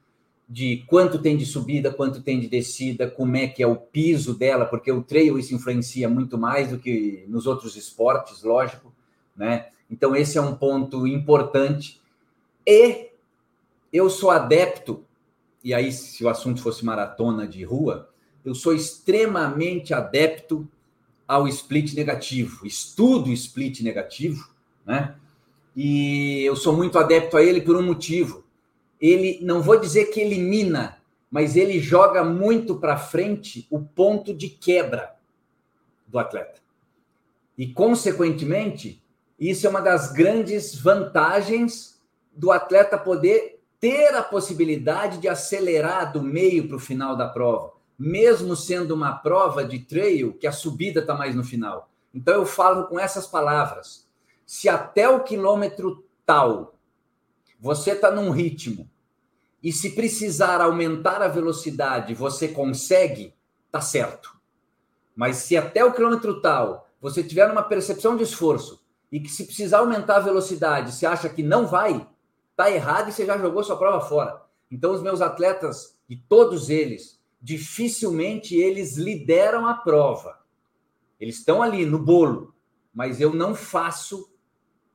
de 0.47 0.83
quanto 0.87 1.19
tem 1.19 1.35
de 1.35 1.45
subida, 1.45 1.91
quanto 1.91 2.21
tem 2.21 2.39
de 2.39 2.47
descida, 2.47 3.09
como 3.09 3.35
é 3.35 3.47
que 3.47 3.63
é 3.63 3.67
o 3.67 3.75
piso 3.75 4.35
dela, 4.35 4.65
porque 4.65 4.91
o 4.91 5.01
trail 5.01 5.39
isso 5.39 5.55
influencia 5.55 6.07
muito 6.07 6.37
mais 6.37 6.69
do 6.69 6.77
que 6.77 7.25
nos 7.27 7.47
outros 7.47 7.75
esportes, 7.75 8.43
lógico, 8.43 8.93
né? 9.35 9.69
Então 9.89 10.15
esse 10.15 10.37
é 10.37 10.41
um 10.41 10.55
ponto 10.55 11.07
importante 11.07 11.99
e 12.65 13.09
eu 13.95 14.09
sou 14.09 14.29
adepto, 14.29 15.05
e 15.63 15.73
aí, 15.73 15.91
se 15.91 16.23
o 16.23 16.29
assunto 16.29 16.61
fosse 16.61 16.83
maratona 16.83 17.47
de 17.47 17.63
rua, 17.63 18.09
eu 18.43 18.53
sou 18.53 18.73
extremamente 18.73 19.93
adepto 19.93 20.67
ao 21.27 21.47
split 21.47 21.95
negativo. 21.95 22.67
Estudo 22.67 23.31
split 23.31 23.81
negativo, 23.81 24.49
né? 24.85 25.15
E 25.75 26.43
eu 26.43 26.55
sou 26.55 26.75
muito 26.75 26.99
adepto 26.99 27.35
a 27.35 27.43
ele 27.43 27.61
por 27.61 27.75
um 27.75 27.81
motivo. 27.81 28.43
Ele, 29.01 29.39
não 29.41 29.61
vou 29.61 29.79
dizer 29.79 30.05
que 30.05 30.21
elimina, 30.21 31.01
mas 31.31 31.55
ele 31.55 31.79
joga 31.79 32.23
muito 32.23 32.75
para 32.75 32.97
frente 32.97 33.65
o 33.71 33.79
ponto 33.79 34.33
de 34.33 34.49
quebra 34.49 35.15
do 36.07 36.19
atleta. 36.19 36.61
E, 37.57 37.67
consequentemente, 37.67 39.01
isso 39.39 39.65
é 39.65 39.69
uma 39.69 39.81
das 39.81 40.11
grandes 40.11 40.75
vantagens 40.75 41.99
do 42.35 42.51
atleta 42.51 42.97
poder 42.97 43.54
ter 43.85 44.15
a 44.15 44.23
possibilidade 44.23 45.19
de 45.19 45.27
acelerar 45.27 46.11
do 46.11 46.19
meio 46.19 46.67
para 46.67 46.77
o 46.77 46.79
final 46.79 47.15
da 47.15 47.29
prova, 47.29 47.71
mesmo 47.99 48.55
sendo 48.55 48.95
uma 48.95 49.13
prova 49.13 49.63
de 49.63 49.77
trail 49.77 50.33
que 50.33 50.47
a 50.47 50.51
subida 50.51 51.01
está 51.01 51.13
mais 51.13 51.35
no 51.35 51.43
final. 51.43 51.91
Então 52.11 52.33
eu 52.33 52.47
falo 52.47 52.87
com 52.87 52.99
essas 52.99 53.27
palavras: 53.27 54.09
se 54.43 54.67
até 54.67 55.07
o 55.07 55.23
quilômetro 55.23 56.03
tal 56.25 56.79
você 57.59 57.91
está 57.91 58.09
num 58.09 58.31
ritmo 58.31 58.89
e 59.61 59.71
se 59.71 59.91
precisar 59.91 60.61
aumentar 60.61 61.21
a 61.21 61.27
velocidade 61.27 62.15
você 62.15 62.47
consegue, 62.47 63.35
tá 63.71 63.81
certo. 63.81 64.35
Mas 65.15 65.37
se 65.37 65.55
até 65.55 65.85
o 65.85 65.93
quilômetro 65.93 66.41
tal 66.41 66.89
você 66.99 67.23
tiver 67.23 67.51
uma 67.51 67.61
percepção 67.61 68.17
de 68.17 68.23
esforço 68.23 68.83
e 69.11 69.19
que 69.19 69.29
se 69.29 69.45
precisar 69.45 69.77
aumentar 69.77 70.15
a 70.15 70.21
velocidade, 70.21 70.91
você 70.91 71.05
acha 71.05 71.29
que 71.29 71.43
não 71.43 71.67
vai, 71.67 72.07
Está 72.55 72.71
errado 72.71 73.09
e 73.09 73.11
você 73.11 73.25
já 73.25 73.37
jogou 73.37 73.65
sua 73.65 73.75
prova 73.75 73.99
fora. 73.99 74.41
Então, 74.71 74.93
os 74.93 75.01
meus 75.01 75.19
atletas, 75.19 75.97
e 76.09 76.15
todos 76.15 76.69
eles, 76.69 77.19
dificilmente 77.41 78.55
eles 78.55 78.95
lideram 78.95 79.67
a 79.67 79.73
prova. 79.73 80.39
Eles 81.19 81.39
estão 81.39 81.61
ali 81.61 81.85
no 81.85 81.99
bolo, 81.99 82.55
mas 82.93 83.19
eu 83.19 83.33
não 83.33 83.53
faço 83.53 84.31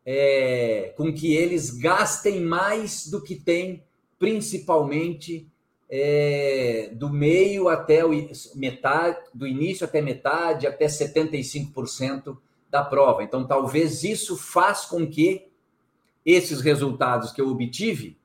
é, 0.07 0.95
com 0.97 1.13
que 1.13 1.35
eles 1.35 1.71
gastem 1.71 2.41
mais 2.41 3.07
do 3.07 3.23
que 3.23 3.37
tem, 3.37 3.85
principalmente 4.19 5.47
é, 5.87 6.91
do 6.95 7.11
meio 7.11 7.69
até 7.69 8.07
o 8.07 8.11
metade, 8.55 9.19
do 9.35 9.47
início 9.47 9.85
até 9.85 10.01
metade, 10.01 10.67
até 10.67 10.87
75% 10.87 12.39
da 12.71 12.83
prova. 12.83 13.23
Então, 13.23 13.47
talvez 13.47 14.03
isso 14.03 14.35
faz 14.35 14.87
com 14.87 15.07
que 15.07 15.50
esses 16.25 16.61
resultados 16.61 17.33
que 17.33 17.41
eu 17.41 17.49
obtive 17.49 18.19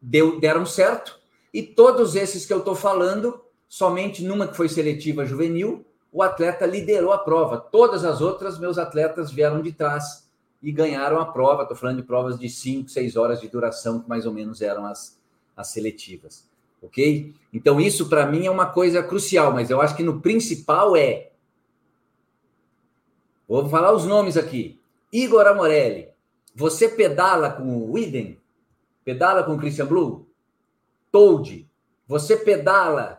deu, 0.00 0.38
deram 0.40 0.66
certo. 0.66 1.18
E 1.52 1.62
todos 1.62 2.14
esses 2.14 2.44
que 2.44 2.52
eu 2.52 2.58
estou 2.58 2.74
falando, 2.74 3.40
somente 3.68 4.22
numa 4.22 4.46
que 4.46 4.56
foi 4.56 4.68
seletiva 4.68 5.24
juvenil, 5.24 5.84
o 6.12 6.22
atleta 6.22 6.66
liderou 6.66 7.12
a 7.12 7.18
prova. 7.18 7.58
Todas 7.58 8.04
as 8.04 8.20
outras, 8.20 8.58
meus 8.58 8.78
atletas 8.78 9.30
vieram 9.30 9.60
de 9.60 9.72
trás 9.72 10.28
e 10.62 10.72
ganharam 10.72 11.18
a 11.18 11.26
prova. 11.26 11.62
Estou 11.62 11.76
falando 11.76 11.98
de 11.98 12.02
provas 12.02 12.38
de 12.38 12.48
5, 12.48 12.88
6 12.88 13.16
horas 13.16 13.40
de 13.40 13.48
duração, 13.48 14.00
que 14.00 14.08
mais 14.08 14.26
ou 14.26 14.32
menos 14.32 14.62
eram 14.62 14.86
as, 14.86 15.20
as 15.56 15.68
seletivas. 15.68 16.48
Ok? 16.82 17.34
Então, 17.52 17.80
isso 17.80 18.08
para 18.08 18.26
mim 18.26 18.46
é 18.46 18.50
uma 18.50 18.66
coisa 18.66 19.02
crucial, 19.02 19.52
mas 19.52 19.70
eu 19.70 19.80
acho 19.80 19.96
que 19.96 20.02
no 20.02 20.20
principal 20.20 20.96
é. 20.96 21.30
Vou 23.48 23.68
falar 23.68 23.92
os 23.92 24.04
nomes 24.04 24.36
aqui: 24.36 24.80
Igor 25.12 25.46
Amorelli, 25.46 26.08
você 26.56 26.88
pedala 26.88 27.50
com 27.50 27.76
o 27.76 27.92
Widen? 27.92 28.40
Pedala 29.04 29.44
com 29.44 29.52
o 29.52 29.58
Christian 29.58 29.84
Blue? 29.84 30.26
Toad? 31.12 31.70
Você 32.08 32.34
pedala 32.34 33.18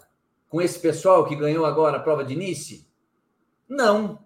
com 0.49 0.59
esse 0.59 0.79
pessoal 0.79 1.23
que 1.23 1.35
ganhou 1.35 1.63
agora 1.63 1.97
a 1.97 1.99
prova 1.99 2.25
de 2.25 2.35
Nice? 2.35 2.89
Não. 3.69 4.17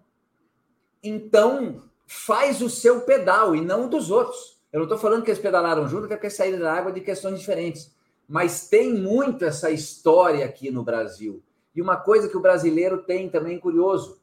Então, 1.02 1.82
faz 2.06 2.62
o 2.62 2.70
seu 2.70 3.02
pedal 3.02 3.54
e 3.54 3.60
não 3.60 3.84
o 3.84 3.88
dos 3.90 4.10
outros. 4.10 4.58
Eu 4.72 4.78
não 4.78 4.86
estou 4.86 4.98
falando 4.98 5.22
que 5.22 5.30
eles 5.30 5.42
pedalaram 5.42 5.86
junto, 5.86 6.06
que 6.06 6.14
é 6.14 6.16
porque 6.16 6.30
saíram 6.30 6.60
da 6.60 6.72
água 6.72 6.90
de 6.90 7.02
questões 7.02 7.38
diferentes. 7.38 7.94
Mas 8.26 8.66
tem 8.70 8.94
muito 8.94 9.44
essa 9.44 9.70
história 9.70 10.42
aqui 10.46 10.70
no 10.70 10.82
Brasil. 10.82 11.42
E 11.76 11.82
uma 11.82 11.98
coisa 11.98 12.30
que 12.30 12.36
o 12.36 12.42
brasileiro 12.42 13.02
tem 13.02 13.28
também 13.28 13.58
curioso: 13.58 14.22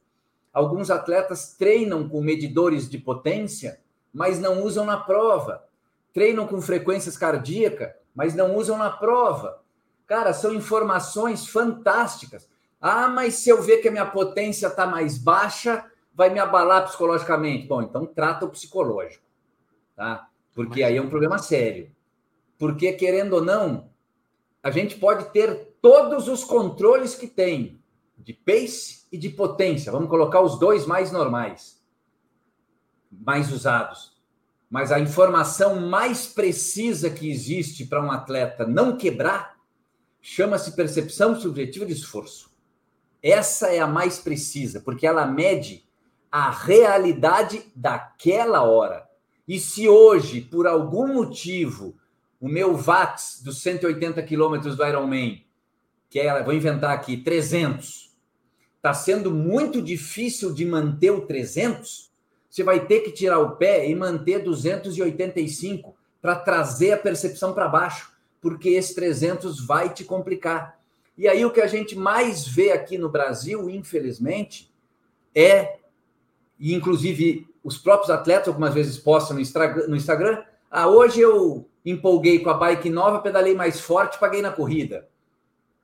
Alguns 0.52 0.90
atletas 0.90 1.54
treinam 1.54 2.10
com 2.10 2.24
medidores 2.24 2.90
de 2.90 2.98
potência, 2.98 3.80
mas 4.14 4.40
não 4.40 4.64
usam 4.64 4.86
na 4.86 4.98
prova. 4.98 5.64
Treinam 6.14 6.48
com 6.48 6.62
frequências 6.62 7.18
cardíacas, 7.18 7.94
mas 8.16 8.36
não 8.36 8.56
usam 8.56 8.78
na 8.78 8.90
prova. 8.90 9.62
Cara, 10.08 10.34
são 10.34 10.54
informações 10.54 11.48
fantásticas. 11.48 12.50
Ah, 12.82 13.08
mas 13.08 13.36
se 13.36 13.50
eu 13.50 13.62
ver 13.62 13.78
que 13.78 13.88
a 13.88 13.92
minha 13.92 14.06
potência 14.06 14.68
está 14.68 14.88
mais 14.88 15.18
baixa, 15.18 15.86
vai 16.14 16.30
me 16.30 16.40
abalar 16.40 16.86
psicologicamente. 16.86 17.68
Bom, 17.68 17.82
então 17.82 18.06
trata 18.06 18.46
o 18.46 18.50
psicológico, 18.50 19.24
tá? 19.96 20.28
Porque 20.54 20.84
aí 20.84 20.98
é 20.98 21.02
um 21.02 21.10
problema 21.10 21.38
sério. 21.38 21.92
Porque, 22.58 22.92
querendo 22.94 23.34
ou 23.34 23.42
não, 23.42 23.90
a 24.62 24.72
gente 24.72 24.98
pode 24.98 25.32
ter 25.32 25.78
todos 25.82 26.28
os 26.28 26.44
controles 26.44 27.16
que 27.16 27.28
tem 27.28 27.82
de 28.18 28.34
pace 28.34 29.08
e 29.12 29.18
de 29.18 29.30
potência. 29.30 29.92
Vamos 29.92 30.10
colocar 30.10 30.42
os 30.42 30.60
dois 30.60 30.86
mais 30.86 31.12
normais, 31.12 31.79
mais 33.12 33.52
usados. 33.52 34.18
Mas 34.70 34.92
a 34.92 35.00
informação 35.00 35.80
mais 35.80 36.28
precisa 36.28 37.10
que 37.10 37.30
existe 37.30 37.86
para 37.86 38.04
um 38.04 38.12
atleta 38.12 38.68
não 38.68 38.98
quebrar 38.98 39.58
chama-se 40.22 40.76
percepção 40.76 41.40
subjetiva 41.40 41.86
de 41.86 41.94
esforço. 41.94 42.50
Essa 43.22 43.68
é 43.68 43.80
a 43.80 43.88
mais 43.88 44.20
precisa, 44.20 44.80
porque 44.80 45.08
ela 45.08 45.26
mede 45.26 45.88
a 46.32 46.52
realidade 46.52 47.64
daquela 47.76 48.62
hora. 48.64 49.10
E 49.48 49.60
se 49.60 49.90
hoje, 49.90 50.42
por 50.42 50.68
algum 50.68 51.14
motivo, 51.14 51.98
o 52.40 52.48
meu 52.48 52.78
watts 52.78 53.42
dos 53.44 53.62
180 53.62 54.22
quilômetros 54.24 54.76
do 54.76 54.86
Ironman, 54.86 55.44
que 56.10 56.20
é, 56.20 56.44
vou 56.44 56.54
inventar 56.54 56.92
aqui, 56.92 57.18
300, 57.18 58.16
está 58.78 58.94
sendo 58.94 59.32
muito 59.32 59.82
difícil 59.82 60.54
de 60.54 60.66
manter 60.66 61.12
o 61.12 61.22
300, 61.22 62.09
você 62.50 62.64
vai 62.64 62.86
ter 62.86 63.02
que 63.02 63.12
tirar 63.12 63.40
o 63.40 63.56
pé 63.56 63.88
e 63.88 63.96
manter 63.96 64.44
285 64.44 65.96
para 66.22 66.36
trazer 66.36 66.94
a 66.94 66.98
percepção 66.98 67.54
para 67.54 67.68
baixo, 67.68 68.12
porque 68.42 68.70
esse 68.70 68.96
300 68.96 69.66
vai 69.66 69.94
te 69.94 70.04
complicar. 70.04 70.80
E 71.18 71.28
aí 71.28 71.46
o 71.46 71.52
que 71.52 71.62
a 71.62 71.68
gente 71.68 71.96
mais 71.98 72.48
vê 72.48 72.72
aqui 72.72 72.98
no 72.98 73.10
Brasil, 73.10 73.70
infelizmente, 73.70 74.74
é, 75.36 75.78
e 76.60 76.74
inclusive 76.74 77.48
os 77.64 77.78
próprios 77.78 78.10
atletas 78.10 78.48
algumas 78.48 78.74
vezes 78.74 78.98
postam 78.98 79.38
no 79.38 79.96
Instagram, 79.96 80.44
ah, 80.72 80.88
hoje 80.88 81.20
eu 81.20 81.68
empolguei 81.86 82.40
com 82.40 82.50
a 82.50 82.54
bike 82.54 82.90
nova, 82.90 83.20
pedalei 83.20 83.54
mais 83.54 83.80
forte, 83.80 84.20
paguei 84.20 84.42
na 84.42 84.52
corrida. 84.52 85.08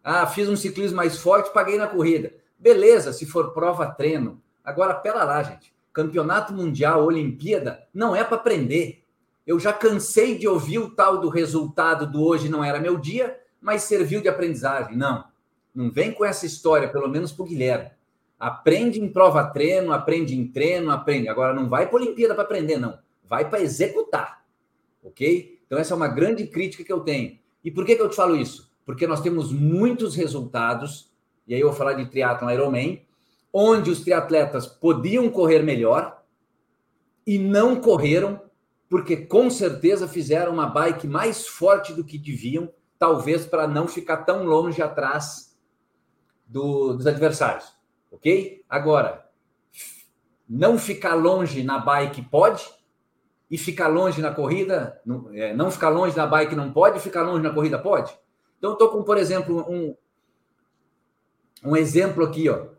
Ah, 0.03 0.25
fiz 0.27 0.47
um 0.47 0.55
ciclismo 0.55 0.97
mais 0.97 1.17
forte, 1.17 1.51
paguei 1.51 1.77
na 1.77 1.87
corrida. 1.87 2.33
Beleza, 2.57 3.11
se 3.11 3.25
for 3.25 3.51
prova, 3.51 3.87
treino. 3.87 4.41
Agora, 4.63 4.93
pera 4.93 5.23
lá, 5.23 5.43
gente. 5.43 5.74
Campeonato 5.95 6.53
Mundial, 6.53 7.05
Olimpíada, 7.05 7.87
não 7.93 8.13
é 8.13 8.21
para 8.21 8.35
aprender. 8.35 9.05
Eu 9.47 9.57
já 9.57 9.71
cansei 9.71 10.37
de 10.37 10.45
ouvir 10.45 10.77
o 10.77 10.89
tal 10.89 11.21
do 11.21 11.29
resultado 11.29 12.05
do 12.05 12.21
hoje 12.21 12.49
não 12.49 12.61
era 12.61 12.81
meu 12.81 12.97
dia, 12.97 13.39
mas 13.61 13.83
serviu 13.83 14.19
de 14.19 14.27
aprendizagem. 14.27 14.97
Não, 14.97 15.23
não 15.73 15.89
vem 15.89 16.11
com 16.11 16.25
essa 16.25 16.45
história, 16.45 16.89
pelo 16.89 17.07
menos 17.07 17.31
para 17.31 17.43
o 17.43 17.47
Guilherme. 17.47 17.91
Aprende 18.37 18.99
em 18.99 19.07
prova 19.07 19.45
treino, 19.45 19.93
aprende 19.93 20.35
em 20.35 20.45
treino, 20.45 20.91
aprende. 20.91 21.29
Agora 21.29 21.53
não 21.53 21.69
vai 21.69 21.87
para 21.87 21.95
Olimpíada 21.95 22.35
para 22.35 22.43
aprender, 22.43 22.77
não. 22.77 22.99
Vai 23.23 23.49
para 23.49 23.61
executar. 23.61 24.43
Ok? 25.01 25.61
Então, 25.65 25.79
essa 25.79 25.93
é 25.93 25.95
uma 25.95 26.09
grande 26.09 26.45
crítica 26.45 26.83
que 26.83 26.91
eu 26.91 26.99
tenho. 26.99 27.39
E 27.63 27.71
por 27.71 27.85
que, 27.85 27.95
que 27.95 28.01
eu 28.01 28.09
te 28.09 28.17
falo 28.17 28.35
isso? 28.35 28.69
Porque 28.85 29.07
nós 29.07 29.21
temos 29.21 29.53
muitos 29.53 30.13
resultados, 30.13 31.09
e 31.47 31.55
aí 31.55 31.61
eu 31.61 31.69
vou 31.69 31.77
falar 31.77 31.93
de 31.93 32.05
triatlon 32.07 32.51
Ironman, 32.51 33.01
onde 33.57 33.89
os 33.89 34.01
triatletas 34.01 34.67
podiam 34.67 35.29
correr 35.29 35.63
melhor 35.63 36.21
e 37.25 37.39
não 37.39 37.79
correram, 37.79 38.41
porque 38.89 39.15
com 39.15 39.49
certeza 39.49 40.09
fizeram 40.09 40.51
uma 40.51 40.67
bike 40.67 41.07
mais 41.07 41.47
forte 41.47 41.93
do 41.93 42.03
que 42.03 42.17
deviam, 42.17 42.69
talvez 42.99 43.45
para 43.45 43.65
não 43.65 43.87
ficar 43.87 44.25
tão 44.25 44.43
longe 44.43 44.81
atrás 44.81 45.57
do, 46.45 46.95
dos 46.95 47.07
adversários, 47.07 47.73
ok? 48.11 48.61
Agora, 48.67 49.25
não 50.49 50.77
ficar 50.77 51.15
longe 51.15 51.63
na 51.63 51.79
bike 51.79 52.23
pode, 52.23 52.69
e 53.49 53.57
ficar 53.57 53.87
longe 53.87 54.21
na 54.21 54.33
corrida, 54.33 54.99
não, 55.05 55.33
é, 55.33 55.53
não 55.53 55.71
ficar 55.71 55.87
longe 55.87 56.17
na 56.17 56.27
bike 56.27 56.55
não 56.55 56.73
pode, 56.73 56.99
ficar 56.99 57.21
longe 57.21 57.41
na 57.41 57.53
corrida 57.53 57.79
pode? 57.79 58.13
Então, 58.57 58.73
estou 58.73 58.89
com, 58.89 59.01
por 59.01 59.17
exemplo, 59.17 59.65
um, 59.69 59.95
um 61.63 61.75
exemplo 61.77 62.25
aqui, 62.25 62.49
ó, 62.49 62.75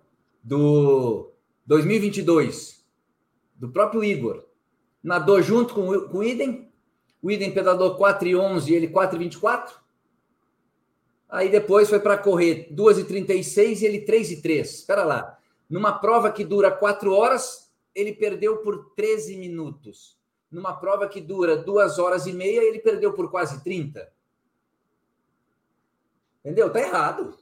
do 0.47 1.32
2022, 1.66 2.86
do 3.57 3.70
próprio 3.70 4.05
Igor. 4.05 4.44
Nadou 5.03 5.42
junto 5.42 5.74
com, 5.74 6.09
com 6.09 6.18
o 6.18 6.22
Idem, 6.22 6.72
o 7.20 7.30
Idem 7.30 7.53
pedalou 7.53 7.99
4,11 7.99 8.68
e 8.68 8.74
ele 8.74 8.88
4,24. 8.88 9.72
Aí 11.28 11.49
depois 11.49 11.88
foi 11.88 11.99
para 11.99 12.16
correr 12.16 12.68
2,36 12.72 13.80
e 13.80 13.84
ele 13.84 14.07
3,3. 14.07 14.61
Espera 14.61 15.03
lá. 15.03 15.38
Numa 15.68 15.99
prova 15.99 16.30
que 16.30 16.44
dura 16.44 16.70
4 16.70 17.12
horas, 17.12 17.72
ele 17.92 18.12
perdeu 18.12 18.59
por 18.59 18.92
13 18.94 19.36
minutos 19.36 20.16
numa 20.51 20.74
prova 20.74 21.09
que 21.09 21.20
dura 21.20 21.57
duas 21.57 21.99
horas 21.99 22.26
e 22.26 22.32
meia, 22.32 22.62
ele 22.62 22.78
perdeu 22.78 23.12
por 23.12 23.30
quase 23.30 23.62
30. 23.62 24.11
Entendeu? 26.40 26.72
Tá 26.72 26.80
errado. 26.80 27.36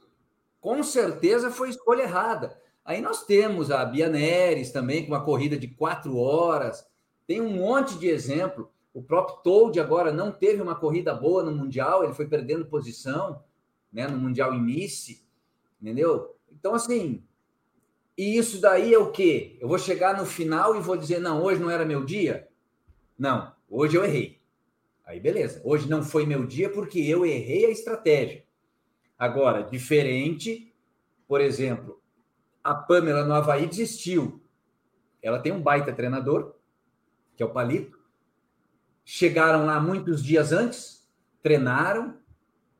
Com 0.59 0.81
certeza 0.83 1.51
foi 1.51 1.69
escolha 1.69 2.03
errada. 2.03 2.59
Aí 2.85 3.01
nós 3.01 3.25
temos 3.25 3.71
a 3.71 3.83
Bia 3.83 4.07
Neres 4.07 4.71
também, 4.71 5.03
com 5.03 5.11
uma 5.11 5.25
corrida 5.25 5.57
de 5.57 5.67
quatro 5.67 6.17
horas. 6.17 6.87
Tem 7.25 7.41
um 7.41 7.49
monte 7.49 7.97
de 7.97 8.07
exemplo. 8.07 8.71
O 8.93 9.01
próprio 9.01 9.37
Told 9.37 9.79
agora 9.79 10.13
não 10.13 10.31
teve 10.31 10.61
uma 10.61 10.75
corrida 10.75 11.13
boa 11.13 11.43
no 11.43 11.51
Mundial, 11.51 12.03
ele 12.03 12.13
foi 12.13 12.27
perdendo 12.27 12.65
posição 12.65 13.43
né, 13.91 14.07
no 14.07 14.17
Mundial 14.17 14.53
Nice, 14.53 15.25
entendeu? 15.81 16.35
Então, 16.51 16.75
assim, 16.75 17.23
e 18.17 18.37
isso 18.37 18.61
daí 18.61 18.93
é 18.93 18.97
o 18.97 19.11
quê? 19.11 19.57
Eu 19.59 19.67
vou 19.67 19.79
chegar 19.79 20.17
no 20.17 20.25
final 20.25 20.75
e 20.75 20.79
vou 20.79 20.95
dizer, 20.95 21.19
não, 21.19 21.43
hoje 21.43 21.59
não 21.59 21.69
era 21.69 21.83
meu 21.83 22.05
dia? 22.05 22.47
Não, 23.17 23.51
hoje 23.69 23.97
eu 23.97 24.05
errei. 24.05 24.39
Aí 25.05 25.19
beleza. 25.19 25.61
Hoje 25.63 25.89
não 25.89 26.03
foi 26.03 26.25
meu 26.25 26.45
dia 26.45 26.69
porque 26.69 26.99
eu 26.99 27.25
errei 27.25 27.65
a 27.65 27.69
estratégia. 27.69 28.45
Agora, 29.17 29.63
diferente, 29.63 30.73
por 31.27 31.41
exemplo, 31.41 32.01
a 32.65 32.73
Pamela 32.73 33.23
no 33.23 33.35
Havaí 33.35 33.67
desistiu. 33.67 34.41
Ela 35.21 35.37
tem 35.37 35.51
um 35.51 35.61
baita 35.61 35.93
treinador, 35.93 36.55
que 37.37 37.43
é 37.43 37.45
o 37.45 37.51
Palito. 37.51 37.99
Chegaram 39.05 39.67
lá 39.67 39.79
muitos 39.79 40.23
dias 40.23 40.51
antes, 40.51 41.07
treinaram. 41.43 42.17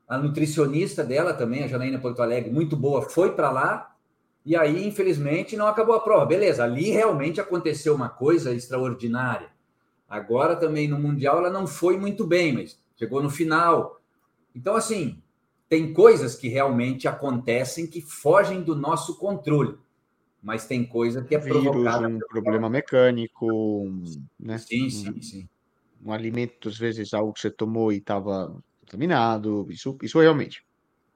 A 0.08 0.18
nutricionista 0.18 1.04
dela 1.04 1.36
também, 1.36 1.64
a 1.64 1.68
Janaína 1.68 2.00
Porto 2.00 2.24
Alegre, 2.24 2.52
muito 2.52 2.76
boa, 2.76 3.04
foi 3.04 3.36
para 3.36 3.52
lá. 3.52 3.96
E 4.44 4.56
aí, 4.56 4.88
infelizmente, 4.88 5.56
não 5.56 5.68
acabou 5.68 5.94
a 5.96 6.02
prova. 6.02 6.26
Beleza, 6.26 6.64
ali 6.64 6.90
realmente 6.90 7.40
aconteceu 7.40 7.94
uma 7.94 8.10
coisa 8.10 8.52
extraordinária. 8.54 9.50
Agora 10.10 10.56
também 10.56 10.88
no 10.88 11.00
Mundial 11.00 11.38
ela 11.38 11.50
não 11.52 11.68
foi 11.68 11.96
muito 11.96 12.26
bem, 12.26 12.54
mas 12.54 12.80
chegou 12.96 13.22
no 13.22 13.30
final. 13.30 14.02
Então, 14.56 14.76
assim, 14.76 15.22
tem 15.68 15.94
coisas 15.94 16.36
que 16.36 16.48
realmente 16.48 17.08
acontecem 17.08 17.88
que 17.88 18.02
fogem 18.02 18.62
do 18.62 18.76
nosso 18.76 19.18
controle. 19.18 19.78
Mas 20.42 20.68
tem 20.68 20.86
coisa 20.86 21.24
que 21.24 21.34
é 21.34 21.40
Vírus, 21.40 21.64
provocada. 21.64 22.08
Um 22.08 22.20
problema 22.20 22.70
mecânico, 22.70 23.92
né? 24.40 24.60
Sim, 24.60 24.90
sim, 24.90 25.10
um, 25.10 25.22
sim. 25.22 25.50
Um 26.06 26.12
alimento, 26.12 26.70
às 26.70 26.78
vezes, 26.78 27.14
algo 27.14 27.34
que 27.34 27.40
você 27.40 27.50
tomou 27.50 27.92
e 27.92 27.98
estava 27.98 28.56
contaminado. 28.82 29.66
Isso, 29.72 29.98
isso 30.04 30.20
realmente 30.20 30.64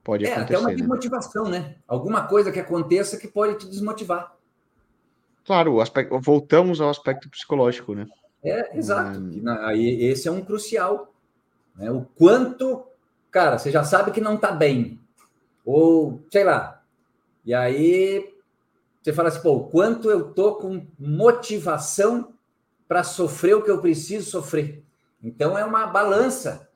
pode 0.04 0.26
é, 0.26 0.34
acontecer. 0.34 0.54
É, 0.54 0.58
até 0.58 0.60
uma 0.60 0.70
né? 0.70 0.76
desmotivação, 0.76 1.44
né? 1.44 1.60
né? 1.60 1.76
Alguma 1.88 2.26
coisa 2.26 2.52
que 2.52 2.60
aconteça 2.60 3.18
que 3.18 3.28
pode 3.28 3.60
te 3.60 3.70
desmotivar. 3.70 4.36
Claro, 5.46 5.76
o 5.76 5.82
aspecto, 5.82 6.20
voltamos 6.20 6.82
ao 6.82 6.90
aspecto 6.90 7.30
psicológico, 7.30 7.94
né? 7.94 8.08
É, 8.44 8.78
exato. 8.78 9.20
Hum. 9.20 9.44
Aí 9.62 10.04
esse 10.04 10.28
é 10.28 10.32
um 10.32 10.42
crucial. 10.42 11.14
Né? 11.76 11.92
O 11.92 12.02
quanto, 12.04 12.84
cara, 13.32 13.58
você 13.58 13.72
já 13.72 13.84
sabe 13.84 14.12
que 14.12 14.22
não 14.22 14.36
está 14.36 14.52
bem. 14.52 15.00
Ou, 15.66 16.24
sei 16.32 16.44
lá. 16.44 16.84
E 17.46 17.54
aí 17.54 18.34
você 19.02 19.14
fala 19.14 19.30
assim, 19.30 19.42
pô, 19.42 19.62
quanto 19.66 20.10
eu 20.10 20.34
tô 20.34 20.56
com 20.56 20.86
motivação 21.00 22.34
para 22.88 23.04
sofrer 23.04 23.56
o 23.56 23.64
que 23.64 23.72
eu 23.72 23.82
preciso 23.82 24.30
sofrer. 24.30 24.84
Então 25.24 25.58
é 25.58 25.64
uma 25.64 25.88
balança. 25.88 26.70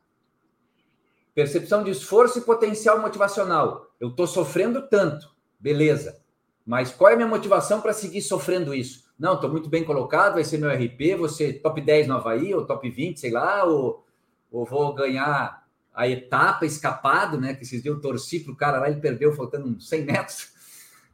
Percepção 1.33 1.83
de 1.83 1.91
esforço 1.91 2.39
e 2.39 2.43
potencial 2.43 2.99
motivacional. 2.99 3.91
Eu 3.99 4.09
estou 4.09 4.27
sofrendo 4.27 4.87
tanto, 4.87 5.33
beleza. 5.59 6.21
Mas 6.65 6.91
qual 6.91 7.09
é 7.09 7.13
a 7.13 7.17
minha 7.17 7.27
motivação 7.27 7.81
para 7.81 7.93
seguir 7.93 8.21
sofrendo 8.21 8.73
isso? 8.73 9.03
Não, 9.17 9.33
estou 9.33 9.49
muito 9.49 9.69
bem 9.69 9.83
colocado, 9.83 10.33
vai 10.33 10.43
ser 10.43 10.57
meu 10.57 10.69
RP, 10.69 11.15
você 11.17 11.53
top 11.53 11.81
10 11.81 12.07
no 12.07 12.15
Havaí, 12.15 12.53
ou 12.53 12.65
top 12.65 12.89
20, 12.89 13.19
sei 13.19 13.31
lá, 13.31 13.63
ou, 13.63 14.05
ou 14.51 14.65
vou 14.65 14.93
ganhar 14.93 15.62
a 15.93 16.07
etapa 16.07 16.65
escapado, 16.65 17.39
né? 17.39 17.53
Que 17.53 17.63
esses 17.63 17.81
dias 17.81 17.95
eu 17.95 18.01
torci 18.01 18.39
para 18.39 18.53
o 18.53 18.55
cara 18.55 18.79
lá, 18.79 18.89
ele 18.89 18.99
perdeu 18.99 19.33
faltando 19.33 19.67
uns 19.67 19.87
100 19.87 20.05
metros. 20.05 20.51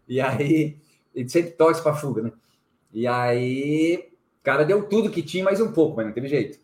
E 0.07 0.19
aí, 0.19 0.77
ele 1.13 1.29
sempre 1.29 1.51
torce 1.51 1.83
para 1.83 1.95
fuga, 1.95 2.21
né? 2.23 2.31
E 2.91 3.05
aí, 3.05 4.09
o 4.39 4.43
cara 4.43 4.63
deu 4.63 4.87
tudo 4.87 5.11
que 5.11 5.21
tinha, 5.21 5.43
mais 5.43 5.61
um 5.61 5.71
pouco, 5.71 5.97
mas 5.97 6.05
não 6.05 6.13
teve 6.13 6.27
jeito. 6.27 6.57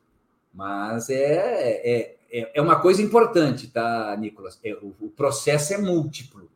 Mas 0.54 1.10
é, 1.10 1.82
é, 1.84 2.16
é, 2.32 2.52
é 2.56 2.62
uma 2.62 2.80
coisa 2.80 3.02
importante, 3.02 3.68
tá, 3.68 4.16
Nicolas? 4.18 4.60
É, 4.64 4.74
o, 4.74 4.96
o, 5.00 5.10
processo 5.10 5.74
é 5.74 5.78
múltiplo. 5.78 6.50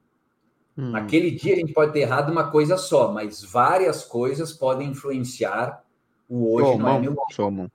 Hum. 0.77 0.91
Naquele 0.91 1.31
dia 1.31 1.53
a 1.53 1.57
gente 1.57 1.73
pode 1.73 1.91
ter 1.91 1.99
errado 1.99 2.31
uma 2.31 2.49
coisa 2.49 2.77
só, 2.77 3.11
mas 3.11 3.43
várias 3.43 4.03
coisas 4.03 4.53
podem 4.53 4.89
influenciar 4.89 5.83
o 6.29 6.55
hoje, 6.55 6.71
somam, 6.71 6.79
não 6.79 6.95
é 6.95 6.99
meu 6.99 7.17
somam. 7.31 7.71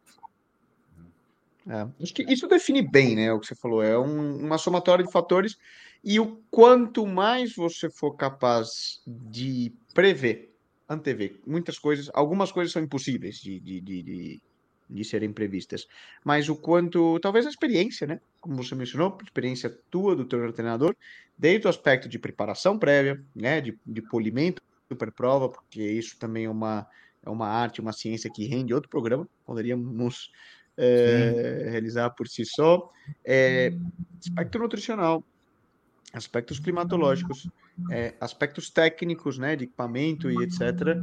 É, 1.69 1.87
acho 2.03 2.13
que 2.13 2.23
isso 2.23 2.47
define 2.47 2.83
bem, 2.83 3.17
né? 3.17 3.33
O 3.33 3.41
que 3.41 3.47
você 3.47 3.55
falou, 3.55 3.83
é 3.83 3.99
um, 3.99 4.39
uma 4.39 4.59
somatória 4.59 5.05
de 5.05 5.11
fatores, 5.11 5.57
e 6.03 6.21
o 6.21 6.43
quanto 6.51 7.07
mais 7.07 7.55
você 7.55 7.89
for 7.91 8.13
capaz 8.15 9.01
de 9.07 9.73
prever, 9.95 10.55
antever 10.89 11.41
muitas 11.47 11.79
coisas, 11.79 12.11
algumas 12.13 12.53
coisas 12.53 12.73
são 12.73 12.83
impossíveis 12.83 13.37
de, 13.37 13.59
de, 13.61 13.81
de, 13.81 14.03
de 14.03 14.43
de 14.89 15.05
serem 15.05 15.33
previstas. 15.33 15.87
Mas 16.23 16.49
o 16.49 16.57
quanto, 16.57 17.19
talvez 17.21 17.47
a 17.47 17.51
experiência, 17.51 18.07
né? 18.07 18.21
Como 18.41 18.63
você 18.63 18.75
mencionou, 18.75 19.17
experiência 19.23 19.71
tua, 19.91 20.15
do 20.15 20.25
teu 20.25 20.53
treinador, 20.53 20.95
desde 21.37 21.67
o 21.67 21.71
aspecto 21.71 22.09
de 22.09 22.19
preparação 22.19 22.79
prévia, 22.79 23.23
né? 23.35 23.61
De, 23.61 23.79
de 23.85 24.03
polimento 24.03 24.63
para 24.97 25.11
prova, 25.11 25.49
porque 25.49 25.83
isso 25.83 26.17
também 26.19 26.45
é 26.45 26.51
uma, 26.51 26.87
é 27.25 27.31
uma 27.31 27.49
arte, 27.49 27.81
uma 27.81 27.93
ciência 27.93 28.31
que 28.31 28.47
rende 28.47 28.73
outro 28.73 28.89
programa, 28.89 29.29
poderíamos 29.45 30.31
é, 30.77 31.69
realizar 31.71 32.11
por 32.11 32.29
si 32.29 32.45
só. 32.45 32.91
É, 33.25 33.73
aspecto 34.21 34.59
nutricional, 34.59 35.23
aspectos 36.13 36.59
climatológicos, 36.59 37.49
é, 37.91 38.15
aspectos 38.21 38.71
técnicos, 38.71 39.39
né, 39.39 39.57
de 39.57 39.65
equipamento 39.65 40.31
e 40.31 40.43
etc. 40.43 40.97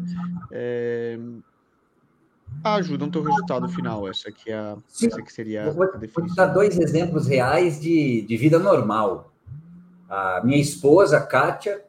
É, 0.51 1.19
ajudam 2.63 3.07
o 3.07 3.11
teu 3.11 3.23
resultado 3.23 3.67
final. 3.69 4.07
Essa 4.07 4.29
aqui, 4.29 4.51
é 4.51 4.55
a, 4.55 4.77
Sim, 4.87 5.07
essa 5.07 5.21
que 5.21 5.31
seria 5.31 5.69
vou, 5.71 5.83
a 5.83 5.97
definição. 5.97 6.25
Vou 6.27 6.35
dar 6.35 6.47
dois 6.47 6.77
exemplos 6.77 7.27
reais 7.27 7.79
de, 7.79 8.21
de 8.23 8.37
vida 8.37 8.59
normal. 8.59 9.31
A 10.09 10.41
minha 10.43 10.59
esposa, 10.59 11.21
Kátia, 11.21 11.83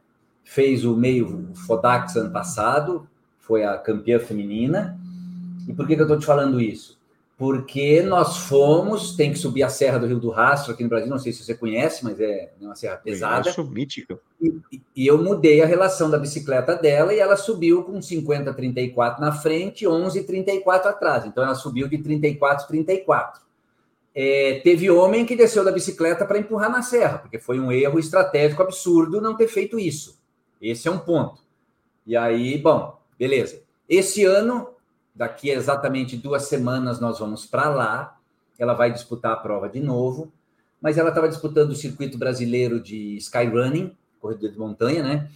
fez 0.44 0.84
o 0.84 0.96
meio 0.96 1.50
Fodax 1.66 2.16
ano 2.16 2.30
passado, 2.30 3.08
foi 3.40 3.64
a 3.64 3.76
campeã 3.76 4.18
feminina. 4.18 4.98
E 5.66 5.72
por 5.72 5.86
que, 5.86 5.94
que 5.94 6.02
eu 6.02 6.06
estou 6.06 6.18
te 6.18 6.26
falando 6.26 6.60
isso? 6.60 7.01
Porque 7.42 8.00
nós 8.02 8.36
fomos, 8.46 9.16
tem 9.16 9.32
que 9.32 9.38
subir 9.40 9.64
a 9.64 9.68
Serra 9.68 9.98
do 9.98 10.06
Rio 10.06 10.20
do 10.20 10.30
Rastro 10.30 10.72
aqui 10.72 10.84
no 10.84 10.88
Brasil, 10.88 11.10
não 11.10 11.18
sei 11.18 11.32
se 11.32 11.42
você 11.42 11.56
conhece, 11.56 12.04
mas 12.04 12.20
é 12.20 12.52
uma 12.60 12.76
serra 12.76 12.98
pesada. 12.98 13.52
Eu 13.58 13.64
mítica. 13.64 14.16
E, 14.40 14.80
e, 14.94 15.04
eu 15.08 15.20
mudei 15.20 15.60
a 15.60 15.66
relação 15.66 16.08
da 16.08 16.20
bicicleta 16.20 16.76
dela 16.76 17.12
e 17.12 17.18
ela 17.18 17.36
subiu 17.36 17.82
com 17.82 18.00
50, 18.00 18.54
34 18.54 19.20
na 19.20 19.32
frente, 19.32 19.84
11, 19.84 20.22
34 20.22 20.88
atrás. 20.88 21.26
Então 21.26 21.42
ela 21.42 21.56
subiu 21.56 21.88
de 21.88 21.98
34, 21.98 22.68
34. 22.68 23.42
É, 24.14 24.60
teve 24.62 24.88
homem 24.88 25.26
que 25.26 25.34
desceu 25.34 25.64
da 25.64 25.72
bicicleta 25.72 26.24
para 26.24 26.38
empurrar 26.38 26.70
na 26.70 26.82
serra, 26.82 27.18
porque 27.18 27.40
foi 27.40 27.58
um 27.58 27.72
erro 27.72 27.98
estratégico 27.98 28.62
absurdo 28.62 29.20
não 29.20 29.36
ter 29.36 29.48
feito 29.48 29.80
isso. 29.80 30.16
Esse 30.60 30.86
é 30.86 30.92
um 30.92 30.98
ponto. 31.00 31.42
E 32.06 32.16
aí, 32.16 32.56
bom, 32.56 32.96
beleza. 33.18 33.64
Esse 33.88 34.24
ano 34.24 34.68
Daqui 35.14 35.50
exatamente 35.50 36.16
duas 36.16 36.44
semanas 36.44 36.98
nós 36.98 37.18
vamos 37.18 37.44
para 37.44 37.68
lá. 37.68 38.18
Ela 38.58 38.72
vai 38.72 38.90
disputar 38.90 39.32
a 39.32 39.36
prova 39.36 39.68
de 39.68 39.80
novo, 39.80 40.32
mas 40.80 40.96
ela 40.96 41.10
estava 41.10 41.28
disputando 41.28 41.70
o 41.70 41.76
circuito 41.76 42.16
brasileiro 42.16 42.80
de 42.80 43.16
skyrunning, 43.16 43.94
corrida 44.20 44.48
de 44.48 44.58
montanha, 44.58 45.02
né? 45.02 45.28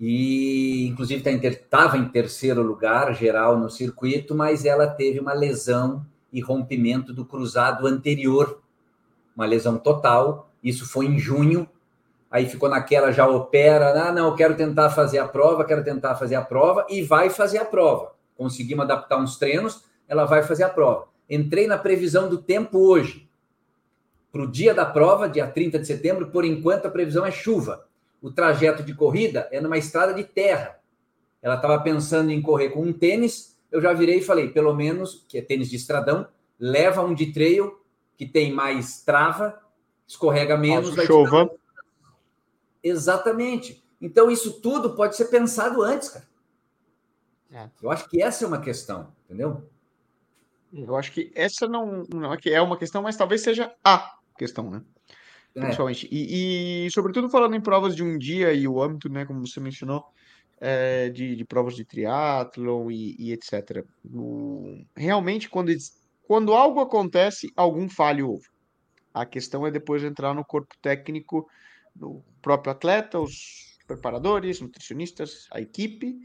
E 0.00 0.86
inclusive 0.88 1.20
estava 1.20 1.92
tá 1.92 1.98
em, 1.98 2.08
terceiro 2.08 2.62
lugar 2.62 3.14
geral 3.14 3.56
no 3.56 3.70
circuito, 3.70 4.34
mas 4.34 4.64
ela 4.64 4.86
teve 4.88 5.20
uma 5.20 5.32
lesão 5.32 6.04
e 6.32 6.40
rompimento 6.40 7.12
do 7.12 7.24
cruzado 7.24 7.86
anterior, 7.86 8.60
uma 9.36 9.46
lesão 9.46 9.78
total. 9.78 10.50
Isso 10.62 10.86
foi 10.86 11.06
em 11.06 11.18
junho. 11.18 11.68
Aí 12.28 12.48
ficou 12.48 12.68
naquela, 12.68 13.12
já 13.12 13.28
opera, 13.28 14.08
ah, 14.08 14.12
não, 14.12 14.34
quero 14.34 14.56
tentar 14.56 14.90
fazer 14.90 15.18
a 15.18 15.28
prova, 15.28 15.64
quero 15.64 15.84
tentar 15.84 16.16
fazer 16.16 16.34
a 16.34 16.42
prova, 16.42 16.84
e 16.90 17.00
vai 17.00 17.30
fazer 17.30 17.58
a 17.58 17.64
prova 17.64 18.13
conseguimos 18.36 18.84
adaptar 18.84 19.18
uns 19.18 19.36
treinos, 19.36 19.84
ela 20.08 20.24
vai 20.24 20.42
fazer 20.42 20.64
a 20.64 20.68
prova. 20.68 21.08
Entrei 21.28 21.66
na 21.66 21.78
previsão 21.78 22.28
do 22.28 22.38
tempo 22.38 22.78
hoje. 22.78 23.28
Para 24.30 24.42
o 24.42 24.50
dia 24.50 24.74
da 24.74 24.84
prova, 24.84 25.28
dia 25.28 25.46
30 25.46 25.78
de 25.78 25.86
setembro, 25.86 26.30
por 26.30 26.44
enquanto 26.44 26.86
a 26.86 26.90
previsão 26.90 27.24
é 27.24 27.30
chuva. 27.30 27.86
O 28.20 28.30
trajeto 28.30 28.82
de 28.82 28.94
corrida 28.94 29.48
é 29.52 29.60
numa 29.60 29.78
estrada 29.78 30.12
de 30.12 30.24
terra. 30.24 30.80
Ela 31.40 31.56
estava 31.56 31.78
pensando 31.80 32.30
em 32.30 32.42
correr 32.42 32.70
com 32.70 32.82
um 32.82 32.92
tênis, 32.92 33.56
eu 33.70 33.80
já 33.80 33.92
virei 33.92 34.18
e 34.18 34.22
falei, 34.22 34.48
pelo 34.48 34.74
menos, 34.74 35.24
que 35.28 35.38
é 35.38 35.42
tênis 35.42 35.68
de 35.68 35.76
estradão, 35.76 36.26
leva 36.58 37.02
um 37.02 37.14
de 37.14 37.32
trail, 37.32 37.78
que 38.16 38.26
tem 38.26 38.52
mais 38.52 39.02
trava, 39.02 39.60
escorrega 40.06 40.56
menos. 40.56 40.94
Chuva. 41.06 41.50
Exatamente. 42.82 43.84
Então, 44.00 44.30
isso 44.30 44.60
tudo 44.60 44.94
pode 44.94 45.16
ser 45.16 45.26
pensado 45.26 45.82
antes, 45.82 46.08
cara. 46.08 46.26
É. 47.54 47.70
Eu 47.80 47.90
acho 47.90 48.10
que 48.10 48.20
essa 48.20 48.44
é 48.44 48.48
uma 48.48 48.60
questão, 48.60 49.12
entendeu? 49.24 49.70
Eu 50.72 50.96
acho 50.96 51.12
que 51.12 51.30
essa 51.36 51.68
não, 51.68 52.02
não 52.12 52.34
é 52.34 52.36
que 52.36 52.50
é 52.50 52.60
uma 52.60 52.76
questão, 52.76 53.00
mas 53.00 53.16
talvez 53.16 53.42
seja 53.42 53.72
a 53.84 54.18
questão, 54.36 54.68
né? 54.68 54.82
É. 55.54 55.60
Principalmente. 55.60 56.08
E, 56.10 56.86
e, 56.86 56.90
sobretudo 56.90 57.30
falando 57.30 57.54
em 57.54 57.60
provas 57.60 57.94
de 57.94 58.02
um 58.02 58.18
dia 58.18 58.52
e 58.52 58.66
o 58.66 58.82
âmbito, 58.82 59.08
né, 59.08 59.24
como 59.24 59.46
você 59.46 59.60
mencionou, 59.60 60.04
é, 60.60 61.08
de, 61.10 61.36
de, 61.36 61.44
provas 61.44 61.76
de 61.76 61.84
triatlon 61.84 62.90
e, 62.90 63.14
e 63.20 63.32
etc. 63.32 63.84
O, 64.04 64.84
realmente, 64.96 65.48
quando, 65.48 65.72
quando 66.26 66.54
algo 66.54 66.80
acontece, 66.80 67.52
algum 67.54 67.88
falho 67.88 68.30
houve. 68.30 68.48
A 69.12 69.24
questão 69.24 69.64
é 69.64 69.70
depois 69.70 70.02
entrar 70.02 70.34
no 70.34 70.44
corpo 70.44 70.74
técnico 70.82 71.48
do 71.94 72.20
próprio 72.42 72.72
atleta, 72.72 73.20
os 73.20 73.78
preparadores, 73.86 74.60
nutricionistas, 74.60 75.46
a 75.52 75.60
equipe, 75.60 76.18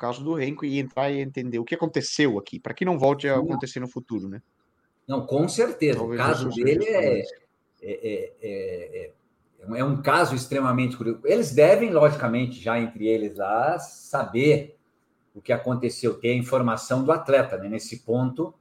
caso 0.00 0.24
do 0.24 0.34
Renko 0.34 0.64
e 0.64 0.78
entrar 0.78 1.10
e 1.10 1.20
entender 1.20 1.58
o 1.58 1.64
que 1.64 1.74
aconteceu 1.74 2.38
aqui, 2.38 2.58
para 2.58 2.72
que 2.72 2.86
não 2.86 2.98
volte 2.98 3.28
a 3.28 3.36
acontecer 3.36 3.80
no 3.80 3.86
futuro, 3.86 4.28
né? 4.28 4.40
Não, 5.06 5.26
com 5.26 5.46
certeza. 5.46 5.98
Talvez 5.98 6.20
o 6.20 6.24
caso 6.24 6.48
dele 6.48 6.84
é, 6.86 7.20
é, 7.20 7.24
é, 7.82 8.32
é, 8.42 9.12
é, 9.76 9.84
um 9.84 10.00
caso 10.00 10.34
extremamente 10.34 10.96
curioso. 10.96 11.20
Eles 11.24 11.52
devem, 11.52 11.90
logicamente, 11.90 12.58
já 12.60 12.80
entre 12.80 13.06
eles 13.06 13.36
lá, 13.36 13.78
saber 13.78 14.78
o 15.34 15.42
que 15.42 15.52
aconteceu, 15.52 16.14
ter 16.14 16.30
a 16.30 16.34
informação 16.34 17.04
do 17.04 17.12
atleta, 17.12 17.58
né? 17.58 17.68
Nesse 17.68 18.00
ponto, 18.00 18.54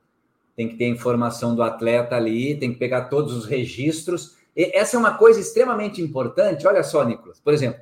tem 0.56 0.68
que 0.68 0.76
ter 0.76 0.86
a 0.86 0.90
informação 0.90 1.56
do 1.56 1.64
atleta 1.64 2.16
ali, 2.18 2.56
tem 2.56 2.74
que 2.74 2.80
pegar 2.80 3.06
todos 3.06 3.34
os 3.34 3.46
registros. 3.46 4.38
E 4.58 4.76
essa 4.76 4.98
é 4.98 5.00
uma 5.00 5.18
coisa 5.18 5.40
extremamente 5.40 6.02
importante. 6.02 6.68
Olha 6.68 6.84
só, 6.84 7.06
Nicolas, 7.06 7.40
por 7.40 7.54
exemplo, 7.54 7.80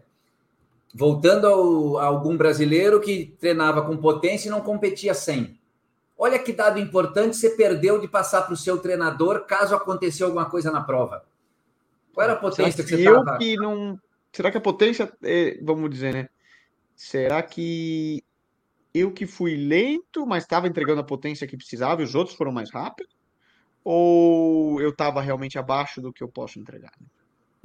voltando 0.98 1.46
ao, 1.46 1.98
a 2.00 2.06
algum 2.06 2.36
brasileiro 2.36 3.00
que 3.00 3.38
treinava 3.40 3.84
com 3.84 3.96
potência 3.96 4.48
e 4.48 4.52
não 4.52 4.62
competia 4.62 5.14
sem. 5.14 5.60
Olha 6.18 6.40
que 6.40 6.52
dado 6.52 6.80
importante 6.80 7.38
você 7.38 7.52
perdeu 7.52 8.02
de 8.02 8.08
passar 8.08 8.42
para 8.42 8.54
o 8.54 8.58
seu 8.58 8.80
treinador 8.80 9.46
caso 9.46 9.76
aconteceu 9.76 10.26
alguma 10.26 10.50
coisa 10.50 10.72
na 10.72 10.82
prova. 10.82 11.24
Qual 12.12 12.24
era 12.24 12.34
a 12.34 12.38
potência 12.38 12.84
que, 12.84 12.90
que 12.90 13.04
você 13.04 13.10
estava? 13.10 13.38
que 13.38 13.56
não. 13.56 14.00
Será 14.34 14.50
que 14.50 14.58
a 14.58 14.62
potência, 14.62 15.12
é, 15.24 15.60
vamos 15.62 15.92
dizer, 15.92 16.14
né? 16.14 16.30
Será 16.96 17.44
que 17.44 18.24
eu 18.92 19.12
que 19.12 19.28
fui 19.28 19.56
lento, 19.56 20.26
mas 20.26 20.44
estava 20.44 20.68
entregando 20.68 21.02
a 21.02 21.04
potência 21.04 21.46
que 21.46 21.56
precisava 21.56 22.02
e 22.02 22.06
os 22.06 22.16
outros 22.16 22.36
foram 22.36 22.52
mais 22.52 22.72
rápidos? 22.72 23.16
Ou 23.84 24.82
eu 24.82 24.90
estava 24.90 25.22
realmente 25.22 25.60
abaixo 25.60 26.02
do 26.02 26.12
que 26.12 26.24
eu 26.24 26.28
posso 26.28 26.60
entregar? 26.60 26.92
Né? 27.00 27.08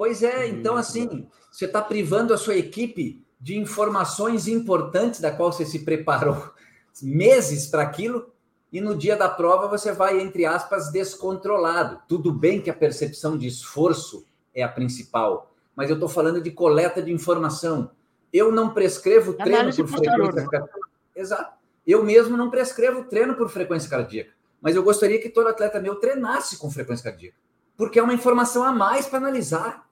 Pois 0.02 0.20
é, 0.20 0.48
então 0.48 0.76
assim, 0.76 1.28
você 1.48 1.64
está 1.64 1.80
privando 1.80 2.34
a 2.34 2.36
sua 2.36 2.56
equipe 2.56 3.24
de 3.40 3.56
informações 3.56 4.48
importantes 4.48 5.20
da 5.20 5.30
qual 5.30 5.52
você 5.52 5.64
se 5.64 5.84
preparou 5.84 6.50
meses 7.00 7.68
para 7.68 7.84
aquilo 7.84 8.28
e 8.72 8.80
no 8.80 8.96
dia 8.96 9.14
da 9.14 9.28
prova 9.28 9.68
você 9.68 9.92
vai, 9.92 10.20
entre 10.20 10.44
aspas, 10.44 10.90
descontrolado. 10.90 12.02
Tudo 12.08 12.32
bem 12.32 12.60
que 12.60 12.68
a 12.68 12.74
percepção 12.74 13.38
de 13.38 13.46
esforço 13.46 14.26
é 14.52 14.64
a 14.64 14.68
principal, 14.68 15.54
mas 15.76 15.88
eu 15.88 15.94
estou 15.94 16.08
falando 16.08 16.42
de 16.42 16.50
coleta 16.50 17.00
de 17.00 17.12
informação. 17.12 17.92
Eu 18.32 18.50
não 18.50 18.74
prescrevo 18.74 19.34
treino 19.34 19.72
por 19.72 19.86
frequência 19.86 20.48
cardíaca. 20.48 20.80
Exato. 21.14 21.58
Eu 21.86 22.02
mesmo 22.02 22.36
não 22.36 22.50
prescrevo 22.50 23.04
treino 23.04 23.36
por 23.36 23.48
frequência 23.48 23.88
cardíaca, 23.88 24.32
mas 24.60 24.74
eu 24.74 24.82
gostaria 24.82 25.22
que 25.22 25.30
todo 25.30 25.46
atleta 25.46 25.78
meu 25.78 25.94
treinasse 25.94 26.58
com 26.58 26.68
frequência 26.68 27.08
cardíaca 27.08 27.36
porque 27.76 27.98
é 27.98 28.02
uma 28.02 28.14
informação 28.14 28.64
a 28.64 28.72
mais 28.72 29.06
para 29.06 29.18
analisar. 29.18 29.88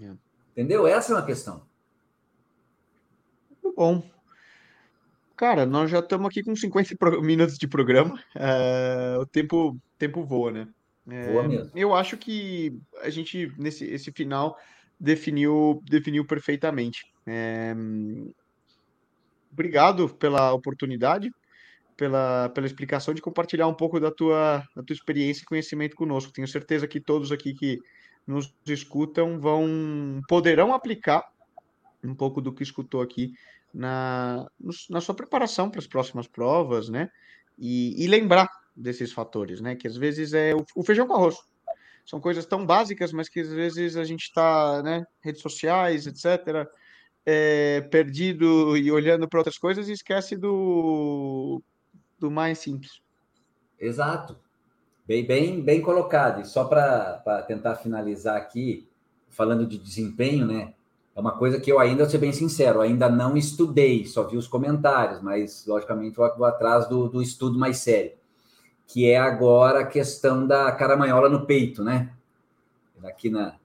É. 0.00 0.12
Entendeu? 0.52 0.86
Essa 0.86 1.12
é 1.12 1.16
uma 1.16 1.24
questão. 1.26 1.62
Muito 3.50 3.74
bom. 3.76 4.02
Cara, 5.36 5.64
nós 5.64 5.90
já 5.90 6.00
estamos 6.00 6.26
aqui 6.26 6.42
com 6.42 6.54
50 6.54 7.20
minutos 7.22 7.56
de 7.56 7.66
programa. 7.66 8.22
Uh, 8.36 9.20
o 9.20 9.26
tempo, 9.26 9.80
tempo 9.98 10.22
voa, 10.22 10.50
né? 10.50 10.68
É, 11.08 11.32
voa 11.32 11.48
mesmo. 11.48 11.70
Eu 11.74 11.94
acho 11.94 12.18
que 12.18 12.78
a 13.00 13.08
gente, 13.08 13.50
nesse 13.56 13.86
esse 13.86 14.12
final, 14.12 14.58
definiu, 14.98 15.82
definiu 15.88 16.26
perfeitamente. 16.26 17.06
É, 17.26 17.74
obrigado 19.50 20.08
pela 20.10 20.52
oportunidade, 20.52 21.32
pela, 21.96 22.50
pela 22.50 22.66
explicação 22.66 23.14
de 23.14 23.22
compartilhar 23.22 23.66
um 23.66 23.74
pouco 23.74 23.98
da 23.98 24.10
tua, 24.10 24.62
da 24.76 24.82
tua 24.82 24.94
experiência 24.94 25.42
e 25.42 25.46
conhecimento 25.46 25.96
conosco. 25.96 26.32
Tenho 26.32 26.46
certeza 26.46 26.86
que 26.86 27.00
todos 27.00 27.32
aqui 27.32 27.54
que 27.54 27.78
nos 28.26 28.52
escutam 28.66 29.38
vão 29.38 30.20
poderão 30.28 30.72
aplicar 30.72 31.24
um 32.02 32.14
pouco 32.14 32.40
do 32.40 32.52
que 32.52 32.62
escutou 32.62 33.02
aqui 33.02 33.34
na, 33.72 34.46
na 34.88 35.00
sua 35.00 35.14
preparação 35.14 35.70
para 35.70 35.80
as 35.80 35.86
próximas 35.86 36.26
provas, 36.26 36.88
né? 36.88 37.10
E, 37.58 38.02
e, 38.02 38.06
lembrar 38.06 38.48
desses 38.74 39.12
fatores, 39.12 39.60
né? 39.60 39.76
Que 39.76 39.86
às 39.86 39.96
vezes 39.96 40.32
é 40.32 40.54
o, 40.54 40.64
o, 40.74 40.82
feijão 40.82 41.06
com 41.06 41.14
arroz. 41.14 41.36
São 42.06 42.20
coisas 42.20 42.46
tão 42.46 42.64
básicas, 42.64 43.12
mas 43.12 43.28
que 43.28 43.40
às 43.40 43.52
vezes 43.52 43.96
a 43.96 44.04
gente 44.04 44.22
está, 44.22 44.82
né? 44.82 45.04
Redes 45.20 45.42
sociais, 45.42 46.06
etc 46.06 46.66
é, 47.24 47.80
perdido 47.82 48.76
e 48.76 48.90
olhando 48.90 49.28
para 49.28 49.40
outras 49.40 49.58
coisas 49.58 49.88
e 49.88 49.92
esquece 49.92 50.36
do, 50.36 51.62
do 52.18 52.30
mais 52.30 52.58
simples. 52.58 53.00
Exato. 53.78 54.38
Bem, 55.10 55.26
bem, 55.26 55.60
bem 55.60 55.82
colocado. 55.82 56.40
E 56.40 56.46
só 56.46 56.62
para 56.62 57.42
tentar 57.44 57.74
finalizar 57.74 58.36
aqui, 58.36 58.86
falando 59.28 59.66
de 59.66 59.76
desempenho, 59.76 60.46
né? 60.46 60.72
É 61.16 61.20
uma 61.20 61.32
coisa 61.32 61.58
que 61.58 61.68
eu 61.68 61.80
ainda, 61.80 62.04
vou 62.04 62.10
ser 62.12 62.18
bem 62.18 62.32
sincero, 62.32 62.80
ainda 62.80 63.08
não 63.08 63.36
estudei, 63.36 64.06
só 64.06 64.22
vi 64.22 64.36
os 64.36 64.46
comentários, 64.46 65.20
mas 65.20 65.66
logicamente 65.66 66.16
eu 66.16 66.36
vou 66.36 66.46
atrás 66.46 66.88
do, 66.88 67.08
do 67.08 67.20
estudo 67.20 67.58
mais 67.58 67.78
sério, 67.78 68.12
que 68.86 69.10
é 69.10 69.18
agora 69.18 69.80
a 69.80 69.84
questão 69.84 70.46
da 70.46 70.70
caramanhola 70.70 71.28
no 71.28 71.44
peito, 71.44 71.82
né? 71.82 72.12
Aqui 73.02 73.30
na. 73.30 73.56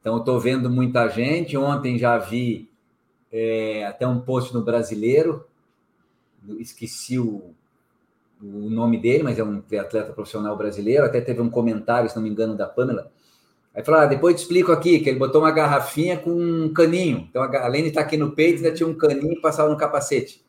Então, 0.00 0.14
eu 0.14 0.18
estou 0.18 0.40
vendo 0.40 0.68
muita 0.68 1.08
gente. 1.08 1.56
Ontem 1.56 1.96
já 1.96 2.18
vi 2.18 2.68
é, 3.30 3.86
até 3.86 4.04
um 4.04 4.18
post 4.18 4.52
no 4.52 4.64
Brasileiro, 4.64 5.46
esqueci 6.58 7.20
o, 7.20 7.54
o 8.42 8.70
nome 8.70 8.98
dele, 8.98 9.22
mas 9.22 9.38
é 9.38 9.44
um 9.44 9.62
atleta 9.80 10.12
profissional 10.12 10.56
brasileiro, 10.56 11.04
até 11.04 11.20
teve 11.20 11.40
um 11.40 11.50
comentário, 11.50 12.08
se 12.08 12.16
não 12.16 12.22
me 12.22 12.30
engano, 12.30 12.56
da 12.56 12.66
Pamela. 12.66 13.10
Aí 13.74 13.84
falou: 13.84 14.00
ah, 14.00 14.06
depois 14.06 14.34
te 14.34 14.42
explico 14.42 14.72
aqui, 14.72 15.00
que 15.00 15.08
ele 15.08 15.18
botou 15.18 15.40
uma 15.40 15.50
garrafinha 15.50 16.16
com 16.16 16.30
um 16.30 16.72
caninho. 16.72 17.26
Então, 17.30 17.42
além 17.42 17.82
de 17.82 17.88
estar 17.88 18.00
aqui 18.00 18.16
no 18.16 18.32
peito, 18.32 18.56
ainda 18.56 18.72
tinha 18.72 18.88
um 18.88 18.94
caninho 18.94 19.36
que 19.36 19.40
passava 19.40 19.68
no 19.68 19.76
capacete. 19.76 20.44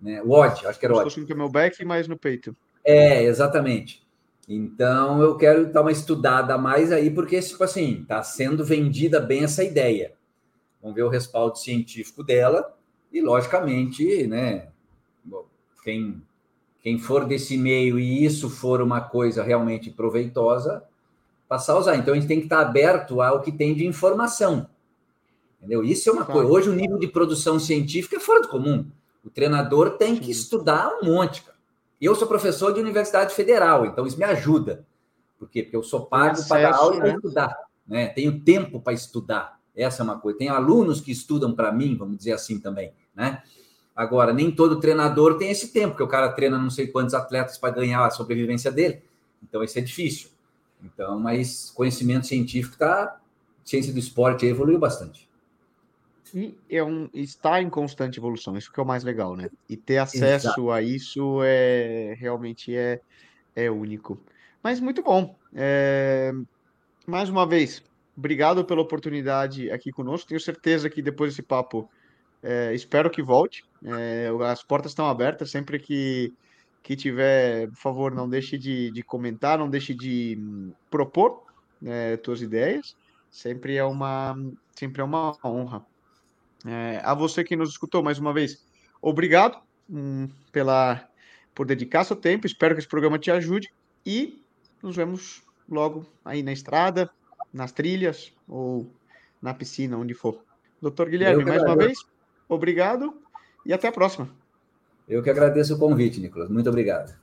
Né? 0.00 0.22
O 0.22 0.30
Odd, 0.30 0.66
acho 0.66 0.78
que 0.78 0.86
era 0.86 0.94
o 0.94 0.98
Odd. 0.98 1.20
no 1.20 1.26
camelback, 1.26 1.84
mas 1.84 2.08
no 2.08 2.18
peito. 2.18 2.56
É, 2.84 3.22
exatamente. 3.22 4.04
Então, 4.48 5.22
eu 5.22 5.36
quero 5.36 5.72
dar 5.72 5.80
uma 5.80 5.92
estudada 5.92 6.58
mais 6.58 6.92
aí, 6.92 7.10
porque, 7.10 7.40
tipo 7.40 7.64
assim, 7.64 8.02
está 8.02 8.22
sendo 8.22 8.64
vendida 8.64 9.18
bem 9.18 9.44
essa 9.44 9.64
ideia. 9.64 10.12
Vamos 10.82 10.94
ver 10.94 11.02
o 11.02 11.08
respaldo 11.08 11.56
científico 11.56 12.22
dela 12.22 12.76
e, 13.10 13.22
logicamente, 13.22 14.26
né, 14.26 14.68
quem, 15.82 16.22
quem 16.84 16.98
for 16.98 17.24
desse 17.24 17.56
meio 17.56 17.98
e 17.98 18.26
isso 18.26 18.50
for 18.50 18.82
uma 18.82 19.00
coisa 19.00 19.42
realmente 19.42 19.90
proveitosa, 19.90 20.84
passar 21.48 21.72
a 21.72 21.78
usar. 21.78 21.96
Então, 21.96 22.12
a 22.12 22.16
gente 22.16 22.28
tem 22.28 22.40
que 22.40 22.44
estar 22.44 22.60
aberto 22.60 23.22
ao 23.22 23.40
que 23.40 23.50
tem 23.50 23.74
de 23.74 23.86
informação. 23.86 24.68
Entendeu? 25.58 25.82
Isso 25.82 26.10
é 26.10 26.12
uma 26.12 26.26
coisa. 26.26 26.46
Hoje, 26.46 26.68
o 26.68 26.74
nível 26.74 26.98
de 26.98 27.08
produção 27.08 27.58
científica 27.58 28.16
é 28.16 28.20
fora 28.20 28.42
do 28.42 28.48
comum. 28.48 28.84
O 29.24 29.30
treinador 29.30 29.92
tem 29.92 30.14
que 30.14 30.30
estudar 30.30 30.90
um 31.00 31.06
monte. 31.06 31.42
Cara. 31.42 31.56
Eu 31.98 32.14
sou 32.14 32.28
professor 32.28 32.74
de 32.74 32.80
universidade 32.80 33.34
federal, 33.34 33.86
então 33.86 34.06
isso 34.06 34.18
me 34.18 34.24
ajuda. 34.24 34.84
Por 35.38 35.48
quê? 35.48 35.62
Porque 35.62 35.76
eu 35.76 35.82
sou 35.82 36.04
pago 36.04 36.46
para 36.46 36.70
dar 36.70 36.76
aula 36.76 36.96
e 36.96 37.00
né? 37.00 37.14
estudar. 37.14 37.56
Né? 37.86 38.08
Tenho 38.08 38.40
tempo 38.40 38.78
para 38.78 38.92
estudar. 38.92 39.58
Essa 39.74 40.02
é 40.02 40.04
uma 40.04 40.18
coisa. 40.18 40.36
Tem 40.36 40.50
alunos 40.50 41.00
que 41.00 41.10
estudam 41.10 41.54
para 41.54 41.72
mim, 41.72 41.96
vamos 41.96 42.18
dizer 42.18 42.32
assim 42.32 42.60
também, 42.60 42.92
né? 43.14 43.42
Agora, 43.94 44.32
nem 44.32 44.50
todo 44.50 44.80
treinador 44.80 45.38
tem 45.38 45.50
esse 45.50 45.72
tempo, 45.72 45.90
porque 45.90 46.02
o 46.02 46.08
cara 46.08 46.32
treina 46.32 46.58
não 46.58 46.70
sei 46.70 46.88
quantos 46.88 47.14
atletas 47.14 47.56
para 47.58 47.74
ganhar 47.74 48.04
a 48.04 48.10
sobrevivência 48.10 48.70
dele. 48.72 49.02
Então, 49.42 49.62
isso 49.62 49.78
é 49.78 49.82
difícil. 49.82 50.30
Então, 50.82 51.18
mas 51.18 51.70
conhecimento 51.70 52.26
científico 52.26 52.76
tá, 52.76 53.20
ciência 53.64 53.92
do 53.92 53.98
esporte 53.98 54.46
evoluiu 54.46 54.78
bastante. 54.78 55.28
E 56.34 56.56
é 56.68 56.82
um, 56.82 57.08
está 57.14 57.62
em 57.62 57.70
constante 57.70 58.18
evolução, 58.18 58.56
isso 58.56 58.72
que 58.72 58.80
é 58.80 58.82
o 58.82 58.86
mais 58.86 59.04
legal, 59.04 59.36
né? 59.36 59.48
E 59.68 59.76
ter 59.76 59.98
acesso 59.98 60.48
Exato. 60.48 60.70
a 60.72 60.82
isso 60.82 61.40
é 61.44 62.16
realmente 62.18 62.74
é, 62.74 63.00
é 63.54 63.70
único. 63.70 64.18
Mas 64.60 64.80
muito 64.80 65.00
bom. 65.00 65.36
É, 65.54 66.32
mais 67.06 67.28
uma 67.28 67.46
vez, 67.46 67.84
Obrigado 68.16 68.64
pela 68.64 68.80
oportunidade 68.80 69.70
aqui 69.70 69.90
conosco. 69.90 70.28
Tenho 70.28 70.40
certeza 70.40 70.88
que 70.88 71.02
depois 71.02 71.32
desse 71.32 71.42
papo, 71.42 71.90
é, 72.44 72.74
espero 72.74 73.10
que 73.10 73.22
volte. 73.22 73.64
É, 73.82 74.28
as 74.50 74.62
portas 74.62 74.92
estão 74.92 75.08
abertas. 75.08 75.50
Sempre 75.50 75.78
que, 75.78 76.30
que 76.82 76.94
tiver, 76.94 77.68
por 77.68 77.78
favor, 77.78 78.14
não 78.14 78.28
deixe 78.28 78.58
de, 78.58 78.90
de 78.90 79.02
comentar, 79.02 79.58
não 79.58 79.70
deixe 79.70 79.94
de 79.94 80.36
hum, 80.38 80.72
propor 80.90 81.42
é, 81.82 82.20
suas 82.22 82.42
ideias. 82.42 82.94
Sempre 83.30 83.76
é 83.76 83.84
uma, 83.84 84.36
sempre 84.76 85.00
é 85.00 85.04
uma 85.04 85.34
honra. 85.42 85.84
É, 86.66 87.00
a 87.02 87.14
você 87.14 87.42
que 87.42 87.56
nos 87.56 87.70
escutou 87.70 88.02
mais 88.02 88.18
uma 88.18 88.32
vez, 88.32 88.62
obrigado 89.00 89.58
hum, 89.88 90.28
pela 90.52 91.08
por 91.54 91.66
dedicar 91.66 92.04
seu 92.04 92.16
tempo. 92.16 92.46
Espero 92.46 92.74
que 92.74 92.80
esse 92.80 92.88
programa 92.88 93.18
te 93.18 93.30
ajude 93.30 93.72
e 94.04 94.42
nos 94.82 94.96
vemos 94.96 95.42
logo 95.66 96.06
aí 96.22 96.42
na 96.42 96.52
estrada, 96.52 97.10
nas 97.52 97.72
trilhas 97.72 98.34
ou 98.46 98.90
na 99.40 99.54
piscina, 99.54 99.96
onde 99.96 100.12
for. 100.12 100.42
Doutor 100.82 101.08
Guilherme, 101.08 101.44
mais 101.44 101.62
uma 101.62 101.76
vez, 101.76 101.98
obrigado 102.48 103.14
e 103.64 103.72
até 103.72 103.88
a 103.88 103.92
próxima. 103.92 104.28
Eu 105.08 105.22
que 105.22 105.30
agradeço 105.30 105.74
o 105.74 105.78
convite, 105.78 106.20
Nicolas. 106.20 106.48
Muito 106.48 106.68
obrigado. 106.68 107.14